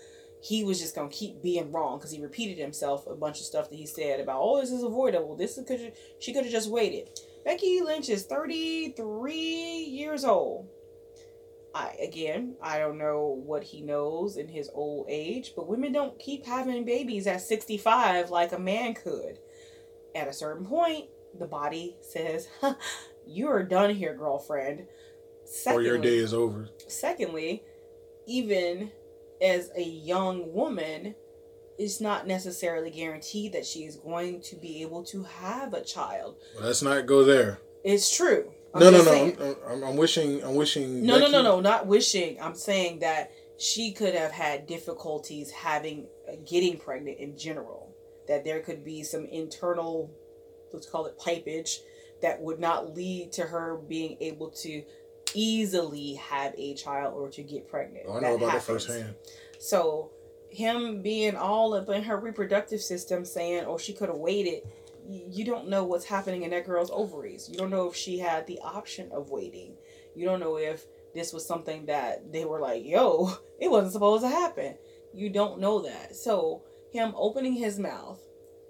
[0.40, 3.68] He was just gonna keep being wrong because he repeated himself a bunch of stuff
[3.68, 5.36] that he said about, "Oh, this is avoidable.
[5.36, 7.10] This is because she could have just waited."
[7.44, 10.66] Becky Lynch is thirty three years old.
[11.76, 16.18] I again, I don't know what he knows in his old age, but women don't
[16.18, 19.38] keep having babies at sixty five like a man could.
[20.14, 21.06] At a certain point,
[21.38, 22.48] the body says,
[23.26, 24.86] "You're done here, girlfriend."
[25.44, 26.70] Secondly, or your day is over.
[26.88, 27.62] Secondly,
[28.26, 28.90] even
[29.42, 31.14] as a young woman,
[31.78, 36.36] it's not necessarily guaranteed that she is going to be able to have a child.
[36.54, 37.60] Well, let's not go there.
[37.84, 38.50] It's true.
[38.76, 39.56] I'm no, no, no.
[39.68, 40.42] I'm, I'm, wishing.
[40.44, 41.04] I'm wishing.
[41.04, 41.32] No, Becky...
[41.32, 41.60] no, no, no.
[41.60, 42.40] Not wishing.
[42.40, 47.94] I'm saying that she could have had difficulties having uh, getting pregnant in general.
[48.28, 50.10] That there could be some internal
[50.72, 51.80] let's call it pipage
[52.22, 54.82] that would not lead to her being able to
[55.34, 58.06] easily have a child or to get pregnant.
[58.08, 58.86] Oh, I know that about happens.
[58.86, 59.14] that firsthand.
[59.58, 60.10] So
[60.50, 64.62] him being all up in her reproductive system saying, oh, she could have waited.
[65.08, 67.48] You don't know what's happening in that girl's ovaries.
[67.48, 69.76] You don't know if she had the option of waiting.
[70.14, 70.84] You don't know if
[71.14, 74.76] this was something that they were like, yo, it wasn't supposed to happen.
[75.14, 76.16] You don't know that.
[76.16, 76.62] So
[76.92, 78.20] him opening his mouth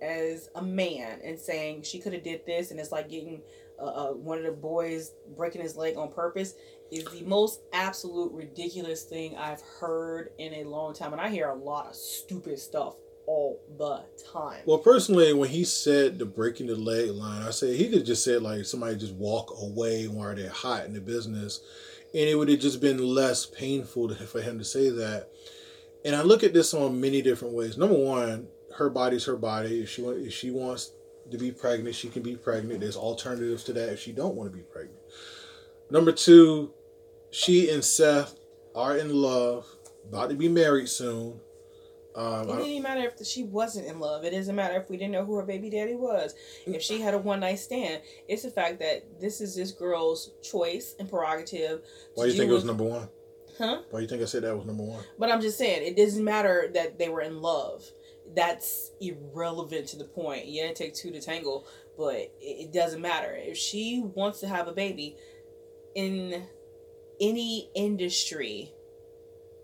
[0.03, 3.41] as a man and saying she could have did this and it's like getting
[3.79, 6.55] uh, one of the boys breaking his leg on purpose
[6.91, 11.13] is the most absolute ridiculous thing I've heard in a long time.
[11.13, 12.97] And I hear a lot of stupid stuff
[13.27, 14.63] all the time.
[14.67, 18.25] Well, personally, when he said the breaking the leg line, I said he could just
[18.25, 21.61] said like somebody just walk away while they're hot in the business,
[22.15, 25.29] and it would have just been less painful for him to say that.
[26.05, 27.77] And I look at this on many different ways.
[27.77, 29.83] Number one, her body's her body.
[29.83, 30.93] If she if she wants
[31.31, 32.81] to be pregnant, she can be pregnant.
[32.81, 35.01] There's alternatives to that if she don't want to be pregnant.
[35.91, 36.73] Number two,
[37.31, 38.39] she and Seth
[38.75, 39.67] are in love,
[40.09, 41.41] about to be married soon.
[42.17, 44.25] Um, it didn't matter if she wasn't in love.
[44.25, 46.35] It doesn't matter if we didn't know who her baby daddy was.
[46.67, 50.31] If she had a one night stand, it's the fact that this is this girl's
[50.43, 51.83] choice and prerogative.
[52.15, 53.09] Why do you think with, it was number one?
[53.59, 53.83] Huh?
[53.91, 55.05] Why do you think I said that was number one?
[55.19, 57.85] But I'm just saying, it doesn't matter that they were in love
[58.35, 60.47] that's irrelevant to the point.
[60.47, 61.67] Yeah, it takes two to tangle,
[61.97, 63.37] but it, it doesn't matter.
[63.37, 65.17] If she wants to have a baby
[65.95, 66.47] in
[67.21, 68.73] any industry,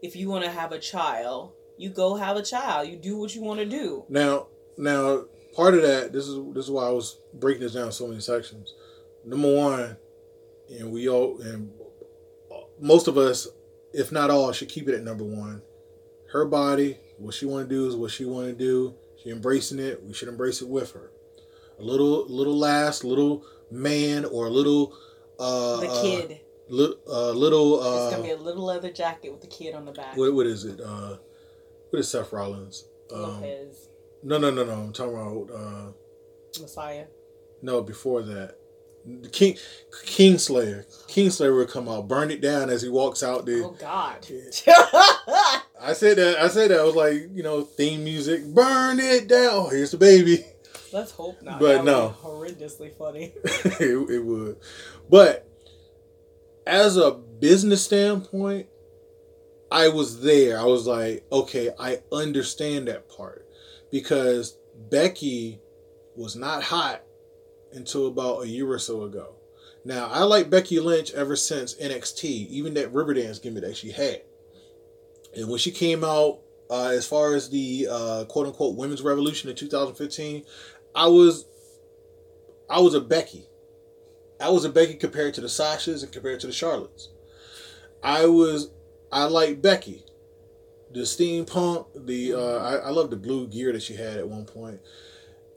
[0.03, 1.53] if you want to have a child,
[1.83, 2.89] you go have a child.
[2.89, 4.05] You do what you want to do.
[4.09, 4.47] Now,
[4.79, 8.07] now, part of that, this is this is why I was breaking this down so
[8.07, 8.75] many sections.
[9.25, 9.97] Number one,
[10.79, 11.71] and we all and
[12.81, 13.49] most of us,
[13.93, 15.63] if not all, should keep it at number one.
[16.33, 18.95] Her body, what she want to do is what she want to do.
[19.23, 20.03] She embracing it.
[20.03, 21.11] We should embrace it with her.
[21.79, 24.97] A little, little last, little man or a little.
[25.39, 26.33] Uh, the uh, kid.
[26.33, 27.83] Uh, li- uh, little.
[27.83, 30.17] Uh, it's gonna be a little leather jacket with the kid on the back.
[30.17, 30.81] What, what is it?
[30.81, 31.19] Uh,
[31.93, 32.89] what is Seth Rollins?
[33.13, 33.89] Um, Lopez.
[34.23, 34.73] No, no, no, no.
[34.73, 35.93] I'm talking about uh,
[36.63, 37.05] Messiah.
[37.61, 38.57] No, before that.
[39.31, 39.59] King
[40.07, 40.87] Kingslayer.
[41.07, 43.65] Kingslayer would come out, burn it down as he walks out there.
[43.65, 44.25] Oh God.
[45.81, 49.29] I said that I said that I was like, you know, theme music, burn it
[49.29, 49.51] down.
[49.53, 50.47] Oh, here's the baby.
[50.93, 51.61] Let's hope not.
[51.61, 52.15] But that no.
[52.23, 53.35] horrendously funny.
[53.45, 54.57] it, it would.
[55.11, 55.47] But
[56.67, 58.69] as a business standpoint,
[59.73, 60.61] I was there.
[60.61, 63.47] I was like, okay, I understand that part.
[63.91, 64.59] Because
[64.91, 65.61] Becky
[66.15, 67.03] was not hot
[67.73, 69.35] until about a year or so ago.
[69.85, 74.21] Now, I like Becky Lynch ever since NXT, even that Riverdance gimmick that she had.
[75.35, 76.41] And when she came out,
[76.71, 80.45] uh, as far as the uh, quote unquote women's revolution in 2015,
[80.95, 81.47] I was,
[82.69, 83.47] I was a Becky.
[84.39, 87.09] I was a Becky compared to the Sashas and compared to the Charlottes.
[88.03, 88.71] I was,
[89.13, 90.05] I like Becky.
[90.93, 94.47] The steampunk, the uh, I, I love the blue gear that she had at one
[94.47, 94.81] point.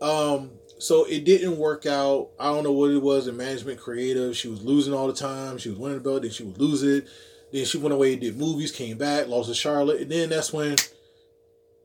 [0.01, 2.31] Um, so it didn't work out.
[2.37, 4.35] I don't know what it was in management creative.
[4.35, 5.57] She was losing all the time.
[5.57, 7.07] She was winning the belt, then she would lose it.
[7.51, 10.75] Then she went away, did movies, came back, lost to Charlotte, and then that's when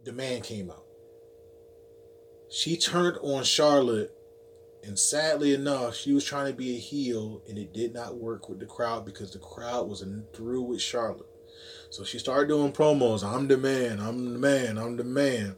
[0.05, 0.85] the man came out.
[2.51, 4.13] She turned on Charlotte,
[4.83, 8.49] and sadly enough, she was trying to be a heel, and it did not work
[8.49, 11.30] with the crowd because the crowd was through with Charlotte.
[11.91, 13.25] So she started doing promos.
[13.25, 14.01] I'm the man.
[14.01, 14.79] I'm the man.
[14.79, 15.57] I'm the man.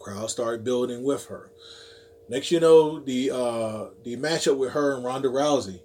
[0.00, 1.50] Crowd started building with her.
[2.28, 5.80] Next, you know, the uh, the matchup with her and Ronda Rousey,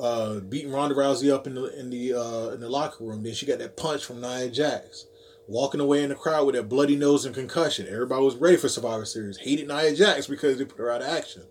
[0.00, 3.22] uh, beating Ronda Rousey up in the in the uh, in the locker room.
[3.22, 5.06] Then she got that punch from Nia Jax.
[5.50, 7.86] walking away in the crowd with that bloody nose and concussion.
[7.90, 9.36] Everybody was ready for Survivor Series.
[9.38, 11.42] Hated Nia Jax because they put her out of action.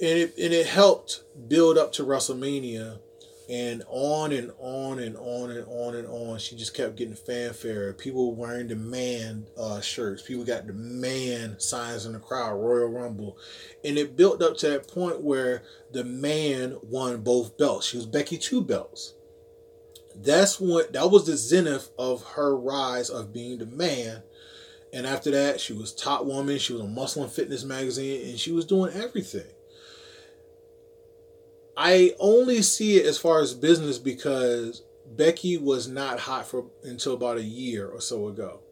[0.00, 3.00] And it, and it helped build up to WrestleMania
[3.48, 6.38] and on and on and on and on and on.
[6.38, 7.94] She just kept getting fanfare.
[7.94, 10.22] People wearing the man uh, shirts.
[10.22, 13.38] People got the man signs in the crowd, Royal Rumble.
[13.84, 15.62] And it built up to that point where
[15.92, 17.86] the man won both belts.
[17.86, 19.14] She was Becky two belts.
[20.14, 24.22] That's what that was the zenith of her rise of being the man.
[24.92, 26.58] And after that, she was top woman.
[26.58, 29.46] She was on Muscle and Fitness magazine, and she was doing everything.
[31.80, 37.14] I only see it as far as business because Becky was not hot for until
[37.14, 38.62] about a year or so ago.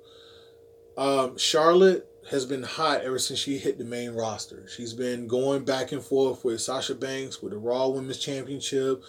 [0.99, 4.67] Um, Charlotte has been hot ever since she hit the main roster.
[4.67, 9.05] She's been going back and forth with Sasha Banks with the Raw Women's Championship,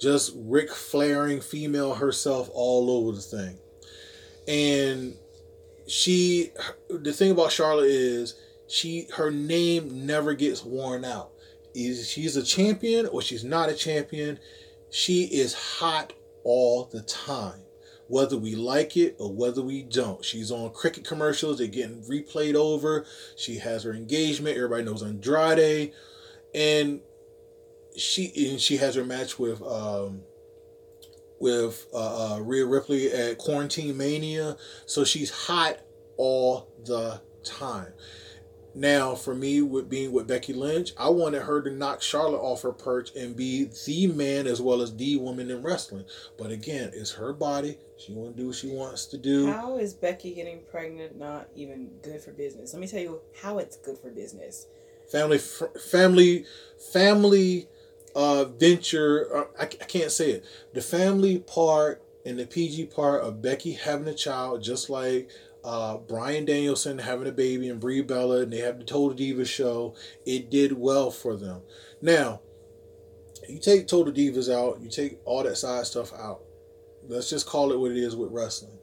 [0.00, 3.58] just Ric Flairing female herself all over the thing.
[4.48, 5.14] And
[5.86, 6.52] she,
[6.88, 8.34] the thing about Charlotte is
[8.66, 11.32] she her name never gets worn out
[11.76, 14.38] is she's a champion or she's not a champion.
[14.90, 16.12] She is hot
[16.44, 17.60] all the time,
[18.08, 20.24] whether we like it or whether we don't.
[20.24, 23.04] She's on cricket commercials, they're getting replayed over.
[23.36, 25.92] She has her engagement, everybody knows Andrade.
[26.54, 27.00] And
[27.96, 30.22] she and she has her match with um
[31.40, 34.56] with uh, uh Rhea Ripley at Quarantine Mania.
[34.86, 35.80] So she's hot
[36.16, 37.92] all the time.
[38.76, 42.60] Now, for me, with being with Becky Lynch, I wanted her to knock Charlotte off
[42.60, 46.04] her perch and be the man as well as the woman in wrestling.
[46.36, 47.78] But again, it's her body.
[47.96, 49.50] She want to do what she wants to do.
[49.50, 52.74] How is Becky getting pregnant not even good for business?
[52.74, 54.66] Let me tell you how it's good for business.
[55.10, 56.44] Family, fr- family,
[56.92, 57.68] family
[58.14, 59.34] uh, venture.
[59.34, 60.44] Uh, I, I can't say it.
[60.74, 65.30] The family part and the PG part of Becky having a child, just like
[65.66, 69.48] uh, Bryan Danielson having a baby and Brie Bella, and they have the Total Divas
[69.48, 69.94] show.
[70.24, 71.62] It did well for them.
[72.00, 72.40] Now,
[73.48, 76.42] you take Total Divas out, you take all that side stuff out.
[77.08, 78.78] Let's just call it what it is with wrestling.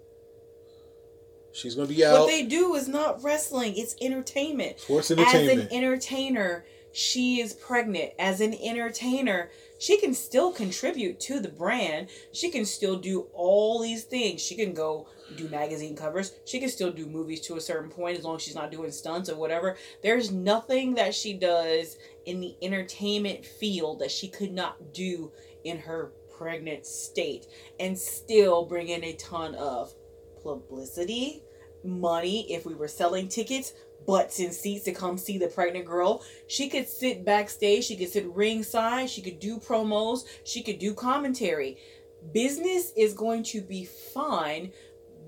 [1.53, 2.21] She's gonna be out.
[2.21, 4.79] What they do is not wrestling; it's entertainment.
[4.79, 5.59] Sports entertainment.
[5.59, 8.13] As an entertainer, she is pregnant.
[8.19, 9.49] As an entertainer,
[9.79, 12.09] she can still contribute to the brand.
[12.31, 14.41] She can still do all these things.
[14.41, 16.33] She can go do magazine covers.
[16.45, 18.91] She can still do movies to a certain point as long as she's not doing
[18.91, 19.75] stunts or whatever.
[20.03, 25.31] There's nothing that she does in the entertainment field that she could not do
[25.63, 27.47] in her pregnant state
[27.79, 29.93] and still bring in a ton of
[30.43, 31.41] publicity,
[31.83, 33.73] money if we were selling tickets,
[34.05, 36.23] butts in seats to come see the pregnant girl.
[36.47, 40.93] She could sit backstage, she could sit ringside, she could do promos, she could do
[40.93, 41.77] commentary.
[42.33, 44.71] Business is going to be fine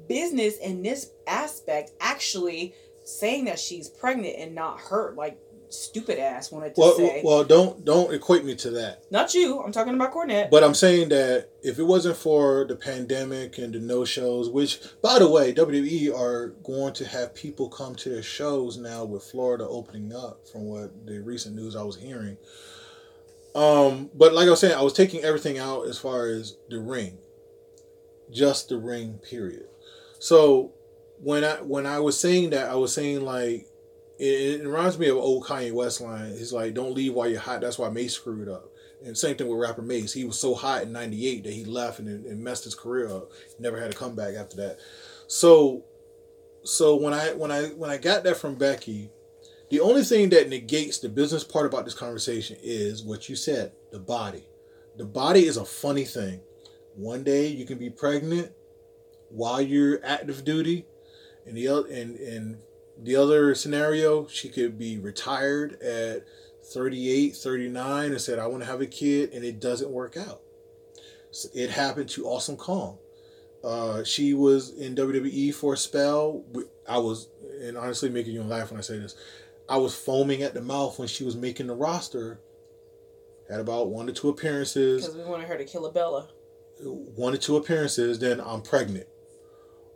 [0.07, 2.73] business in this aspect actually
[3.03, 5.37] saying that she's pregnant and not hurt like
[5.69, 7.21] stupid ass wanted to well, say.
[7.23, 9.03] Well, don't don't equate me to that.
[9.11, 9.61] Not you.
[9.61, 10.49] I'm talking about Cornette.
[10.49, 14.79] But I'm saying that if it wasn't for the pandemic and the no shows, which
[15.01, 19.23] by the way, WWE are going to have people come to their shows now with
[19.23, 22.37] Florida opening up, from what the recent news I was hearing.
[23.55, 26.79] Um, but like I was saying, I was taking everything out as far as the
[26.79, 27.17] ring,
[28.31, 29.19] just the ring.
[29.19, 29.65] Period.
[30.19, 30.73] So
[31.19, 33.67] when I when I was saying that, I was saying like
[34.17, 36.31] it, it reminds me of old Kanye West line.
[36.31, 38.71] He's like, "Don't leave while you're hot." That's why Mase screwed up.
[39.03, 40.13] And same thing with rapper Mase.
[40.13, 43.31] He was so hot in '98 that he left and, and messed his career up.
[43.59, 44.79] Never had a comeback after that.
[45.27, 45.83] So,
[46.63, 49.11] so when I when I when I got that from Becky,
[49.69, 53.73] the only thing that negates the business part about this conversation is what you said:
[53.91, 54.47] the body.
[54.97, 56.41] The body is a funny thing.
[56.95, 58.53] One day you can be pregnant
[59.29, 60.85] while you're active duty,
[61.45, 62.57] and the other and and
[63.01, 66.25] the other scenario, she could be retired at
[66.65, 70.41] 38, 39 and said, I want to have a kid, and it doesn't work out.
[71.31, 72.97] So it happened to Awesome Kong.
[73.63, 76.45] Uh, she was in WWE for a spell.
[76.87, 77.27] I was,
[77.61, 79.15] and honestly, making you laugh when I say this,
[79.67, 82.39] I was foaming at the mouth when she was making the roster.
[83.49, 85.05] Had about one to two appearances.
[85.05, 86.29] Because we wanted her to kill a Bella.
[86.81, 89.07] One to two appearances, then I'm pregnant.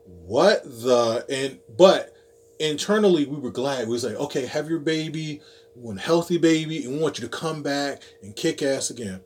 [0.06, 2.14] What the and but
[2.60, 3.88] internally we were glad.
[3.88, 5.42] We was like, okay, have your baby,
[5.74, 9.22] one healthy baby, and we want you to come back and kick ass again.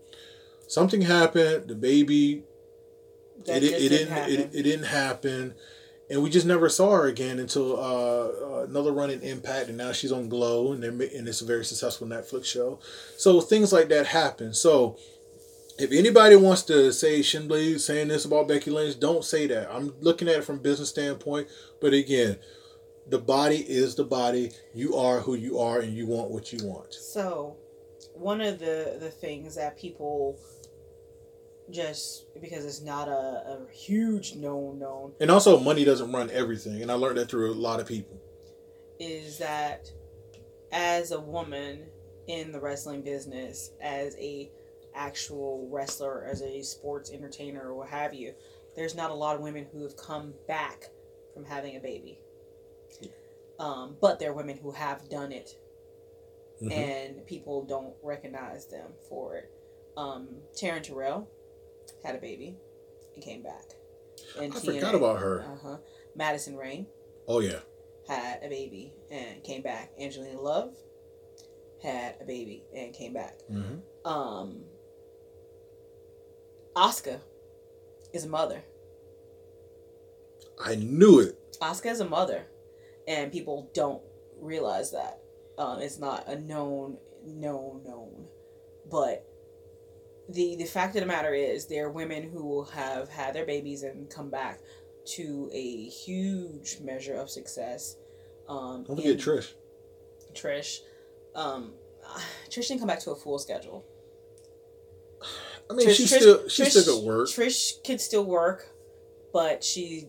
[0.68, 1.68] Something happened.
[1.68, 2.43] The baby,
[3.45, 5.55] it, it, it, didn't, it, it, didn't happen,
[6.10, 9.91] and we just never saw her again until uh, another run in Impact, and now
[9.91, 12.80] she's on Glow, and and it's a very successful Netflix show.
[13.18, 14.53] So things like that happen.
[14.53, 14.97] So
[15.77, 19.72] if anybody wants to say Shinblade saying this about Becky Lynch, don't say that.
[19.72, 21.47] I'm looking at it from business standpoint,
[21.81, 22.38] but again,
[23.07, 24.51] the body is the body.
[24.73, 26.93] You are who you are, and you want what you want.
[26.93, 27.57] So,
[28.13, 30.39] one of the the things that people
[31.71, 36.81] just because it's not a, a huge known known And also, money doesn't run everything,
[36.81, 38.19] and I learned that through a lot of people.
[38.99, 39.89] is that
[40.71, 41.84] as a woman
[42.27, 44.49] in the wrestling business, as a
[44.95, 48.34] actual wrestler, as a sports entertainer, or what have you,
[48.75, 50.85] there's not a lot of women who have come back
[51.34, 52.19] from having a baby.
[53.59, 55.57] Um, but there are women who have done it,
[56.61, 56.71] Mhm.
[56.71, 59.51] and people don't recognize them for it.
[59.95, 61.27] Um, Taryn Terrell
[62.03, 62.57] had a baby
[63.15, 63.75] and came back.
[64.38, 65.41] And I forgot about her.
[65.43, 65.77] Uh huh.
[66.15, 66.88] Madison Rayne
[67.27, 67.59] Oh yeah,
[68.07, 69.91] had a baby and came back.
[69.99, 70.75] Angelina Love
[71.81, 73.39] had a baby and came back.
[73.43, 74.65] hmm Um,
[76.75, 77.21] Oscar
[78.13, 78.63] is a mother.
[80.59, 81.38] I knew it.
[81.61, 82.45] Oscar is a mother,
[83.07, 84.01] and people don't
[84.39, 85.19] realize that.
[85.57, 88.25] Um, it's not a known, known, known.
[88.89, 89.25] But
[90.30, 93.45] the the fact of the matter is, there are women who will have had their
[93.45, 94.59] babies and come back
[95.05, 97.97] to a huge measure of success.
[98.47, 99.53] Um, Don't forget Trish.
[100.34, 100.80] Trish.
[101.35, 101.73] Um,
[102.49, 103.85] Trish didn't come back to a full schedule.
[105.69, 107.27] I mean, Trish- she Trish- still she Trish- still could work.
[107.30, 108.67] Trish could still work,
[109.31, 110.07] but she.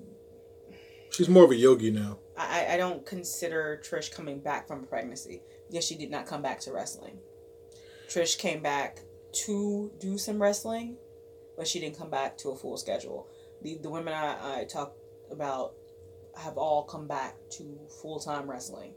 [1.10, 2.18] She's more of a yogi now.
[2.36, 6.61] I, I don't consider Trish coming back from pregnancy because she did not come back
[6.61, 7.19] to wrestling.
[8.09, 9.01] Trish came back
[9.44, 10.97] to do some wrestling,
[11.56, 13.28] but she didn't come back to a full schedule.
[13.62, 14.98] The the women I, I talked
[15.31, 15.74] about
[16.36, 18.94] have all come back to full time wrestling,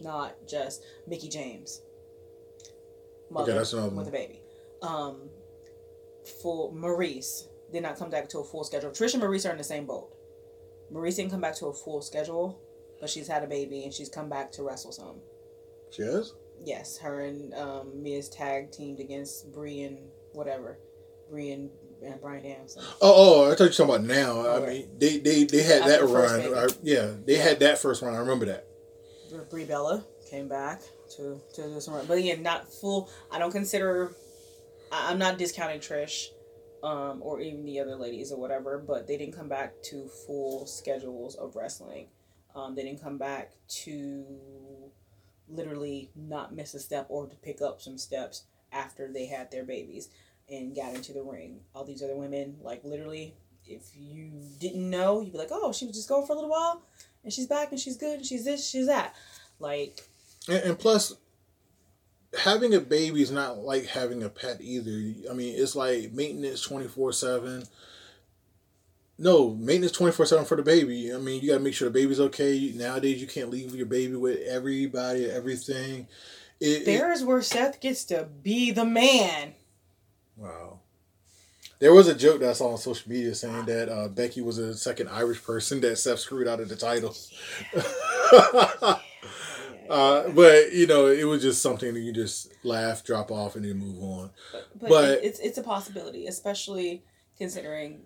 [0.00, 1.82] not just Mickie James.
[3.30, 4.42] Mother that's another with a baby.
[4.82, 5.30] Um,
[6.42, 8.90] for Maryse did not come back to a full schedule.
[8.90, 10.10] Trish and Maryse are in the same boat.
[10.92, 12.60] Maryse didn't come back to a full schedule,
[13.04, 15.20] but she's had a baby and she's come back to wrestle some.
[15.90, 16.32] She has.
[16.64, 19.98] Yes, her and um, Mia's tag teamed against Brie and
[20.32, 20.78] whatever,
[21.28, 21.68] Brie and,
[22.02, 22.82] and Bryan Danielson.
[23.02, 24.56] Oh, oh, I thought you were talking about now.
[24.56, 26.56] I mean, they they, they had After that run.
[26.56, 28.14] I, yeah, they had that first run.
[28.14, 28.66] I remember that.
[29.50, 30.80] Brie Bella came back
[31.18, 33.10] to to do some run, but again, not full.
[33.30, 34.16] I don't consider.
[34.90, 36.28] I, I'm not discounting Trish,
[36.82, 40.64] um, or even the other ladies or whatever, but they didn't come back to full
[40.64, 42.08] schedules of wrestling.
[42.54, 44.24] Um, they didn't come back to
[45.48, 49.64] literally not miss a step or to pick up some steps after they had their
[49.64, 50.08] babies
[50.48, 51.60] and got into the ring.
[51.74, 53.34] All these other women, like literally,
[53.66, 56.50] if you didn't know, you'd be like, oh, she was just going for a little
[56.50, 56.82] while
[57.22, 59.14] and she's back and she's good and she's this, she's that.
[59.58, 60.00] Like,
[60.48, 61.14] And, and plus,
[62.38, 65.30] having a baby is not like having a pet either.
[65.30, 67.64] I mean, it's like maintenance twenty four seven.
[69.16, 71.12] No, maintenance twenty four seven for the baby.
[71.14, 72.72] I mean, you got to make sure the baby's okay.
[72.74, 76.08] Nowadays, you can't leave your baby with everybody, everything.
[76.60, 79.54] It, it- there's where Seth gets to be the man.
[80.36, 80.80] wow.
[81.80, 84.58] There was a joke that I saw on social media saying that uh, Becky was
[84.58, 87.14] a second Irish person that Seth screwed out of the title.
[89.90, 93.64] uh, but you know, it was just something that you just laugh, drop off, and
[93.64, 94.30] then move on.
[94.80, 97.04] But, But- it, it's it's a possibility, especially
[97.36, 98.00] considering,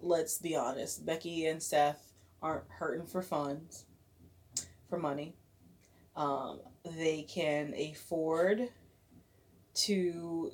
[0.00, 2.12] let's be honest, Becky and Seth
[2.42, 3.84] aren't hurting for funds,
[4.88, 5.34] for money.
[6.16, 8.68] Um, they can afford
[9.74, 10.52] to,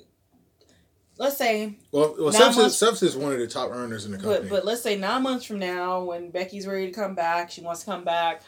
[1.17, 4.11] let's say, Well, well Seth, much- is, Seth is one of the top earners in
[4.11, 4.41] the company.
[4.41, 7.61] but but let's say nine months from now, when Becky's ready to come back, she
[7.61, 8.43] wants to come back.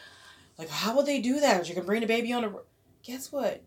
[0.58, 1.66] Like, how will they do that?
[1.66, 2.52] She can bring the baby on a.
[3.04, 3.62] Guess what?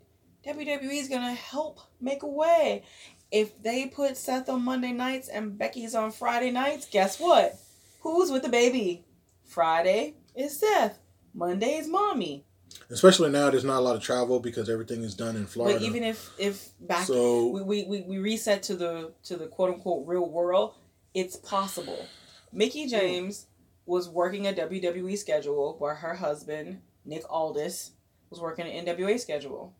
[0.46, 2.84] WWE is gonna help make a way.
[3.32, 7.58] If they put Seth on Monday nights and Becky's on Friday nights, guess what?
[8.02, 9.06] Who's with the baby?
[9.46, 11.00] Friday is Seth.
[11.34, 12.46] Monday is mommy.
[12.90, 15.80] Especially now, there's not a lot of travel because everything is done in Florida.
[15.80, 19.48] But even if if back So- we, we, we, we reset to the to the
[19.48, 20.74] quote unquote real world,
[21.14, 22.06] it's possible.
[22.52, 23.48] Mickie James
[23.86, 27.92] was working a WWE schedule where her husband, Nick Aldis,
[28.30, 29.74] was working an NWA schedule.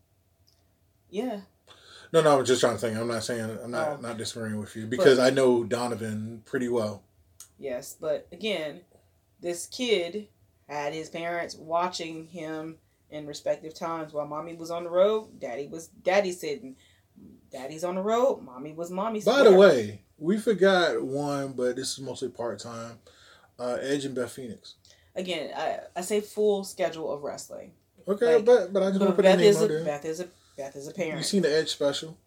[1.10, 1.42] Yeah.
[2.14, 2.98] No, no, I'm just trying to think.
[2.98, 4.02] I'm not saying I'm not Oh.
[4.02, 7.04] not disagreeing with you because I know Donovan pretty well.
[7.58, 7.96] Yes.
[8.00, 8.82] But again,
[9.42, 10.28] this kid
[10.68, 12.78] had his parents watching him
[13.10, 16.76] in respective times while mommy was on the road, daddy was daddy sitting.
[17.52, 21.92] Daddy's on the road, mommy was mommy By the way, we forgot one, but this
[21.92, 23.00] is mostly part time.
[23.60, 24.76] Uh, Edge and Beth Phoenix.
[25.16, 27.74] again, I, I say full schedule of wrestling.
[28.08, 29.84] Okay, Like, but but I just want to put Beth name is a there.
[29.84, 31.26] Beth is a Beth is a You parent.
[31.26, 32.18] seen the Edge special?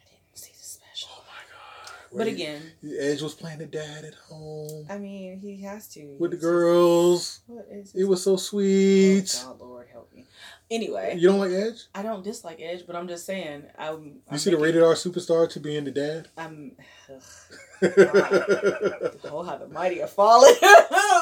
[0.00, 1.08] I didn't see the special.
[1.12, 1.94] Oh my god!
[2.10, 2.34] Where But Right.
[2.34, 6.36] again, Edge was playing the dad at home I mean, he has to with the
[6.36, 7.40] girls.
[7.46, 9.34] What is It It was so sweet.
[9.44, 9.48] Oh.
[9.52, 10.26] God, Lord help me.
[10.70, 11.86] Anyway, You don't like Edge?
[11.94, 13.62] I don't dislike Edge, but I'm just saying.
[13.78, 14.04] I'm.
[14.04, 16.28] You I'm see the making- rated R superstar to being the dad?
[16.36, 16.72] I'm.
[17.82, 20.54] oh, how the mighty are falling.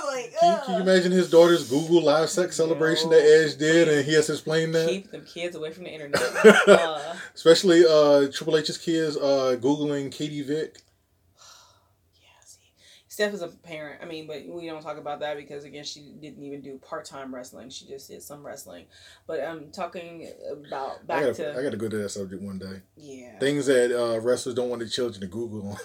[0.07, 3.89] Like, Can you, can you imagine his daughter's Google live sex celebration that Edge did,
[3.89, 4.89] and he has to explain that?
[4.89, 6.23] keep them kids away from the internet.
[6.69, 10.79] uh, Especially uh, Triple H's kids uh, googling Katie Vick.
[13.17, 14.03] Steph is a parent.
[14.03, 17.07] I mean, but we don't talk about that because again, she didn't even do part
[17.07, 17.71] time wrestling.
[17.71, 18.85] She just did some wrestling.
[19.27, 22.59] But I'm talking about I back gotta, to I gotta go to that subject one
[22.59, 22.83] day.
[22.95, 23.39] yeah.
[23.39, 25.67] Things that uh, wrestlers don't want their children to Google.
[25.67, 25.79] on.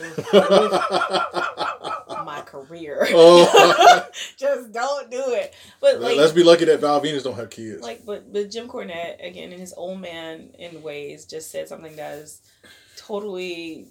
[2.26, 3.06] my career.
[3.12, 4.06] Oh.
[4.36, 5.54] just don't do it.
[5.80, 7.82] But like, Let's be lucky that Val Venis don't have kids.
[7.82, 11.94] like, but but Jim Cornette again in his old man in ways just said something
[11.94, 12.40] that is
[12.96, 13.86] totally,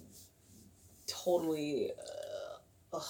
[1.06, 2.17] totally uh,
[2.92, 3.02] ugh,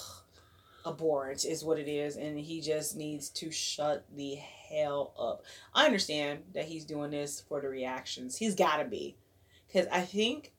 [0.86, 4.36] abhorrent is what it is, and he just needs to shut the
[4.70, 5.44] hell up.
[5.74, 8.36] I understand that he's doing this for the reactions.
[8.36, 9.16] He's got to be,
[9.66, 10.52] because I think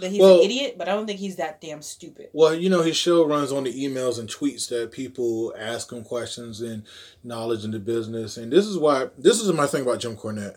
[0.00, 2.28] that he's Well- an idiot, but I don't think he's that damn stupid.
[2.32, 6.04] Well, you know, his show runs on the emails and tweets that people ask him
[6.04, 6.82] questions and
[7.24, 8.36] knowledge in the business.
[8.36, 10.56] And this is why, this is my thing about Jim Cornette.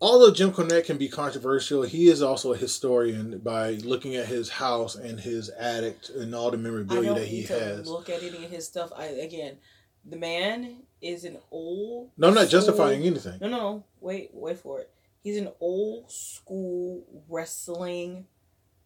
[0.00, 4.50] Although Jim Cornette can be controversial, he is also a historian by looking at his
[4.50, 7.88] house and his attic and all the memorabilia that he has.
[7.88, 8.92] look at any of his stuff.
[8.94, 9.56] I again,
[10.04, 12.10] the man is an old.
[12.18, 13.38] No, I'm not school- justifying anything.
[13.40, 14.90] No, no, wait, wait for it.
[15.22, 18.26] He's an old school wrestling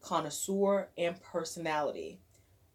[0.01, 2.20] connoisseur and personality.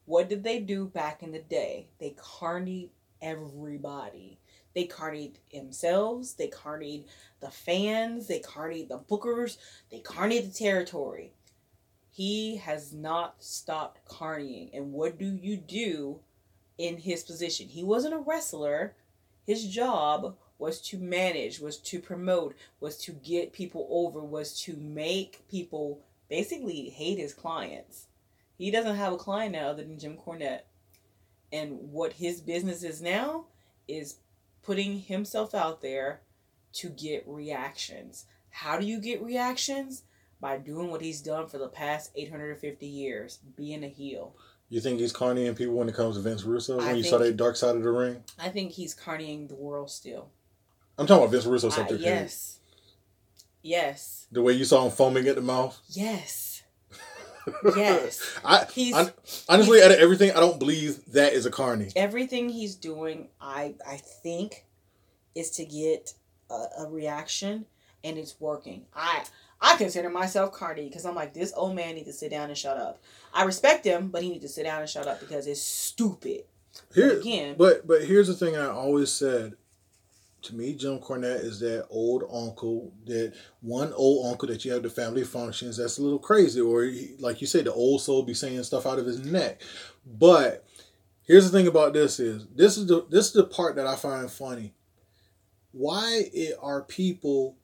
[0.05, 1.87] What did they do back in the day?
[1.99, 2.89] They carnied
[3.21, 4.39] everybody.
[4.73, 6.33] They carnied themselves.
[6.33, 7.05] They carnied
[7.39, 8.27] the fans.
[8.27, 9.57] They carnied the bookers.
[9.91, 11.33] They carnied the territory.
[12.11, 14.69] He has not stopped carnying.
[14.73, 16.19] And what do you do
[16.77, 17.67] in his position?
[17.67, 18.95] He wasn't a wrestler.
[19.45, 24.75] His job was to manage, was to promote, was to get people over, was to
[24.77, 28.07] make people basically hate his clients.
[28.57, 30.61] He doesn't have a client now other than Jim Cornette.
[31.51, 33.45] And what his business is now
[33.87, 34.15] is
[34.63, 36.21] putting himself out there
[36.73, 38.25] to get reactions.
[38.49, 40.03] How do you get reactions?
[40.41, 44.35] By doing what he's done for the past 850 years, being a heel.
[44.67, 46.77] You think he's carnying people when it comes to Vince Russo?
[46.77, 48.23] When I you saw that dark side of the ring?
[48.37, 50.31] I think he's carnying the world still.
[50.97, 51.97] I'm talking about Vince Russo Uh, something.
[51.99, 52.59] yes.
[53.61, 54.27] Yes.
[54.31, 55.79] The way you saw him foaming at the mouth.
[55.87, 56.52] Yes.
[57.75, 58.21] Yes.
[58.45, 59.11] I, He's I
[59.49, 61.89] honestly, out of everything, I don't believe that is a carny.
[61.95, 63.27] everything he's doing.
[63.41, 64.65] I I think
[65.35, 66.13] is to get
[66.49, 67.65] a, a reaction,
[68.03, 68.85] and it's working.
[68.95, 69.23] I
[69.61, 72.57] I consider myself carny because I'm like this old man needs to sit down and
[72.57, 73.01] shut up.
[73.33, 76.43] I respect him, but he needs to sit down and shut up because it's stupid.
[76.93, 79.53] Here, again- but but here's the thing I always said.
[80.43, 84.83] To me, Jim Cornette is that old uncle, that one old uncle that you have
[84.83, 85.77] the family functions.
[85.77, 88.85] That's a little crazy, or he, like you say, the old soul be saying stuff
[88.85, 89.61] out of his neck.
[90.05, 90.65] But
[91.23, 93.95] here's the thing about this: is this is the this is the part that I
[93.95, 94.73] find funny.
[95.71, 96.29] Why
[96.61, 97.55] are people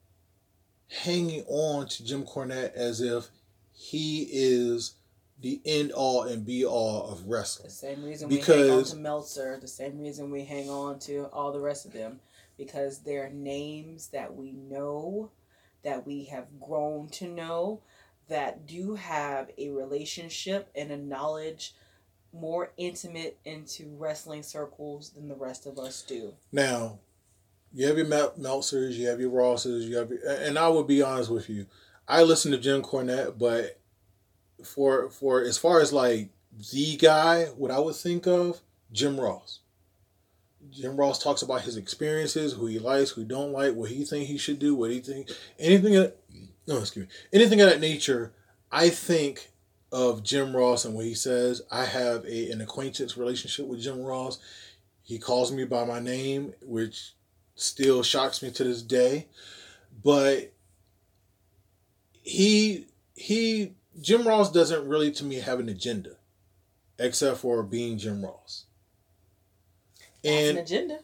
[0.88, 3.28] hanging on to Jim Cornette as if
[3.72, 4.94] he is
[5.40, 7.68] the end all and be all of wrestling?
[7.68, 11.26] The same reason we hang on to Meltzer, the same reason we hang on to
[11.26, 12.20] all the rest of them,
[12.60, 15.30] because they're names that we know,
[15.82, 17.80] that we have grown to know,
[18.28, 21.74] that do have a relationship and a knowledge
[22.34, 26.34] more intimate into wrestling circles than the rest of us do.
[26.52, 26.98] Now,
[27.72, 30.84] you have your Mel- Meltzers, you have your Rosses, you have your, and I will
[30.84, 31.64] be honest with you.
[32.06, 33.80] I listen to Jim Cornette, but
[34.62, 36.28] for for as far as like
[36.72, 38.60] the guy, what I would think of,
[38.92, 39.60] Jim Ross.
[40.70, 44.04] Jim Ross talks about his experiences, who he likes, who he don't like, what he
[44.04, 46.12] think he should do, what he think anything of,
[46.66, 47.12] no, excuse me.
[47.32, 48.32] Anything of that nature,
[48.70, 49.50] I think
[49.92, 51.62] of Jim Ross and what he says.
[51.70, 54.38] I have a an acquaintance relationship with Jim Ross.
[55.02, 57.14] He calls me by my name, which
[57.56, 59.28] still shocks me to this day.
[60.02, 60.52] But
[62.22, 66.16] he he Jim Ross doesn't really to me have an agenda,
[66.98, 68.66] except for being Jim Ross.
[70.24, 70.98] And an agenda.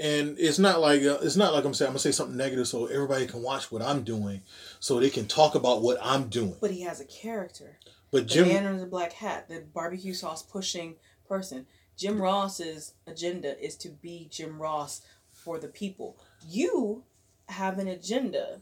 [0.00, 2.66] and it's not like uh, it's not like I'm saying I'm gonna say something negative
[2.68, 4.42] so everybody can watch what I'm doing,
[4.80, 6.56] so they can talk about what I'm doing.
[6.60, 7.78] But he has a character.
[8.10, 10.96] But Jim, The man under the black hat, the barbecue sauce pushing
[11.26, 11.66] person.
[11.96, 16.18] Jim Ross's agenda is to be Jim Ross for the people.
[16.46, 17.04] You
[17.48, 18.60] have an agenda.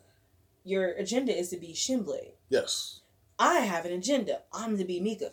[0.64, 2.32] Your agenda is to be Shinblade.
[2.48, 3.00] yes,
[3.38, 4.42] I have an agenda.
[4.52, 5.32] I'm the be Mika.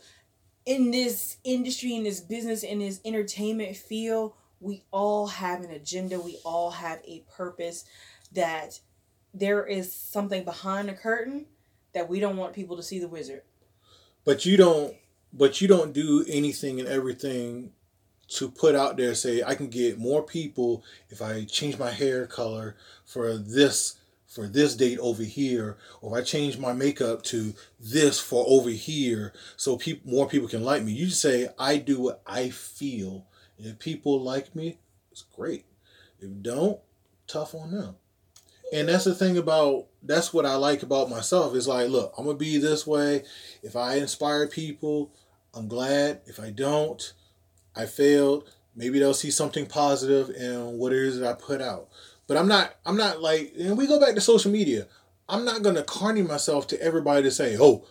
[0.66, 6.20] In this industry, in this business, in this entertainment field, we all have an agenda.
[6.20, 7.86] We all have a purpose
[8.34, 8.80] that
[9.34, 11.46] there is something behind the curtain
[11.94, 13.42] that we don't want people to see the wizard.
[14.26, 14.96] But you don't
[15.34, 17.72] but you don't do anything and everything
[18.28, 22.26] to put out there say I can get more people if I change my hair
[22.26, 22.76] color
[23.06, 23.96] for this
[24.28, 28.70] for this date over here or if I change my makeup to this for over
[28.70, 30.92] here so people more people can like me.
[30.92, 33.26] You just say I do what I feel.
[33.58, 34.78] If people like me,
[35.12, 35.66] it's great.
[36.20, 36.80] If don't,
[37.28, 37.96] tough on them.
[38.74, 42.26] And that's the thing about that's what I like about myself is like, look, I'm
[42.26, 43.24] gonna be this way.
[43.64, 45.14] If I inspire people,
[45.54, 46.22] I'm glad.
[46.26, 47.14] If I don't,
[47.76, 48.50] I failed.
[48.76, 51.88] Maybe they'll see something positive in what it is that I put out.
[52.28, 54.88] But I'm not I'm not like and we go back to social media.
[55.30, 57.86] I'm not gonna carny myself to everybody to say, oh,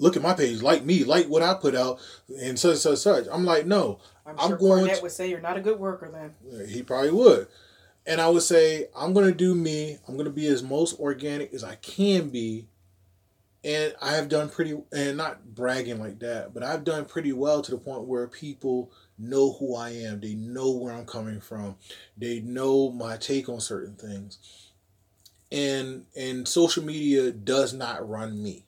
[0.00, 2.00] look at my page, like me, like what I put out,
[2.40, 3.26] and such such such.
[3.30, 4.00] I'm like, no.
[4.26, 6.68] I'm, I'm sure going Cornette to, would say you're not a good worker then.
[6.68, 7.46] He probably would.
[8.06, 9.98] And I would say, I'm going to do me.
[10.08, 12.66] I'm going to be as most organic as I can be.
[13.62, 17.60] And I have done pretty, and not bragging like that, but I've done pretty well
[17.60, 20.20] to the point where people know who I am.
[20.20, 21.76] They know where I'm coming from.
[22.16, 24.38] They know my take on certain things.
[25.52, 28.64] And and social media does not run me.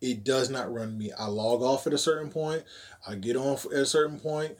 [0.00, 1.12] It does not run me.
[1.12, 2.64] I log off at a certain point.
[3.06, 4.56] I get on at a certain point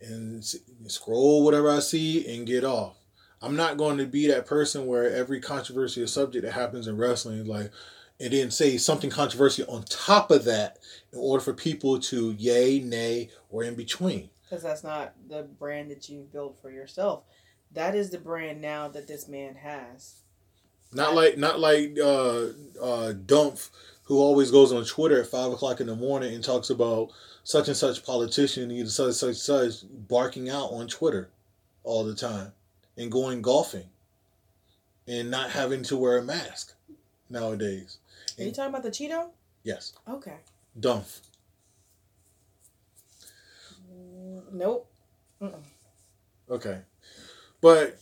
[0.00, 0.44] and
[0.86, 2.96] scroll whatever I see and get off.
[3.42, 7.46] I'm not going to be that person where every controversial subject that happens in wrestling,
[7.46, 7.70] like,
[8.18, 10.78] and then say something controversial on top of that
[11.12, 14.28] in order for people to yay, nay, or in between.
[14.42, 17.22] Because that's not the brand that you've built for yourself.
[17.72, 20.16] That is the brand now that this man has.
[20.92, 22.46] Not like not like uh
[22.82, 23.70] uh Dumph,
[24.10, 27.12] who always goes on Twitter at five o'clock in the morning and talks about
[27.44, 31.30] such and such politician, either such such such, barking out on Twitter
[31.84, 32.50] all the time
[32.96, 33.88] and going golfing
[35.06, 36.74] and not having to wear a mask
[37.28, 37.98] nowadays.
[38.36, 39.28] Are you talking about the Cheeto?
[39.62, 39.92] Yes.
[40.08, 40.38] Okay.
[40.80, 41.20] Dumph.
[44.52, 44.90] Nope.
[45.40, 45.62] Mm-mm.
[46.50, 46.80] Okay.
[47.60, 47.96] But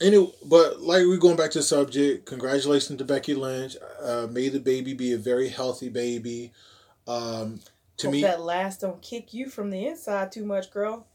[0.00, 2.26] anyway, but like we're going back to the subject.
[2.26, 3.76] Congratulations to Becky Lynch.
[4.02, 6.52] Uh, may the baby be a very healthy baby.
[7.06, 7.60] Um,
[7.98, 11.06] to Hope me, that last don't kick you from the inside too much, girl.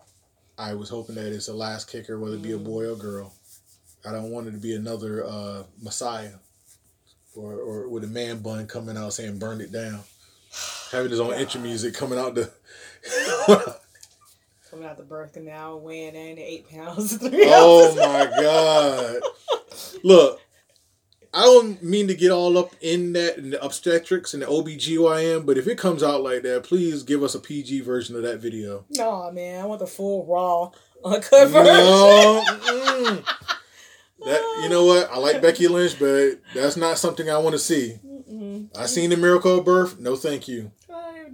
[0.58, 3.34] I was hoping that it's a last kicker, whether it be a boy or girl.
[4.06, 6.36] I don't want it to be another uh, Messiah,
[7.36, 10.02] or or with a man bun coming out saying "burn it down,"
[10.92, 12.52] having his own intro music coming out the.
[14.80, 17.20] coming out the birth canal, weighing in at eight pounds.
[17.22, 19.22] oh my god!
[20.06, 20.40] Look,
[21.34, 25.46] I don't mean to get all up in that in the obstetrics and the OBGYN,
[25.46, 28.40] but if it comes out like that, please give us a PG version of that
[28.40, 28.86] video.
[28.92, 30.72] No, man, I want the full raw
[31.04, 31.66] uncut version.
[31.66, 33.26] No, mm,
[34.26, 35.12] that you know what?
[35.12, 38.00] I like Becky Lynch, but that's not something I want to see.
[38.06, 38.70] Mm-mm.
[38.78, 40.00] I seen the miracle of birth.
[40.00, 40.72] No, thank you.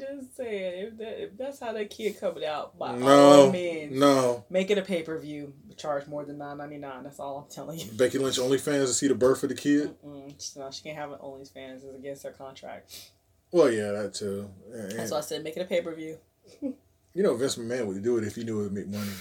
[0.02, 3.52] I'm just saying, if, that, if that's how that kid coming out, by no, all
[3.52, 7.04] means, no, make it a pay per view charge more than nine ninety nine.
[7.04, 7.92] That's all I'm telling you.
[7.92, 9.96] Becky Lynch OnlyFans to see the birth of the kid.
[10.06, 10.58] Mm-mm.
[10.58, 11.84] No, she can't have an OnlyFans.
[11.84, 13.12] It's against her contract.
[13.52, 14.50] Well, yeah, that too.
[14.74, 16.18] And, That's why I said make it a pay per view.
[16.62, 19.12] you know, Vince McMahon would do it if he knew it would make money.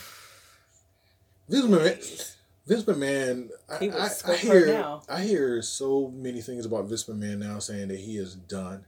[1.48, 2.34] Vince McMahon.
[2.66, 5.00] Vince McMahon, I, I, I hear.
[5.06, 8.86] I hear so many things about Vince McMahon now saying that he is done,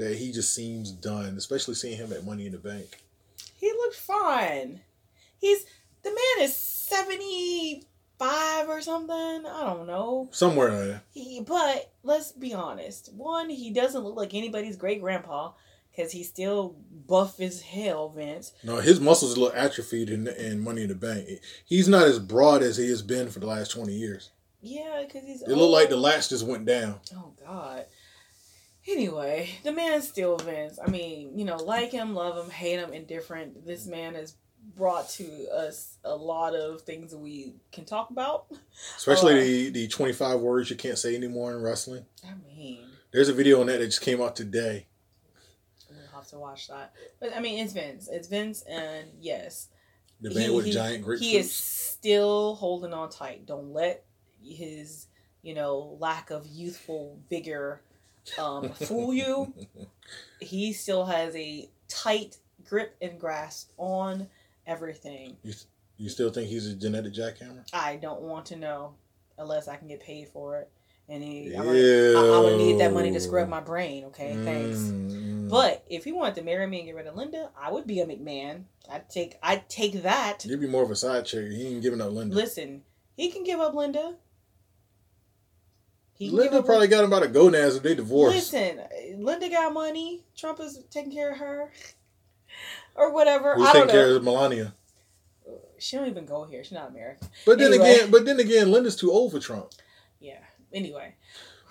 [0.00, 3.00] that he just seems done, especially seeing him at Money in the Bank.
[3.56, 4.80] He looked fine.
[5.38, 5.64] He's
[6.02, 9.46] the man is 75 or something.
[9.46, 10.28] I don't know.
[10.32, 11.02] Somewhere there.
[11.12, 13.12] He, but let's be honest.
[13.12, 15.52] One, he doesn't look like anybody's great grandpa
[15.90, 18.52] because he's still buff as hell, Vince.
[18.64, 21.28] No, his muscles a little atrophied in, in Money in the Bank.
[21.64, 24.30] He's not as broad as he has been for the last 20 years.
[24.62, 25.42] Yeah, because he's.
[25.42, 27.00] It looked like the latch just went down.
[27.14, 27.84] Oh, God.
[28.90, 30.78] Anyway, the man's still Vince.
[30.84, 33.64] I mean, you know, like him, love him, hate him, indifferent.
[33.64, 34.34] This man is
[34.76, 38.46] brought to us a lot of things that we can talk about.
[38.96, 42.04] Especially uh, the, the 25 words you can't say anymore in wrestling.
[42.24, 42.80] I mean,
[43.12, 44.86] there's a video on that that just came out today.
[45.88, 46.92] We'll have to watch that.
[47.20, 48.08] But I mean, it's Vince.
[48.10, 49.68] It's Vince, and yes.
[50.20, 51.20] The man he, with he, giant grapefruits.
[51.20, 53.46] He is still holding on tight.
[53.46, 54.04] Don't let
[54.42, 55.06] his,
[55.42, 57.82] you know, lack of youthful vigor
[58.38, 59.52] um, fool you.
[60.40, 64.28] He still has a tight grip and grasp on
[64.66, 65.36] everything.
[65.42, 65.54] You,
[65.96, 67.64] you still think he's a genetic jackhammer?
[67.72, 68.94] I don't want to know
[69.38, 70.70] unless I can get paid for it.
[71.08, 74.04] and he, I'm, gonna, I, am gonna need that money to scrub my brain.
[74.06, 74.78] Okay, thanks.
[74.78, 75.48] Mm.
[75.50, 78.00] But if he wanted to marry me and get rid of Linda, I would be
[78.00, 78.64] a McMahon.
[78.88, 80.44] I'd take I'd take that.
[80.44, 81.50] You'd be more of a side chick.
[81.50, 82.36] He ain't giving up Linda.
[82.36, 82.82] Listen,
[83.16, 84.14] he can give up Linda.
[86.20, 88.52] He Linda probably got him about to go now if they divorced.
[88.52, 88.78] Listen,
[89.16, 90.22] Linda got money.
[90.36, 91.72] Trump is taking care of her,
[92.94, 93.54] or whatever.
[93.54, 94.16] Who's I don't taking care know.
[94.16, 94.74] of Melania?
[95.78, 96.62] She don't even go here.
[96.62, 97.26] She's not American.
[97.46, 97.94] But then Anyway.
[97.94, 99.70] again, but then again, Linda's too old for Trump.
[100.20, 100.40] Yeah.
[100.74, 101.14] Anyway.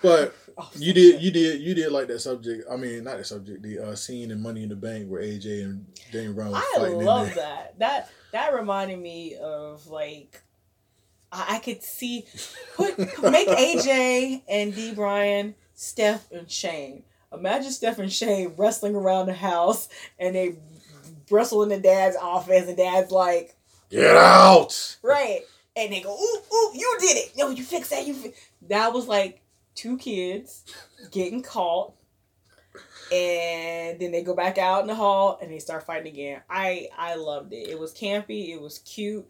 [0.01, 2.65] But Oh, you did, you did, you did like that subject.
[2.69, 3.61] I mean, not the subject.
[3.61, 6.87] The uh, scene in Money in the Bank where AJ and Daniel Bryan was I
[6.87, 7.77] love that.
[7.79, 10.41] That that reminded me of like
[11.31, 12.25] I could see
[12.75, 17.03] put make AJ and D Bryan, Steph and Shane.
[17.31, 19.87] Imagine Steph and Shane wrestling around the house
[20.17, 20.57] and they
[21.29, 23.55] wrestle in the dad's office and dad's like,
[23.89, 24.97] Get out!
[25.01, 25.41] right.
[25.75, 27.33] And they go, ooh, ooh, you did it.
[27.37, 28.05] No, you fix that.
[28.05, 28.33] You fi-.
[28.67, 29.41] That was like
[29.75, 30.63] two kids
[31.11, 31.93] getting caught.
[33.11, 36.41] And then they go back out in the hall and they start fighting again.
[36.49, 37.67] I I loved it.
[37.67, 38.49] It was campy.
[38.49, 39.27] It was cute.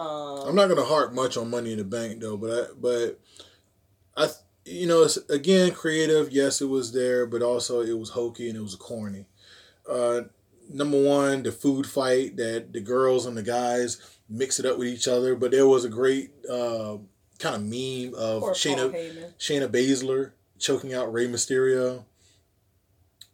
[0.00, 3.20] Um, I'm not gonna harp much on Money in the Bank though, but I, but
[4.16, 4.28] I,
[4.64, 6.32] you know, it's again creative.
[6.32, 9.26] Yes, it was there, but also it was hokey and it was corny.
[9.88, 10.22] Uh,
[10.72, 14.88] number one, the food fight that the girls and the guys mix it up with
[14.88, 16.96] each other, but there was a great uh,
[17.38, 18.90] kind of meme of Shayna
[19.38, 22.04] Shayna Baszler choking out Rey Mysterio.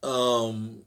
[0.02, 0.85] Um,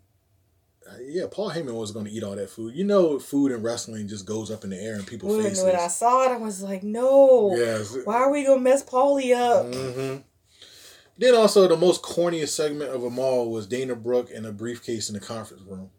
[1.06, 2.76] yeah, Paul Heyman was going to eat all that food.
[2.76, 5.64] You know, food and wrestling just goes up in the air in people's When, faces.
[5.64, 7.56] when I saw it, I was like, no.
[7.56, 7.96] yes.
[8.04, 9.74] Why are we gonna mess Paulie up?
[9.74, 10.18] hmm
[11.18, 15.10] Then also the most corniest segment of them all was Dana Brooke in a briefcase
[15.10, 15.90] in the conference room.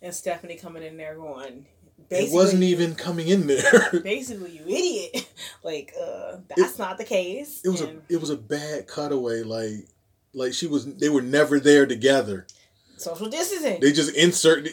[0.00, 1.66] And Stephanie coming in there going,
[2.10, 4.00] It wasn't even coming in there.
[4.02, 5.32] basically you idiot.
[5.62, 7.60] like, uh, that's not the case.
[7.64, 9.42] it was a it was a bad cutaway.
[9.42, 9.86] Like
[10.34, 12.46] like she was they were never there together.
[13.02, 13.80] Social distancing.
[13.80, 14.68] They just insert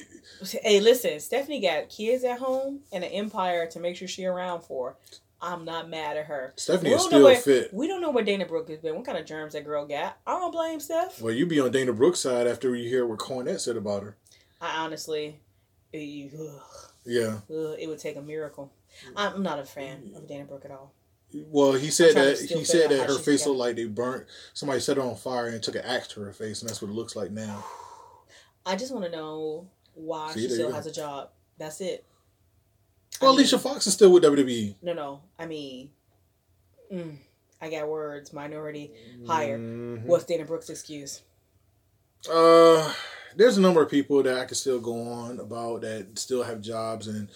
[0.63, 4.61] Hey, listen, Stephanie got kids at home and an empire to make sure she around
[4.61, 4.95] for.
[5.41, 6.53] I'm not mad at her.
[6.57, 7.73] Stephanie is still where- fit.
[7.73, 8.95] We don't know where Dana Brooke has been.
[8.95, 10.17] What kind of germs that girl got?
[10.25, 11.21] I don't blame Steph.
[11.21, 14.15] Well, you be on Dana Brooke's side after you hear what Cornette said about her.
[14.61, 15.39] I honestly,
[15.93, 16.61] eh, ugh,
[17.05, 17.39] Yeah.
[17.53, 18.71] ugh, it would take a miracle.
[19.15, 20.93] I'm not a fan of Dana Brooke at all.
[21.33, 24.97] Well, he said that he said that her face looked like they burnt somebody set
[24.97, 27.15] her on fire and took an axe to her face, and that's what it looks
[27.15, 27.63] like now.
[28.65, 31.29] I just want to know why See, she still has a job.
[31.57, 32.05] That's it.
[33.21, 34.23] Well, I mean- Alicia Fox is still with.
[34.23, 34.75] WWE.
[34.81, 35.21] No, no.
[35.37, 35.89] I mean,
[36.91, 37.17] mm,
[37.61, 38.31] I got words.
[38.33, 38.91] Minority
[39.27, 39.57] hire.
[39.57, 40.03] Mhm.
[40.05, 41.21] What's Dana Brooks' excuse?
[42.29, 42.93] Uh,
[43.35, 46.61] there's a number of people that I could still go on about that still have
[46.61, 47.29] jobs, and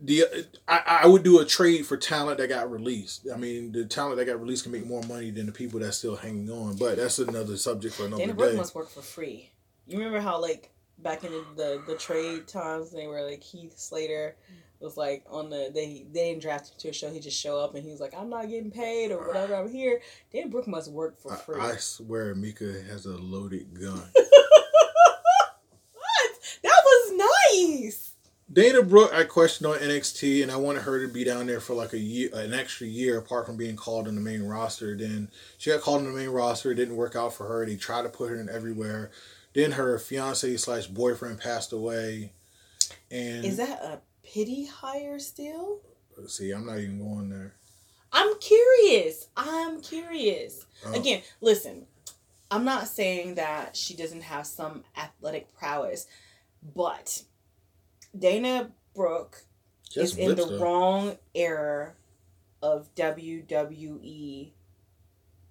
[0.00, 0.24] the
[0.66, 3.26] I, I would do a trade for talent that got released.
[3.32, 5.98] I mean, the talent that got released can make more money than the people that's
[5.98, 6.76] still hanging on.
[6.76, 8.56] But that's another subject for another Dana day.
[8.56, 9.50] must work for free.
[9.88, 13.78] You remember how like back in the, the, the trade times they were like Heath
[13.78, 14.36] Slater
[14.80, 17.58] was like on the they they didn't draft him to a show he just show
[17.58, 20.00] up and he was like I'm not getting paid or whatever I'm here.
[20.32, 21.60] Dana Brooke must work for free.
[21.60, 23.98] I, I swear, Mika has a loaded gun.
[24.14, 24.30] what?
[26.62, 27.12] That was
[27.50, 28.12] nice.
[28.50, 31.74] Dana Brooke, I questioned on NXT, and I wanted her to be down there for
[31.74, 34.96] like a year, an extra year, apart from being called on the main roster.
[34.96, 36.70] Then she got called on the main roster.
[36.70, 37.66] It didn't work out for her.
[37.66, 39.10] They tried to put her in everywhere.
[39.58, 42.30] Then her fiance slash boyfriend passed away,
[43.10, 45.80] and Is that a pity hire still?
[46.28, 47.54] see, I'm not even going there.
[48.12, 49.26] I'm curious.
[49.36, 50.64] I'm curious.
[50.86, 50.92] Oh.
[50.92, 51.86] Again, listen,
[52.52, 56.06] I'm not saying that she doesn't have some athletic prowess,
[56.62, 57.24] but
[58.16, 59.42] Dana Brooke
[59.90, 60.58] Just is in the though.
[60.60, 61.94] wrong era
[62.62, 64.52] of WWE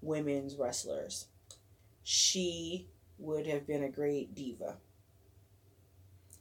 [0.01, 1.27] women's wrestlers.
[2.05, 2.87] She
[3.19, 4.77] would have been a great diva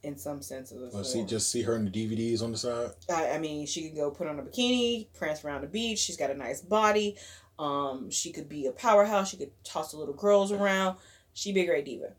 [0.03, 2.57] in some sense of the Oh, see, just see her in the DVDs on the
[2.57, 2.91] side.
[3.09, 5.99] I, I mean, she could go put on a bikini, prance around the beach.
[5.99, 7.15] She's got a nice body.
[7.59, 9.29] Um, she could be a powerhouse.
[9.29, 10.97] She could toss the little girls around.
[11.33, 12.13] She'd be a great diva.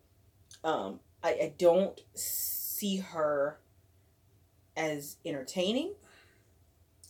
[0.64, 3.58] Um, I, I don't see her
[4.76, 5.94] as entertaining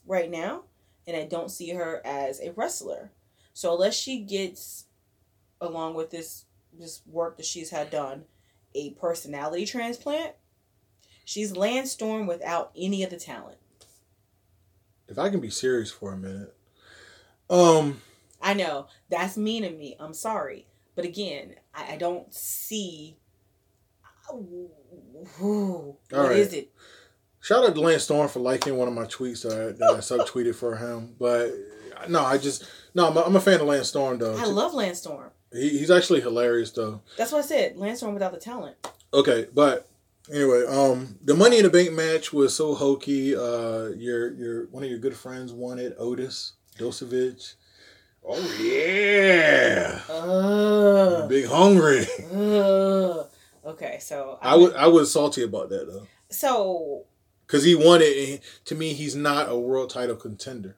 [0.07, 0.63] right now,
[1.07, 3.11] and I don't see her as a wrestler.
[3.53, 4.85] So unless she gets,
[5.61, 6.45] along with this
[6.79, 8.25] this work that she's had done,
[8.75, 10.33] a personality transplant,
[11.25, 13.59] she's Lance Storm without any of the talent.
[15.09, 16.55] If I can be serious for a minute,
[17.49, 18.03] um,
[18.43, 19.97] I know that's mean of me.
[19.99, 23.17] I'm sorry, but again, I, I don't see.
[24.31, 24.69] Ooh,
[25.41, 26.37] what All right.
[26.37, 26.73] is it?
[27.41, 29.99] Shout out to Lance Storm for liking one of my tweets that I, that I
[29.99, 31.15] subtweeted for him.
[31.19, 31.51] But
[32.09, 32.65] no, I just
[32.95, 34.37] no, I'm a, I'm a fan of Lance Storm though.
[34.37, 35.31] I love Lance Storm.
[35.53, 37.01] He, he's actually hilarious though.
[37.17, 37.77] That's what I said.
[37.77, 38.77] Lance Storm without the talent.
[39.15, 39.89] Okay, but
[40.33, 43.35] anyway, um, the Money in the Bank match was so hokey.
[43.35, 47.55] Uh, your your one of your good friends won it, Otis Dozovic.
[48.31, 52.07] Oh yeah, Uh, big hungry.
[52.35, 53.25] uh.
[53.65, 57.05] Okay, so I would I was salty about that though, so
[57.47, 58.29] because he won it.
[58.29, 60.77] And to me, he's not a world title contender.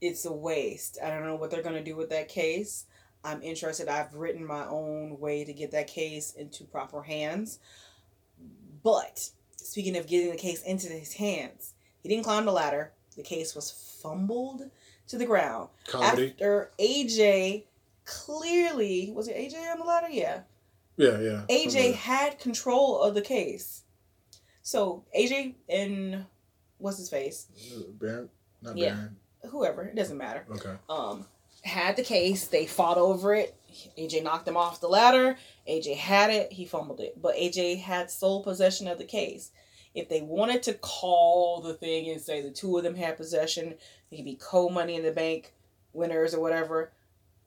[0.00, 0.98] it's a waste.
[1.04, 2.84] I don't know what they're gonna do with that case.
[3.24, 3.88] I'm interested.
[3.88, 7.58] I've written my own way to get that case into proper hands.
[8.82, 12.92] But speaking of getting the case into his hands, he didn't climb the ladder.
[13.16, 14.70] The case was fumbled
[15.08, 17.64] to the ground Comedy, after AJ
[18.04, 20.08] clearly was it AJ on the ladder?
[20.10, 20.40] Yeah.
[20.96, 21.44] yeah, yeah.
[21.48, 23.82] AJ had control of the case.
[24.62, 26.26] So AJ and
[26.78, 27.46] what's his face?
[27.98, 28.28] Baron,
[28.62, 28.94] not Yeah.
[28.94, 29.16] Baron.
[29.50, 30.44] Whoever, it doesn't matter.
[30.50, 30.74] Okay.
[30.88, 31.26] Um
[31.66, 33.54] had the case, they fought over it.
[33.98, 35.36] AJ knocked him off the ladder.
[35.68, 37.20] AJ had it, he fumbled it.
[37.20, 39.50] But AJ had sole possession of the case.
[39.94, 43.74] If they wanted to call the thing and say the two of them had possession,
[44.10, 45.54] they could be co money in the bank
[45.92, 46.92] winners or whatever,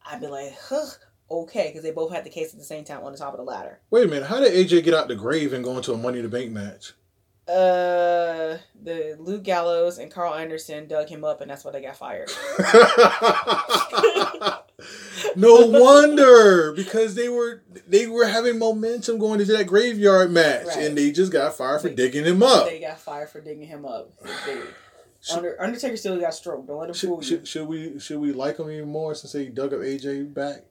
[0.05, 0.85] I'd be like, huh,
[1.29, 3.37] okay, because they both had the case at the same time on the top of
[3.37, 3.79] the ladder.
[3.91, 4.27] Wait a minute.
[4.27, 6.51] How did AJ get out the grave and go into a Money in the Bank
[6.51, 6.93] match?
[7.49, 11.95] Uh, the Luke Gallows and Carl Anderson dug him up, and that's why they got
[11.97, 12.29] fired.
[15.35, 20.77] no wonder because they were they were having momentum going into that graveyard match Right.
[20.85, 22.67] and they just got fired for They- digging him up.
[22.67, 24.11] They got fired for digging him up.
[25.33, 26.67] Under, Undertaker still got stroked.
[26.67, 27.37] Don't let him fool Should, you.
[27.39, 30.63] should, should we should we like him even more since they dug up AJ back?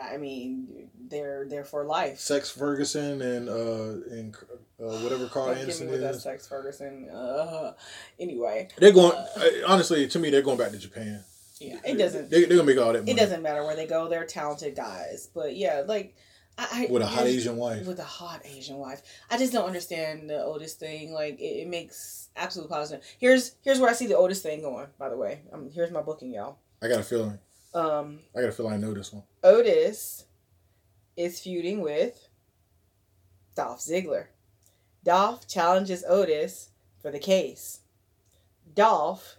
[0.00, 2.18] I mean, they're they're for life.
[2.18, 4.34] Sex Ferguson and uh and
[4.82, 6.22] uh, whatever Carl Anderson with that is.
[6.22, 7.08] sex Ferguson.
[7.10, 7.72] Uh,
[8.18, 10.30] anyway, They're going Uh, honestly to me.
[10.30, 11.24] They're going back to Japan.
[11.60, 12.30] yeah, it doesn't.
[12.30, 14.08] They, they're gonna make all that money It doesn't matter where they go.
[14.08, 15.28] They're talented guys.
[15.34, 16.16] But yeah, like
[16.58, 17.86] I, I with a hot just- Asian wife.
[17.86, 19.02] with a hot Asian wife.
[19.30, 21.12] I just don't understand the Otis thing.
[21.12, 23.04] Like it, it makes absolute positive.
[23.18, 24.86] Here's here's where I see the Otis thing going.
[24.98, 26.56] By the way, um, here's my booking, y'all.
[26.82, 27.38] I got a feeling.
[27.74, 29.22] Um, I got a feeling I know this one.
[29.42, 30.24] Otis
[31.16, 32.28] is feuding with
[33.54, 34.26] Dolph Ziggler.
[35.04, 36.70] Dolph challenges Otis
[37.00, 37.80] for the case.
[38.74, 39.36] Dolph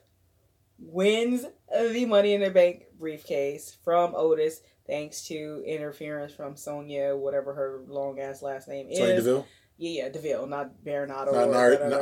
[0.80, 7.54] wins the Money in the Bank briefcase from Otis thanks to interference from Sonya, whatever
[7.54, 8.98] her long ass last name is.
[8.98, 9.48] Sonya Deville,
[9.78, 11.32] Yeah, yeah, Deville, not Berenato.
[11.32, 11.94] not or Nar- whatever,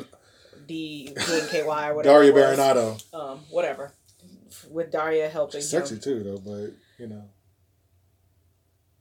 [0.00, 0.02] uh,
[0.66, 2.02] D or whatever.
[2.02, 2.32] Daria.
[2.32, 3.14] Berenato.
[3.14, 3.92] Um, whatever.
[4.70, 5.80] With Daria helping She's him.
[5.80, 6.38] sexy too, though.
[6.38, 7.24] But you know,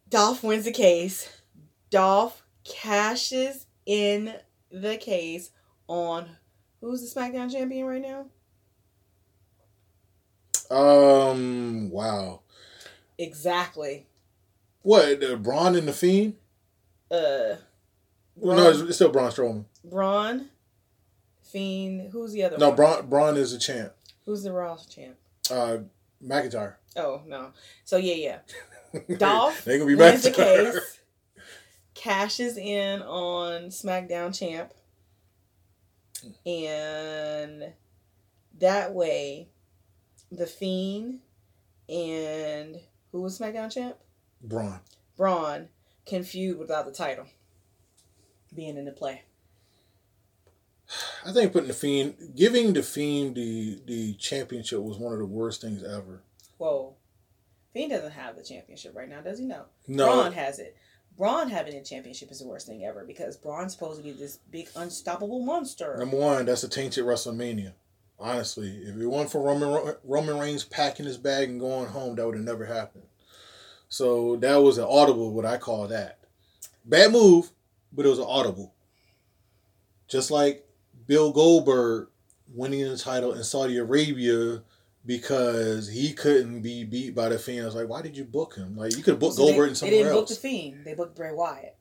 [0.10, 1.42] Dolph wins the case.
[1.90, 4.36] Dolph cashes in
[4.72, 5.50] the case
[5.88, 6.28] on
[6.82, 8.26] who's the SmackDown champion right now?
[10.72, 12.42] um, wow.
[13.18, 14.06] Exactly.
[14.82, 16.36] What uh, Braun and the Fiend?
[17.12, 17.56] Uh,
[18.36, 19.66] Well, no, it's, it's still Braun Strowman.
[19.84, 20.50] Braun,
[21.42, 22.12] Fiend.
[22.12, 22.76] Who's the other No, one?
[22.76, 23.94] Braun Braun is a champ.
[24.26, 25.16] Who's the Raw champ?
[25.50, 25.80] Uh,
[26.24, 26.76] McIntyre.
[26.96, 27.52] Oh no.
[27.86, 28.40] So yeah,
[28.94, 29.18] yeah.
[29.18, 31.00] Dolph they gonna be wins the case.
[31.94, 34.74] Cashes in on SmackDown champ,
[36.46, 37.74] and
[38.60, 39.50] that way,
[40.32, 41.20] the Fiend
[41.90, 42.78] and
[43.12, 43.98] who was SmackDown champ?
[44.42, 44.80] Braun.
[45.18, 45.70] Braun
[46.06, 47.26] can feud without the title
[48.56, 49.24] being in the play.
[51.26, 55.26] I think putting the Fiend, giving the Fiend the the championship was one of the
[55.26, 56.24] worst things ever.
[56.58, 56.96] Whoa,
[57.74, 59.46] Fiend doesn't have the championship right now, does he?
[59.46, 60.76] No, No, Braun has it.
[61.18, 64.38] Braun having a championship is the worst thing ever because Braun's supposed to be this
[64.52, 65.98] big unstoppable monster.
[65.98, 67.74] number one, that's a tainted WrestleMania.
[68.18, 72.26] Honestly, if it weren't for Roman Roman Reigns packing his bag and going home, that
[72.26, 73.06] would have never happened.
[73.90, 76.20] So that was an audible, what I call that.
[76.86, 77.52] Bad move,
[77.92, 78.74] but it was an audible.
[80.08, 80.66] Just like
[81.10, 82.10] Bill Goldberg
[82.54, 84.62] winning the title in Saudi Arabia
[85.08, 87.74] because he couldn't be beat by the fans.
[87.74, 88.78] Like, why did you book him?
[88.78, 90.86] Like, you could book booked So they- Goldberg in They somewhere didn't book the Fiend.
[90.86, 91.76] They booked Bray Wyatt.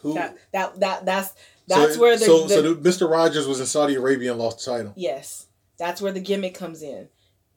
[0.00, 0.14] Who?
[0.14, 1.34] That that that that's
[1.68, 3.08] that's so, where the, so, the so the, Mr.
[3.08, 4.92] Rogers was in Saudi Arabia and lost the title.
[4.96, 5.46] yes,
[5.78, 7.08] that's where the gimmick comes in.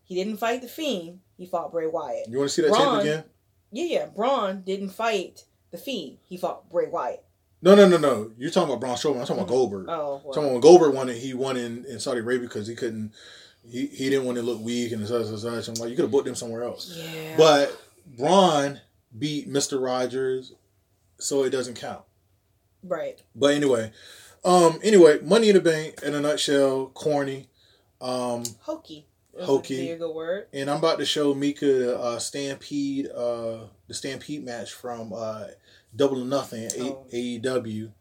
[0.04, 1.20] He didn't fight the Fiend.
[1.36, 2.28] He fought Bray Wyatt.
[2.30, 3.24] You want to see that Braun- tape again?
[3.72, 4.06] Yeah, yeah.
[4.06, 6.20] Braun didn't fight the Fiend.
[6.28, 7.24] He fought Bray Wyatt.
[7.62, 8.32] No, no, no, no.
[8.38, 9.16] You're talking about Braun Strowman.
[9.20, 9.88] I'm talking about Goldberg.
[9.90, 10.48] Oh, well.
[10.48, 11.18] about Goldberg won it.
[11.18, 13.14] He won in, in Saudi Arabia because he couldn't.
[13.70, 15.68] He, he didn't want to look weak and such and such.
[15.68, 16.96] I'm like, you could have booked him somewhere else.
[16.98, 17.36] yeah.
[17.38, 17.80] But
[18.18, 18.80] Braun
[19.18, 19.84] beat Mr.
[19.84, 20.54] Rogers,
[21.18, 22.04] so it doesn't count.
[22.84, 23.22] right.
[23.36, 23.92] But anyway,
[24.46, 24.80] Um.
[24.82, 27.48] Anyway, Money in the Bank in a nutshell, corny.
[28.00, 28.44] Um.
[28.62, 29.06] Hokey.
[29.42, 29.92] Hokey.
[29.92, 30.48] a good word.
[30.54, 35.46] And I'm about to show Mika uh, Stampede, uh, the Stampede match from uh,
[35.96, 37.06] Double or Nothing A- Oh.
[37.12, 37.92] AEW.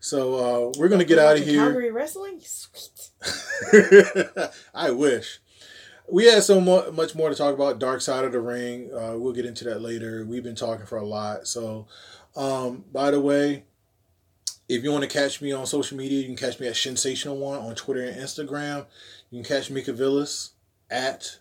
[0.00, 1.60] So uh, we're gonna get out of here.
[1.62, 3.10] Calgary wrestling, sweet.
[4.74, 5.40] I wish.
[6.10, 7.78] We had so mu- much more to talk about.
[7.78, 8.90] Dark Side of the Ring.
[8.92, 10.26] Uh, we'll get into that later.
[10.26, 11.46] We've been talking for a lot.
[11.46, 11.86] So,
[12.36, 13.64] um, by the way,
[14.68, 17.38] if you want to catch me on social media, you can catch me at Sensational
[17.38, 18.84] One on Twitter and Instagram.
[19.30, 20.50] You can catch Mika Villas
[20.90, 21.38] at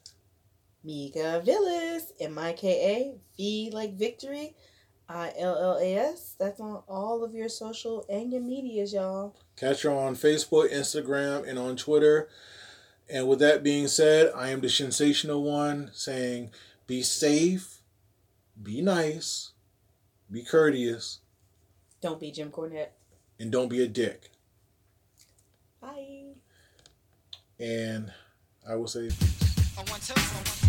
[0.86, 4.56] Mika Villas, M I K A, V like victory,
[5.14, 6.35] I L L A S.
[6.40, 9.35] That's on all of your social and your medias, y'all.
[9.56, 12.30] Catch her on Facebook, Instagram, and on Twitter.
[13.10, 16.49] And with that being said, I am the sensational one saying
[16.88, 17.81] be safe,
[18.61, 19.52] be nice,
[20.31, 21.19] be courteous,
[22.02, 22.90] Don't be Jim Cornette.
[23.40, 24.30] and don't be a dick.
[25.81, 26.34] Bye.
[27.60, 28.11] And
[28.68, 29.10] I will say
[29.77, 30.62] I want to